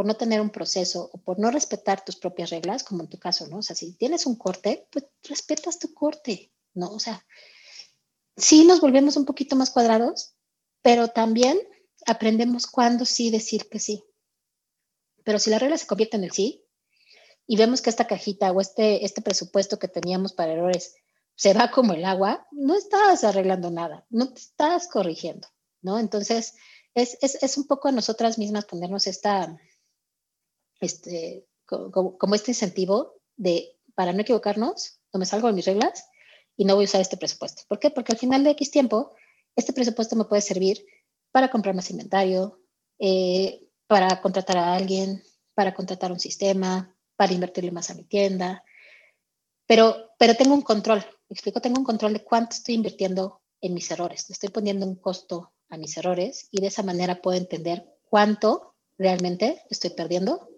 por 0.00 0.06
no 0.06 0.16
tener 0.16 0.40
un 0.40 0.48
proceso 0.48 1.10
o 1.12 1.18
por 1.18 1.38
no 1.38 1.50
respetar 1.50 2.02
tus 2.02 2.16
propias 2.16 2.48
reglas, 2.48 2.84
como 2.84 3.02
en 3.02 3.10
tu 3.10 3.18
caso, 3.18 3.46
¿no? 3.48 3.58
O 3.58 3.62
sea, 3.62 3.76
si 3.76 3.92
tienes 3.92 4.24
un 4.24 4.34
corte, 4.34 4.88
pues 4.90 5.04
respetas 5.24 5.78
tu 5.78 5.92
corte, 5.92 6.54
¿no? 6.72 6.88
O 6.88 6.98
sea, 6.98 7.22
sí 8.34 8.64
nos 8.64 8.80
volvemos 8.80 9.18
un 9.18 9.26
poquito 9.26 9.56
más 9.56 9.68
cuadrados, 9.68 10.32
pero 10.80 11.08
también 11.08 11.58
aprendemos 12.06 12.66
cuándo 12.66 13.04
sí 13.04 13.30
decir 13.30 13.68
que 13.68 13.78
sí. 13.78 14.02
Pero 15.22 15.38
si 15.38 15.50
la 15.50 15.58
regla 15.58 15.76
se 15.76 15.86
convierte 15.86 16.16
en 16.16 16.24
el 16.24 16.30
sí 16.30 16.64
y 17.46 17.58
vemos 17.58 17.82
que 17.82 17.90
esta 17.90 18.06
cajita 18.06 18.52
o 18.52 18.62
este, 18.62 19.04
este 19.04 19.20
presupuesto 19.20 19.78
que 19.78 19.88
teníamos 19.88 20.32
para 20.32 20.54
errores 20.54 20.94
se 21.34 21.52
va 21.52 21.70
como 21.70 21.92
el 21.92 22.06
agua, 22.06 22.48
no 22.52 22.74
estás 22.74 23.22
arreglando 23.22 23.70
nada, 23.70 24.06
no 24.08 24.32
te 24.32 24.40
estás 24.40 24.88
corrigiendo, 24.88 25.46
¿no? 25.82 25.98
Entonces, 25.98 26.54
es, 26.94 27.18
es, 27.20 27.42
es 27.42 27.58
un 27.58 27.66
poco 27.66 27.88
a 27.88 27.92
nosotras 27.92 28.38
mismas 28.38 28.64
ponernos 28.64 29.06
esta, 29.06 29.58
este, 30.80 31.46
como, 31.64 32.34
este 32.34 32.50
incentivo 32.52 33.14
de, 33.36 33.76
para 33.94 34.12
no 34.12 34.20
equivocarnos, 34.22 35.00
no 35.12 35.20
me 35.20 35.26
salgo 35.26 35.48
de 35.48 35.54
mis 35.54 35.66
reglas 35.66 36.04
y 36.56 36.64
no 36.64 36.74
voy 36.74 36.84
a 36.84 36.88
usar 36.88 37.00
este 37.00 37.16
presupuesto. 37.16 37.62
¿Por 37.68 37.78
qué? 37.78 37.90
Porque 37.90 38.12
al 38.12 38.18
final 38.18 38.44
de 38.44 38.50
X 38.50 38.70
tiempo, 38.70 39.14
este 39.56 39.72
presupuesto 39.72 40.16
me 40.16 40.24
puede 40.24 40.42
servir 40.42 40.84
para 41.30 41.50
comprar 41.50 41.74
más 41.74 41.90
inventario, 41.90 42.60
eh, 42.98 43.68
para 43.86 44.20
contratar 44.20 44.58
a 44.58 44.74
alguien, 44.74 45.22
para 45.54 45.74
contratar 45.74 46.12
un 46.12 46.20
sistema, 46.20 46.96
para 47.16 47.32
invertirle 47.32 47.70
más 47.70 47.90
a 47.90 47.94
mi 47.94 48.04
tienda. 48.04 48.64
Pero, 49.66 50.10
pero 50.18 50.34
tengo 50.34 50.54
un 50.54 50.62
control, 50.62 50.98
me 50.98 51.34
explico, 51.34 51.60
tengo 51.60 51.78
un 51.78 51.84
control 51.84 52.12
de 52.12 52.24
cuánto 52.24 52.56
estoy 52.56 52.74
invirtiendo 52.74 53.42
en 53.60 53.74
mis 53.74 53.90
errores. 53.90 54.28
Estoy 54.30 54.48
poniendo 54.48 54.86
un 54.86 54.96
costo 54.96 55.52
a 55.68 55.76
mis 55.76 55.96
errores 55.96 56.48
y 56.50 56.60
de 56.60 56.66
esa 56.66 56.82
manera 56.82 57.22
puedo 57.22 57.38
entender 57.38 57.86
cuánto 58.08 58.74
realmente 58.98 59.62
estoy 59.70 59.90
perdiendo 59.90 60.49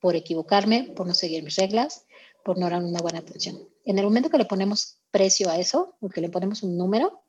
por 0.00 0.16
equivocarme, 0.16 0.92
por 0.94 1.06
no 1.06 1.14
seguir 1.14 1.42
mis 1.42 1.56
reglas, 1.56 2.06
por 2.44 2.58
no 2.58 2.68
dar 2.70 2.82
una 2.82 3.00
buena 3.00 3.18
atención. 3.18 3.68
En 3.84 3.98
el 3.98 4.04
momento 4.04 4.30
que 4.30 4.38
le 4.38 4.44
ponemos 4.44 5.00
precio 5.10 5.50
a 5.50 5.58
eso, 5.58 5.96
o 6.00 6.08
que 6.08 6.20
le 6.20 6.28
ponemos 6.28 6.62
un 6.62 6.76
número, 6.76 7.22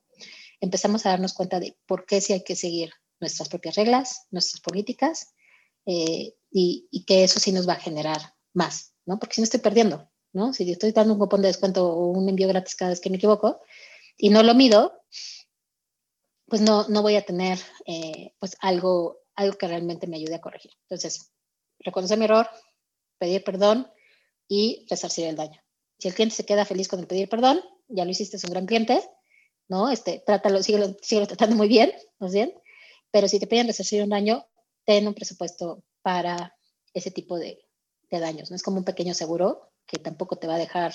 empezamos 0.61 1.05
a 1.05 1.09
darnos 1.09 1.33
cuenta 1.33 1.59
de 1.59 1.77
por 1.87 2.05
qué 2.05 2.21
sí 2.21 2.33
hay 2.33 2.43
que 2.43 2.55
seguir 2.55 2.91
nuestras 3.19 3.49
propias 3.49 3.75
reglas, 3.75 4.27
nuestras 4.31 4.61
políticas, 4.61 5.33
eh, 5.85 6.35
y, 6.51 7.05
que 7.05 7.23
eso 7.23 7.39
sí 7.39 7.51
nos 7.51 7.67
va 7.67 7.73
a 7.73 7.79
generar 7.79 8.35
más, 8.53 8.93
¿no? 9.05 9.19
Porque 9.19 9.35
si 9.35 9.41
no 9.41 9.45
estoy 9.45 9.59
perdiendo, 9.59 10.09
¿no? 10.33 10.53
Si 10.53 10.69
estoy 10.71 10.91
dando 10.91 11.13
un 11.13 11.19
cupón 11.19 11.41
de 11.41 11.47
descuento 11.47 11.87
o 11.87 12.07
un 12.07 12.29
envío 12.29 12.47
gratis 12.47 12.75
cada 12.75 12.91
vez 12.91 12.99
que 12.99 13.09
me 13.09 13.17
equivoco 13.17 13.61
y 14.17 14.29
no 14.29 14.43
lo 14.43 14.53
mido, 14.53 15.01
pues 16.47 16.61
no, 16.61 16.87
no 16.87 17.01
voy 17.01 17.15
a 17.15 17.25
tener 17.25 17.59
eh, 17.85 18.33
pues 18.39 18.57
algo, 18.61 19.19
algo 19.35 19.57
que 19.57 19.67
realmente 19.67 20.07
me 20.07 20.17
ayude 20.17 20.35
a 20.35 20.41
corregir. 20.41 20.71
Entonces, 20.83 21.31
reconocer 21.79 22.17
mi 22.17 22.25
error, 22.25 22.47
pedir 23.17 23.43
perdón 23.43 23.87
y 24.47 24.85
resarcir 24.89 25.25
el 25.25 25.35
daño. 25.35 25.61
Si 25.97 26.07
el 26.07 26.13
cliente 26.13 26.35
se 26.35 26.45
queda 26.45 26.65
feliz 26.65 26.87
con 26.87 26.99
el 26.99 27.07
pedir 27.07 27.29
perdón, 27.29 27.61
ya 27.87 28.05
lo 28.05 28.11
hiciste, 28.11 28.37
es 28.37 28.43
un 28.43 28.51
gran 28.51 28.65
cliente, 28.65 29.01
¿no? 29.67 29.89
Este, 29.89 30.23
trátalo, 30.25 30.63
síguelo, 30.63 30.95
síguelo 31.01 31.27
tratando 31.27 31.55
muy 31.55 31.67
bien, 31.67 31.91
¿no 32.19 32.29
bien? 32.29 32.53
Pero 33.11 33.27
si 33.27 33.39
te 33.39 33.47
piden 33.47 33.67
resarcir 33.67 34.03
un 34.03 34.09
daño, 34.09 34.45
ten 34.85 35.07
un 35.07 35.13
presupuesto 35.13 35.83
para 36.01 36.55
ese 36.93 37.11
tipo 37.11 37.37
de, 37.37 37.59
de 38.09 38.19
daños, 38.19 38.49
¿no? 38.49 38.55
Es 38.55 38.63
como 38.63 38.77
un 38.77 38.85
pequeño 38.85 39.13
seguro 39.13 39.71
que 39.85 39.97
tampoco 39.97 40.37
te 40.37 40.47
va 40.47 40.55
a 40.55 40.59
dejar 40.59 40.93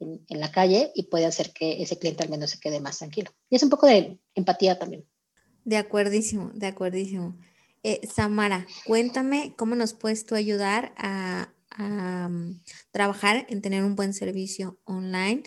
en, 0.00 0.40
la 0.40 0.50
calle 0.50 0.90
y 0.94 1.04
puede 1.04 1.26
hacer 1.26 1.52
que 1.52 1.82
ese 1.82 1.98
cliente 1.98 2.24
al 2.24 2.30
menos 2.30 2.50
se 2.50 2.58
quede 2.58 2.80
más 2.80 2.98
tranquilo. 2.98 3.30
Y 3.48 3.56
es 3.56 3.62
un 3.62 3.70
poco 3.70 3.86
de 3.86 4.18
empatía 4.34 4.78
también. 4.78 5.06
De 5.64 5.76
acuerdísimo, 5.76 6.50
de 6.54 6.66
acuerdísimo. 6.66 7.36
Eh, 7.82 8.06
Samara, 8.06 8.66
cuéntame 8.86 9.54
cómo 9.56 9.74
nos 9.74 9.92
puedes 9.92 10.24
tú 10.24 10.36
ayudar 10.36 10.94
a, 10.96 11.52
mm, 11.78 12.60
trabajar 12.92 13.46
en 13.48 13.60
tener 13.60 13.82
un 13.82 13.96
buen 13.96 14.14
servicio 14.14 14.78
online 14.84 15.42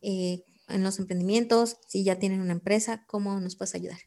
eh, 0.00 0.44
en 0.68 0.84
los 0.84 0.98
emprendimientos, 0.98 1.76
si 1.88 2.04
ya 2.04 2.18
tienen 2.18 2.40
una 2.40 2.52
empresa, 2.52 3.04
¿cómo 3.06 3.40
nos 3.40 3.56
puedes 3.56 3.74
ayudar? 3.74 3.98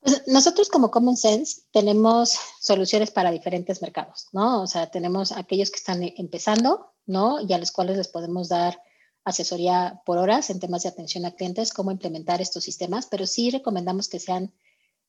Pues, 0.00 0.22
nosotros 0.26 0.68
como 0.68 0.90
Common 0.90 1.16
Sense 1.16 1.62
tenemos 1.72 2.38
soluciones 2.60 3.10
para 3.10 3.30
diferentes 3.30 3.82
mercados, 3.82 4.28
¿no? 4.32 4.62
O 4.62 4.66
sea, 4.66 4.90
tenemos 4.90 5.32
aquellos 5.32 5.70
que 5.70 5.76
están 5.76 6.02
empezando, 6.16 6.92
¿no? 7.06 7.40
Y 7.40 7.52
a 7.52 7.58
los 7.58 7.72
cuales 7.72 7.96
les 7.96 8.08
podemos 8.08 8.48
dar 8.48 8.80
asesoría 9.24 10.00
por 10.06 10.18
horas 10.18 10.48
en 10.50 10.60
temas 10.60 10.84
de 10.84 10.88
atención 10.88 11.26
a 11.26 11.32
clientes, 11.32 11.72
cómo 11.72 11.90
implementar 11.90 12.40
estos 12.40 12.64
sistemas, 12.64 13.06
pero 13.06 13.26
sí 13.26 13.50
recomendamos 13.50 14.08
que 14.08 14.18
sean 14.18 14.54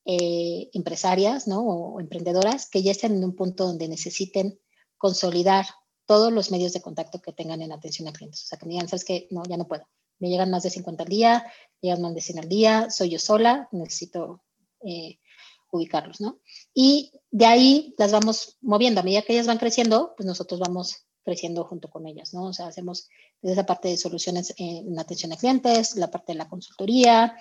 eh, 0.05 0.69
empresarias, 0.73 1.47
¿no? 1.47 1.61
O, 1.61 1.99
emprendedoras 1.99 2.69
que 2.69 2.81
ya 2.81 2.91
estén 2.91 3.13
en 3.13 3.23
un 3.23 3.35
punto 3.35 3.67
donde 3.67 3.87
necesiten 3.87 4.59
consolidar 4.97 5.65
todos 6.05 6.33
los 6.33 6.51
medios 6.51 6.73
de 6.73 6.81
contacto 6.81 7.21
que 7.21 7.33
tengan 7.33 7.61
en 7.61 7.71
atención 7.71 8.07
a 8.07 8.13
clientes. 8.13 8.43
O 8.43 8.47
sea, 8.47 8.57
que 8.57 8.65
me 8.65 8.73
digan, 8.73 8.87
¿sabes 8.87 9.05
qué? 9.05 9.27
No, 9.31 9.43
ya 9.47 9.57
no 9.57 9.67
puedo. 9.67 9.87
Me 10.19 10.29
llegan 10.29 10.51
más 10.51 10.63
de 10.63 10.69
50 10.69 11.03
al 11.03 11.09
día, 11.09 11.45
llegan 11.81 12.01
más 12.01 12.13
de 12.13 12.21
100 12.21 12.39
al 12.39 12.49
día, 12.49 12.89
soy 12.89 13.09
yo 13.09 13.19
sola, 13.19 13.69
necesito 13.71 14.43
eh, 14.85 15.19
ubicarlos, 15.71 16.19
¿no? 16.19 16.39
Y 16.73 17.11
de 17.29 17.45
ahí 17.45 17.95
las 17.97 18.11
vamos 18.11 18.57
moviendo. 18.61 19.01
A 19.01 19.03
medida 19.03 19.21
que 19.21 19.33
ellas 19.33 19.47
van 19.47 19.57
creciendo, 19.57 20.13
pues 20.17 20.25
nosotros 20.25 20.59
vamos 20.59 21.05
creciendo 21.23 21.63
junto 21.65 21.89
con 21.89 22.07
ellas, 22.07 22.33
¿no? 22.33 22.45
O 22.45 22.53
sea, 22.53 22.67
hacemos 22.67 23.07
desde 23.41 23.53
esa 23.53 23.65
parte 23.65 23.89
de 23.89 23.97
soluciones 23.97 24.53
en 24.57 24.97
atención 24.99 25.31
a 25.33 25.37
clientes, 25.37 25.95
la 25.95 26.11
parte 26.11 26.33
de 26.33 26.39
la 26.39 26.49
consultoría. 26.49 27.35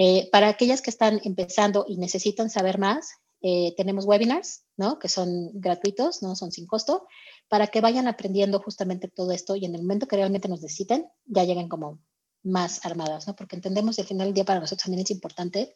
Eh, 0.00 0.28
para 0.30 0.46
aquellas 0.46 0.80
que 0.80 0.90
están 0.90 1.20
empezando 1.24 1.84
y 1.88 1.96
necesitan 1.96 2.50
saber 2.50 2.78
más, 2.78 3.10
eh, 3.42 3.74
tenemos 3.76 4.04
webinars, 4.04 4.62
¿no? 4.76 5.00
Que 5.00 5.08
son 5.08 5.50
gratuitos, 5.54 6.22
¿no? 6.22 6.36
Son 6.36 6.52
sin 6.52 6.68
costo, 6.68 7.08
para 7.48 7.66
que 7.66 7.80
vayan 7.80 8.06
aprendiendo 8.06 8.60
justamente 8.60 9.08
todo 9.08 9.32
esto 9.32 9.56
y 9.56 9.64
en 9.64 9.74
el 9.74 9.82
momento 9.82 10.06
que 10.06 10.14
realmente 10.14 10.48
nos 10.48 10.62
necesiten, 10.62 11.08
ya 11.26 11.42
lleguen 11.42 11.68
como 11.68 11.98
más 12.44 12.86
armadas, 12.86 13.26
¿no? 13.26 13.34
Porque 13.34 13.56
entendemos 13.56 13.96
que 13.96 14.02
al 14.02 14.08
final 14.08 14.28
del 14.28 14.34
día 14.34 14.44
para 14.44 14.60
nosotros 14.60 14.84
también 14.84 15.02
es 15.02 15.10
importante 15.10 15.74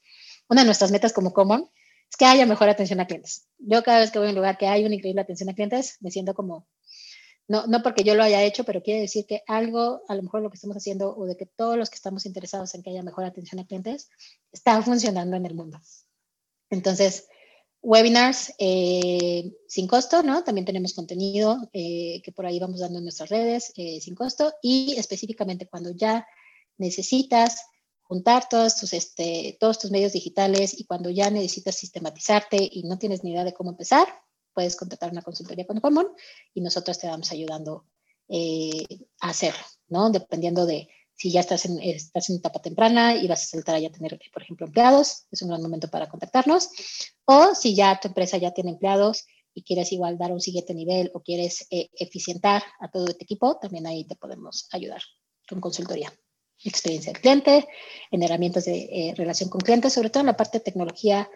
una 0.49 0.61
de 0.61 0.67
nuestras 0.67 0.93
metas 0.93 1.13
como 1.13 1.33
Common 1.33 1.69
es 2.11 2.17
que 2.17 2.27
haya 2.27 2.45
mejor 2.45 2.69
atención 2.69 3.01
a 3.01 3.07
clientes. 3.07 3.49
Yo 3.59 3.83
cada 3.83 4.01
vez 4.01 4.11
que 4.11 4.19
voy 4.19 4.29
a 4.29 4.31
un 4.31 4.37
lugar 4.37 4.59
que 4.59 4.67
hay 4.67 4.85
una 4.85 4.95
increíble 4.95 5.23
atención 5.23 5.49
a 5.49 5.55
clientes, 5.55 5.97
me 6.01 6.11
siento 6.11 6.35
como, 6.35 6.69
no, 7.49 7.67
no 7.67 7.83
porque 7.83 8.05
yo 8.05 8.15
lo 8.15 8.23
haya 8.23 8.43
hecho, 8.43 8.65
pero 8.65 8.83
quiere 8.83 9.01
decir 9.01 9.27
que 9.27 9.43
algo, 9.47 10.03
a 10.09 10.15
lo 10.15 10.23
mejor 10.23 10.43
lo 10.43 10.51
que 10.51 10.57
estamos 10.57 10.77
haciendo 10.77 11.15
o 11.17 11.27
de 11.27 11.37
que 11.37 11.47
todos 11.47 11.77
los 11.77 11.91
que 11.91 11.97
estamos 11.97 12.25
interesados 12.27 12.75
en 12.75 12.83
que 12.83 12.91
haya 12.91 13.03
mejor 13.03 13.25
atención 13.25 13.61
a 13.61 13.67
clientes, 13.67 14.09
está 14.53 14.81
funcionando 14.83 15.37
en 15.37 15.47
el 15.47 15.55
mundo. 15.55 15.81
Entonces, 16.71 17.27
webinars 17.83 18.55
eh, 18.59 19.53
sin 19.67 19.89
costo, 19.89 20.23
¿no? 20.23 20.45
También 20.45 20.65
tenemos 20.65 20.95
contenido 20.95 21.69
eh, 21.73 22.23
que 22.23 22.33
por 22.33 22.47
ahí 22.47 22.59
vamos 22.61 22.81
dando 22.81 22.99
en 22.99 23.05
nuestras 23.05 23.29
redes 23.29 23.73
eh, 23.77 24.01
sin 24.01 24.15
costo 24.15 24.55
y 24.63 24.95
específicamente 24.97 25.67
cuando 25.67 25.91
ya 25.91 26.27
necesitas 26.79 27.67
juntar 28.03 28.49
todos 28.49 28.77
tus, 28.77 28.93
este, 28.93 29.57
todos 29.59 29.79
tus 29.79 29.91
medios 29.91 30.13
digitales 30.13 30.79
y 30.79 30.85
cuando 30.85 31.11
ya 31.11 31.31
necesitas 31.31 31.75
sistematizarte 31.75 32.57
y 32.71 32.85
no 32.85 32.99
tienes 32.99 33.25
ni 33.25 33.33
idea 33.33 33.45
de 33.45 33.53
cómo 33.53 33.71
empezar, 33.71 34.07
puedes 34.55 34.77
contratar 34.77 35.13
una 35.13 35.23
consultoría 35.23 35.67
con 35.67 35.81
Common 35.81 36.09
y 36.55 36.61
nosotros 36.61 36.99
te 36.99 37.07
vamos 37.07 37.31
ayudando 37.33 37.87
eh, 38.29 38.87
a 39.21 39.31
hacerlo, 39.31 39.65
¿no? 39.89 40.11
Dependiendo 40.11 40.67
de 40.67 40.89
si 41.15 41.31
ya 41.31 41.41
estás 41.41 41.67
en, 41.67 41.81
estás 41.81 42.31
en 42.31 42.37
etapa 42.37 42.61
temprana 42.61 43.15
y 43.15 43.29
vas 43.29 43.45
a 43.45 43.47
saltar 43.47 43.77
a 43.77 43.79
ya 43.79 43.91
tener, 43.91 44.19
por 44.33 44.43
ejemplo, 44.43 44.67
empleados, 44.67 45.27
es 45.31 45.43
un 45.43 45.49
gran 45.49 45.63
momento 45.63 45.89
para 45.89 46.09
contactarnos. 46.09 46.71
O 47.25 47.55
si 47.55 47.75
ya 47.75 48.01
tu 48.01 48.09
empresa 48.09 48.39
ya 48.39 48.53
tiene 48.53 48.71
empleados 48.71 49.27
y 49.55 49.63
quieres 49.63 49.93
igual 49.93 50.19
dar 50.19 50.33
un 50.33 50.41
siguiente 50.41 50.75
nivel 50.75 51.11
o 51.15 51.21
quieres 51.21 51.67
eh, 51.71 51.91
eficientar 51.95 52.63
a 52.81 52.91
todo 52.91 53.07
tu 53.07 53.23
equipo, 53.23 53.59
también 53.59 53.87
ahí 53.87 54.05
te 54.05 54.17
podemos 54.17 54.69
ayudar 54.73 55.03
con 55.49 55.61
consultoría 55.61 56.13
experiencia 56.65 57.13
del 57.13 57.21
cliente, 57.21 57.69
en 58.11 58.23
herramientas 58.23 58.65
de 58.65 58.83
eh, 58.83 59.15
relación 59.17 59.51
con 59.51 59.61
clientes, 59.61 59.93
sobre 59.93 60.11
todo 60.11 60.21
en 60.21 60.29
la 60.29 60.37
parte 60.37 60.59
de 60.59 60.65
tecnología, 60.65 61.29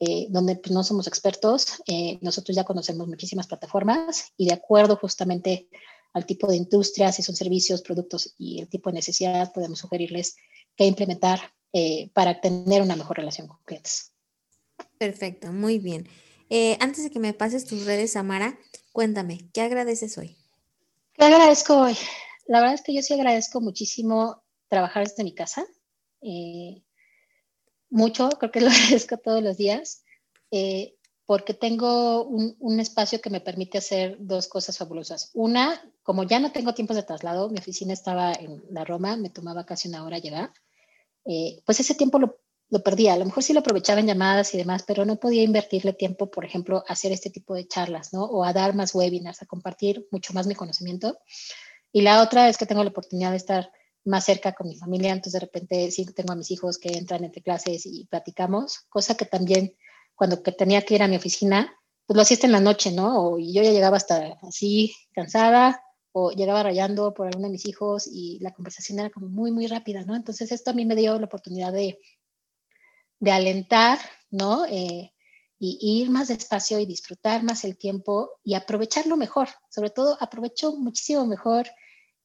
eh, 0.00 0.26
donde 0.30 0.56
pues, 0.56 0.72
no 0.72 0.82
somos 0.82 1.06
expertos. 1.06 1.82
Eh, 1.86 2.18
nosotros 2.20 2.56
ya 2.56 2.64
conocemos 2.64 3.06
muchísimas 3.06 3.46
plataformas 3.46 4.32
y 4.36 4.46
de 4.46 4.54
acuerdo 4.54 4.96
justamente 4.96 5.68
al 6.12 6.26
tipo 6.26 6.48
de 6.48 6.56
industria, 6.56 7.12
si 7.12 7.22
son 7.22 7.36
servicios, 7.36 7.82
productos 7.82 8.34
y 8.36 8.60
el 8.60 8.68
tipo 8.68 8.90
de 8.90 8.94
necesidad, 8.94 9.52
podemos 9.52 9.78
sugerirles 9.78 10.36
qué 10.76 10.86
implementar 10.86 11.40
para 12.14 12.40
tener 12.40 12.82
una 12.82 12.96
mejor 12.96 13.18
relación 13.18 13.46
con 13.46 13.58
clientes. 13.64 14.12
Perfecto, 14.98 15.52
muy 15.52 15.78
bien. 15.78 16.08
antes 16.80 17.04
de 17.04 17.10
que 17.12 17.20
me 17.20 17.32
pases 17.32 17.64
tus 17.64 17.84
redes, 17.84 18.14
Samara, 18.14 18.58
cuéntame, 18.92 19.48
¿qué 19.52 19.60
agradeces 19.60 20.18
hoy? 20.18 20.36
¿Qué 21.12 21.24
agradezco 21.26 21.76
hoy? 21.76 21.96
La 22.46 22.58
verdad 22.58 22.74
es 22.74 22.82
que 22.82 22.92
yo 22.92 23.02
sí 23.02 23.14
agradezco 23.14 23.60
muchísimo 23.60 24.42
trabajar 24.68 25.06
desde 25.06 25.22
mi 25.22 25.34
casa. 25.34 25.64
Eh, 26.22 26.82
mucho, 27.90 28.28
creo 28.30 28.50
que 28.50 28.60
lo 28.60 28.70
agradezco 28.70 29.18
todos 29.18 29.42
los 29.42 29.56
días, 29.56 30.04
eh, 30.50 30.96
porque 31.26 31.54
tengo 31.54 32.24
un, 32.24 32.80
espacio 32.80 33.20
que 33.20 33.30
me 33.30 33.40
permite 33.40 33.78
hacer 33.78 34.16
dos 34.18 34.48
cosas 34.48 34.76
fabulosas. 34.76 35.30
Una, 35.34 35.80
como 36.02 36.24
ya 36.24 36.40
no 36.40 36.50
tengo 36.50 36.74
tiempos 36.74 36.96
de 36.96 37.04
traslado, 37.04 37.48
mi 37.50 37.58
oficina 37.58 37.92
estaba 37.92 38.32
en 38.32 38.64
la 38.70 38.84
Roma, 38.84 39.16
me 39.16 39.30
tomaba 39.30 39.64
casi 39.64 39.88
una 39.88 40.04
hora 40.04 40.18
llegar, 40.18 40.52
eh, 41.24 41.62
pues 41.64 41.78
ese 41.78 41.94
tiempo 41.94 42.18
lo, 42.18 42.40
lo, 42.68 42.82
perdía. 42.82 43.12
A 43.12 43.16
lo 43.16 43.26
mejor 43.26 43.44
sí 43.44 43.52
lo 43.52 43.60
aprovechaba 43.60 44.00
en 44.00 44.08
llamadas 44.08 44.52
y 44.54 44.58
demás, 44.58 44.82
pero 44.84 45.04
no 45.04 45.20
podía 45.20 45.44
invertirle 45.44 45.92
tiempo, 45.92 46.32
por 46.32 46.44
ejemplo, 46.44 46.82
a 46.88 46.94
hacer 46.94 47.12
este 47.12 47.30
tipo 47.30 47.54
de 47.54 47.68
charlas, 47.68 48.12
¿no? 48.12 48.24
O 48.24 48.44
a 48.44 48.52
dar 48.52 48.74
más 48.74 48.92
webinars, 48.92 49.40
a 49.40 49.46
compartir 49.46 50.08
mucho 50.10 50.32
más 50.32 50.48
mi 50.48 50.56
conocimiento. 50.56 51.16
Y 51.92 52.02
la 52.02 52.22
otra 52.22 52.48
es 52.48 52.56
que 52.56 52.66
tengo 52.66 52.82
la 52.82 52.90
oportunidad 52.90 53.30
de 53.30 53.36
estar 53.36 53.70
más 54.10 54.24
cerca 54.24 54.52
con 54.52 54.68
mi 54.68 54.76
familia, 54.76 55.12
entonces 55.12 55.34
de 55.34 55.40
repente 55.40 55.90
sí 55.90 56.04
tengo 56.06 56.32
a 56.32 56.36
mis 56.36 56.50
hijos 56.50 56.78
que 56.78 56.90
entran 56.90 57.24
entre 57.24 57.42
clases 57.42 57.86
y 57.86 58.06
platicamos, 58.06 58.80
cosa 58.90 59.16
que 59.16 59.24
también 59.24 59.74
cuando 60.14 60.42
que 60.42 60.52
tenía 60.52 60.82
que 60.82 60.96
ir 60.96 61.02
a 61.02 61.08
mi 61.08 61.16
oficina, 61.16 61.72
pues 62.06 62.16
lo 62.16 62.22
hacía 62.22 62.36
en 62.42 62.52
la 62.52 62.60
noche, 62.60 62.92
¿no? 62.92 63.38
Y 63.38 63.54
yo 63.54 63.62
ya 63.62 63.70
llegaba 63.70 63.96
hasta 63.96 64.38
así 64.42 64.94
cansada 65.14 65.82
o 66.12 66.32
llegaba 66.32 66.62
rayando 66.62 67.14
por 67.14 67.28
alguno 67.28 67.46
de 67.46 67.52
mis 67.52 67.66
hijos 67.66 68.06
y 68.06 68.38
la 68.40 68.52
conversación 68.52 68.98
era 68.98 69.10
como 69.10 69.28
muy, 69.28 69.52
muy 69.52 69.66
rápida, 69.66 70.04
¿no? 70.04 70.16
Entonces 70.16 70.50
esto 70.52 70.72
a 70.72 70.74
mí 70.74 70.84
me 70.84 70.96
dio 70.96 71.18
la 71.18 71.26
oportunidad 71.26 71.72
de, 71.72 72.00
de 73.20 73.30
alentar, 73.30 73.98
¿no? 74.30 74.66
Eh, 74.66 75.12
y, 75.58 75.78
y 75.80 76.02
ir 76.02 76.10
más 76.10 76.28
despacio 76.28 76.80
y 76.80 76.86
disfrutar 76.86 77.44
más 77.44 77.64
el 77.64 77.78
tiempo 77.78 78.30
y 78.42 78.54
aprovecharlo 78.54 79.16
mejor. 79.16 79.48
Sobre 79.68 79.90
todo 79.90 80.16
aprovecho 80.20 80.72
muchísimo 80.76 81.26
mejor 81.26 81.68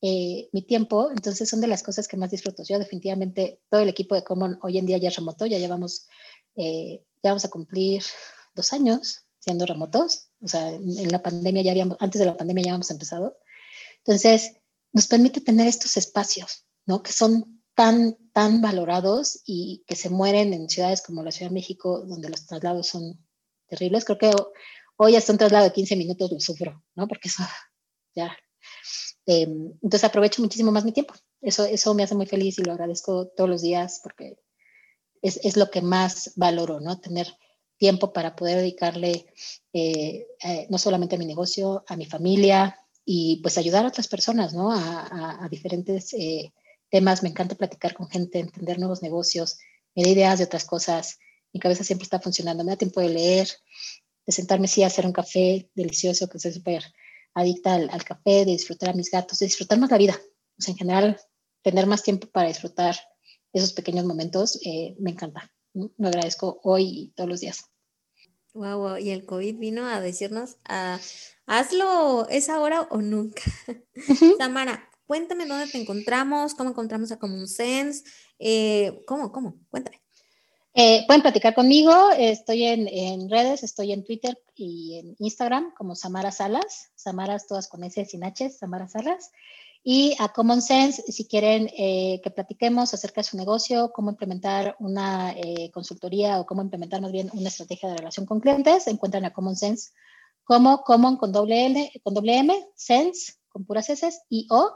eh, 0.02 0.50
mi 0.52 0.62
tiempo, 0.62 1.10
entonces 1.12 1.50
son 1.50 1.62
de 1.62 1.68
las 1.68 1.84
cosas 1.84 2.08
que 2.08 2.18
más 2.18 2.32
disfruto. 2.32 2.64
Yo 2.64 2.78
definitivamente, 2.80 3.62
todo 3.70 3.82
el 3.82 3.90
equipo 3.90 4.16
de 4.16 4.24
Common 4.24 4.60
hoy 4.62 4.78
en 4.78 4.86
día 4.86 4.98
ya 4.98 5.10
es 5.10 5.16
remoto, 5.16 5.46
ya 5.46 5.58
llevamos, 5.58 6.08
eh, 6.56 7.04
ya 7.24 7.32
vamos 7.32 7.46
a 7.46 7.50
cumplir 7.50 8.04
dos 8.54 8.74
años 8.74 9.26
siendo 9.40 9.66
remotos, 9.66 10.30
o 10.42 10.48
sea, 10.48 10.70
en, 10.70 11.12
la 11.12 11.22
pandemia 11.22 11.62
ya 11.62 11.72
habíamos, 11.72 11.98
antes 12.00 12.20
de 12.20 12.26
la 12.26 12.36
pandemia 12.36 12.64
ya 12.64 12.72
habíamos 12.72 12.90
empezado. 12.92 13.38
Entonces, 14.00 14.58
nos 14.92 15.08
permite 15.08 15.42
tener 15.42 15.68
estos 15.68 15.98
espacios, 15.98 16.66
¿no? 16.86 17.04
Que 17.04 17.12
son 17.12 17.64
tan, 17.76 18.18
tan 18.34 18.62
valorados 18.62 19.42
y 19.46 19.84
que 19.88 19.96
se 19.96 20.10
mueren 20.10 20.54
en 20.54 20.70
ciudades 20.70 21.02
como 21.02 21.24
la 21.24 21.32
Ciudad 21.32 21.52
de 21.52 21.56
México, 21.56 22.04
donde 22.06 22.30
los 22.30 22.46
traslados 22.48 22.88
son 22.88 23.24
terribles. 23.68 24.06
Creo 24.06 24.18
que 24.18 24.32
hoy 24.98 25.16
hasta 25.16 25.32
un 25.32 25.38
traslado 25.38 25.66
de 25.66 25.74
15 25.74 25.96
minutos 25.96 26.32
lo 26.32 26.40
sufro, 26.40 26.84
¿no? 26.96 27.08
Porque 27.08 27.28
eso 27.28 27.44
ya 28.16 28.36
Em, 29.26 29.72
entonces 29.82 30.04
aprovecho 30.04 30.42
muchísimo 30.42 30.72
más 30.72 30.86
mi 30.86 30.92
tiempo. 30.92 31.14
Eso, 31.42 31.66
eso 31.66 31.94
me 31.94 32.04
hace 32.04 32.16
muy 32.16 32.26
feliz 32.26 32.60
y 32.60 32.64
lo 32.64 32.74
agradezco 32.74 33.28
todos 33.28 33.50
los 33.50 33.62
días 33.62 34.00
porque 34.04 34.38
es, 35.22 35.40
es 35.44 35.58
lo 35.58 35.70
que 35.72 35.82
más 35.82 36.34
valoro, 36.36 36.80
¿no? 36.80 37.00
Tener 37.00 37.28
tiempo 37.78 38.14
para 38.14 38.36
poder 38.36 38.58
dedicarle 38.58 39.26
eh, 39.74 40.28
eh, 40.44 40.68
no 40.70 40.78
solamente 40.78 41.16
a 41.16 41.20
mi 41.20 41.26
negocio, 41.26 41.84
a 41.88 41.96
mi 41.96 42.06
familia 42.06 42.80
y 43.04 43.42
pues 43.42 43.58
ayudar 43.58 43.86
a 43.86 43.90
otras 43.90 44.08
personas, 44.08 44.54
¿no? 44.54 44.72
A, 44.72 45.48
diferentes 45.50 46.14
eh, 46.14 46.54
temas. 46.90 47.22
Me 47.22 47.30
encanta 47.30 47.56
platicar 47.56 47.94
con 47.94 48.08
gente, 48.10 48.40
entender 48.40 48.80
nuevos 48.80 49.04
negocios, 49.04 49.58
me 49.96 50.04
da 50.04 50.10
ideas 50.10 50.40
de 50.40 50.46
otras 50.46 50.66
cosas. 50.66 51.20
Mi 51.54 51.60
cabeza 51.60 51.84
siempre 51.84 52.04
está 52.04 52.20
funcionando. 52.20 52.64
Me 52.64 52.72
da 52.72 52.78
tiempo 52.78 53.02
de 53.02 53.10
leer, 53.10 53.48
de 54.26 54.34
sentarme 54.34 54.68
sí 54.68 54.84
hacer 54.84 55.06
un 55.06 55.14
café 55.14 55.70
delicioso 55.76 56.28
que 56.28 56.40
soy 56.40 56.54
súper 56.54 56.84
adicta 57.36 57.76
al, 57.76 58.04
café, 58.04 58.46
de 58.46 58.54
disfrutar 58.54 58.90
a 58.90 58.94
mis 58.94 59.12
gatos, 59.12 59.40
de 59.40 59.46
disfrutar 59.46 59.78
más 59.78 59.92
la 59.92 59.98
vida. 59.98 60.20
O 60.58 60.62
sea, 60.62 60.72
en 60.72 60.78
general, 60.78 61.20
tener 61.62 61.86
más 61.86 62.02
tiempo 62.02 62.28
para 62.28 62.48
disfrutar 62.48 62.96
esos 63.54 63.74
pequeños 63.74 64.06
momentos 64.06 64.60
eh, 64.66 64.96
me 65.00 65.12
encanta. 65.12 65.52
Lo 65.74 66.08
agradezco 66.08 66.60
hoy 66.64 66.84
y 66.84 67.08
todos 67.16 67.30
los 67.30 67.42
días. 67.42 67.66
Wow, 68.54 68.78
wow, 68.78 68.98
y 68.98 69.10
el 69.10 69.26
COVID 69.26 69.58
vino 69.58 69.86
a 69.86 70.00
decirnos, 70.00 70.56
a, 70.64 70.98
hazlo, 71.46 72.26
es 72.30 72.48
ahora 72.48 72.84
o 72.84 73.02
nunca. 73.02 73.42
Tamara, 74.40 74.90
cuéntame 75.06 75.46
dónde 75.46 75.68
te 75.68 75.78
encontramos, 75.78 76.56
cómo 76.56 76.70
encontramos 76.70 77.12
a 77.12 77.20
Common 77.20 77.50
Sense, 77.50 78.06
eh, 78.40 79.04
cómo, 79.06 79.34
cómo, 79.34 79.60
cuéntame. 79.70 80.05
Eh, 80.78 81.06
pueden 81.08 81.22
platicar 81.22 81.56
conmigo, 81.56 82.12
estoy 82.18 82.66
en, 82.66 83.30
redes, 83.30 83.64
estoy 83.64 83.94
en 83.94 84.04
Twitter 84.04 84.38
y 84.56 85.00
en 85.00 85.16
Instagram 85.20 85.74
como 85.74 85.96
Samara 85.96 86.34
Salas, 86.34 86.92
Samaras 86.96 87.48
todas 87.48 87.70
con 87.70 87.86
S 87.86 88.04
sin 88.04 88.26
H, 88.26 88.50
Samara 88.50 88.90
Salas. 88.90 89.32
Y 89.86 90.18
a 90.20 90.34
Common 90.34 90.62
Sense, 90.62 91.02
si 91.10 91.28
quieren 91.28 91.70
eh, 91.78 92.20
que 92.22 92.30
platiquemos 92.30 92.94
acerca 92.94 93.22
de 93.22 93.26
su 93.26 93.38
negocio, 93.38 93.94
cómo 93.94 94.10
implementar 94.10 94.76
una 94.80 95.32
eh, 95.32 95.72
consultoría 95.72 96.42
o 96.42 96.46
cómo 96.46 96.62
implementar 96.62 97.00
más 97.00 97.14
bien 97.14 97.30
una 97.32 97.48
estrategia 97.48 97.88
de 97.88 97.98
relación 97.98 98.26
con 98.26 98.42
clientes, 98.42 98.88
encuentran 98.88 99.24
a 99.24 99.32
Common 99.32 99.56
Sense 99.56 99.92
como 100.44 100.84
Common 100.84 101.16
con 101.16 101.32
doble, 101.32 101.68
L, 101.68 101.92
con 102.04 102.14
doble 102.14 102.38
M, 102.38 102.68
Sense 102.76 103.36
con 103.48 103.64
puras 103.64 103.90
S 103.90 104.12
y 104.28 104.46
O 104.50 104.74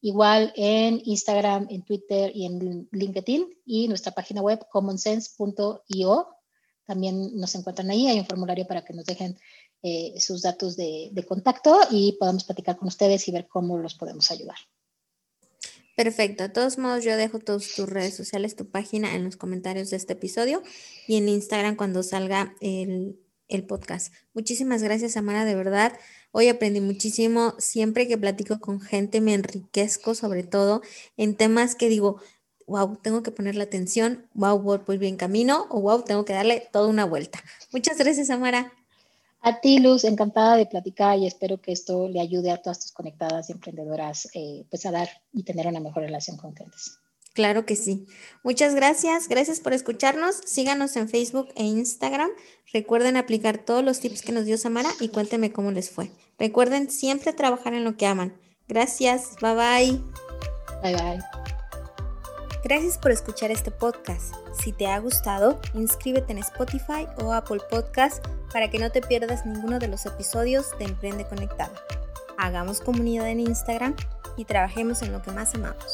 igual 0.00 0.52
en 0.56 1.00
Instagram, 1.04 1.66
en 1.70 1.82
Twitter 1.82 2.32
y 2.34 2.46
en 2.46 2.88
LinkedIn 2.90 3.46
y 3.64 3.88
nuestra 3.88 4.12
página 4.12 4.40
web 4.40 4.60
commonsense.io. 4.70 6.28
También 6.86 7.36
nos 7.36 7.54
encuentran 7.54 7.90
ahí, 7.90 8.08
hay 8.08 8.18
un 8.18 8.26
formulario 8.26 8.66
para 8.66 8.84
que 8.84 8.94
nos 8.94 9.04
dejen 9.04 9.38
eh, 9.82 10.14
sus 10.18 10.42
datos 10.42 10.76
de, 10.76 11.24
contacto 11.26 11.78
y 11.90 12.16
podamos 12.18 12.44
platicar 12.44 12.76
con 12.76 12.88
ustedes 12.88 13.26
y 13.28 13.32
ver 13.32 13.48
cómo 13.48 13.78
los 13.78 13.94
podemos 13.94 14.30
ayudar. 14.30 14.56
Perfecto. 15.96 16.42
De 16.42 16.48
todos 16.48 16.78
modos, 16.78 17.04
yo 17.04 17.16
dejo 17.16 17.38
todas 17.38 17.74
tus 17.74 17.88
redes 17.88 18.14
sociales, 18.14 18.56
tu 18.56 18.70
página 18.70 19.14
en 19.14 19.24
los 19.24 19.36
comentarios 19.36 19.90
de 19.90 19.96
este 19.96 20.14
episodio 20.14 20.62
y 21.06 21.16
en 21.16 21.28
Instagram 21.28 21.76
cuando 21.76 22.02
salga 22.02 22.54
el, 22.60 23.18
el 23.50 23.64
podcast. 23.64 24.12
Muchísimas 24.34 24.82
gracias, 24.82 25.16
Amara, 25.16 25.44
de 25.44 25.54
verdad. 25.54 25.92
Hoy 26.32 26.48
aprendí 26.48 26.80
muchísimo. 26.80 27.54
Siempre 27.58 28.08
que 28.08 28.16
platico 28.16 28.60
con 28.60 28.80
gente 28.80 29.20
me 29.20 29.34
enriquezco, 29.34 30.14
sobre 30.14 30.42
todo 30.42 30.82
en 31.16 31.36
temas 31.36 31.74
que 31.74 31.88
digo, 31.88 32.20
wow, 32.66 32.96
tengo 33.02 33.22
que 33.22 33.32
ponerle 33.32 33.64
atención, 33.64 34.28
wow, 34.34 34.58
voy 34.58 34.98
bien 34.98 35.16
camino 35.16 35.66
o 35.70 35.80
wow, 35.80 36.02
tengo 36.02 36.24
que 36.24 36.32
darle 36.32 36.68
toda 36.72 36.88
una 36.88 37.04
vuelta. 37.04 37.40
Muchas 37.72 37.98
gracias, 37.98 38.30
Amara. 38.30 38.72
A 39.42 39.60
ti, 39.60 39.78
Luz, 39.78 40.04
encantada 40.04 40.56
de 40.56 40.66
platicar 40.66 41.18
y 41.18 41.26
espero 41.26 41.60
que 41.60 41.72
esto 41.72 42.08
le 42.08 42.20
ayude 42.20 42.50
a 42.50 42.60
todas 42.60 42.80
tus 42.80 42.92
conectadas 42.92 43.48
y 43.48 43.52
emprendedoras 43.52 44.28
eh, 44.34 44.66
pues 44.68 44.84
a 44.86 44.90
dar 44.90 45.08
y 45.32 45.44
tener 45.44 45.66
una 45.66 45.80
mejor 45.80 46.02
relación 46.02 46.36
con 46.36 46.52
clientes. 46.52 46.98
Claro 47.34 47.64
que 47.64 47.76
sí. 47.76 48.06
Muchas 48.42 48.74
gracias. 48.74 49.28
Gracias 49.28 49.60
por 49.60 49.72
escucharnos. 49.72 50.40
Síganos 50.44 50.96
en 50.96 51.08
Facebook 51.08 51.48
e 51.54 51.64
Instagram. 51.64 52.30
Recuerden 52.72 53.16
aplicar 53.16 53.58
todos 53.58 53.84
los 53.84 54.00
tips 54.00 54.22
que 54.22 54.32
nos 54.32 54.46
dio 54.46 54.58
Samara 54.58 54.90
y 55.00 55.08
cuéntenme 55.08 55.52
cómo 55.52 55.70
les 55.70 55.90
fue. 55.90 56.10
Recuerden 56.38 56.90
siempre 56.90 57.32
trabajar 57.32 57.74
en 57.74 57.84
lo 57.84 57.96
que 57.96 58.06
aman. 58.06 58.36
Gracias. 58.66 59.36
Bye 59.40 59.54
bye. 59.54 60.00
Bye 60.82 60.94
bye. 60.94 61.20
Gracias 62.62 62.98
por 62.98 63.10
escuchar 63.10 63.50
este 63.50 63.70
podcast. 63.70 64.34
Si 64.62 64.72
te 64.72 64.86
ha 64.86 64.98
gustado, 64.98 65.60
inscríbete 65.74 66.32
en 66.32 66.38
Spotify 66.38 67.06
o 67.22 67.32
Apple 67.32 67.60
Podcast 67.70 68.24
para 68.52 68.70
que 68.70 68.78
no 68.78 68.90
te 68.90 69.00
pierdas 69.00 69.46
ninguno 69.46 69.78
de 69.78 69.88
los 69.88 70.04
episodios 70.04 70.66
de 70.78 70.84
Emprende 70.84 71.26
Conectada. 71.26 71.72
Hagamos 72.36 72.80
comunidad 72.80 73.28
en 73.28 73.40
Instagram 73.40 73.94
y 74.36 74.44
trabajemos 74.44 75.00
en 75.02 75.12
lo 75.12 75.22
que 75.22 75.30
más 75.30 75.54
amamos. 75.54 75.86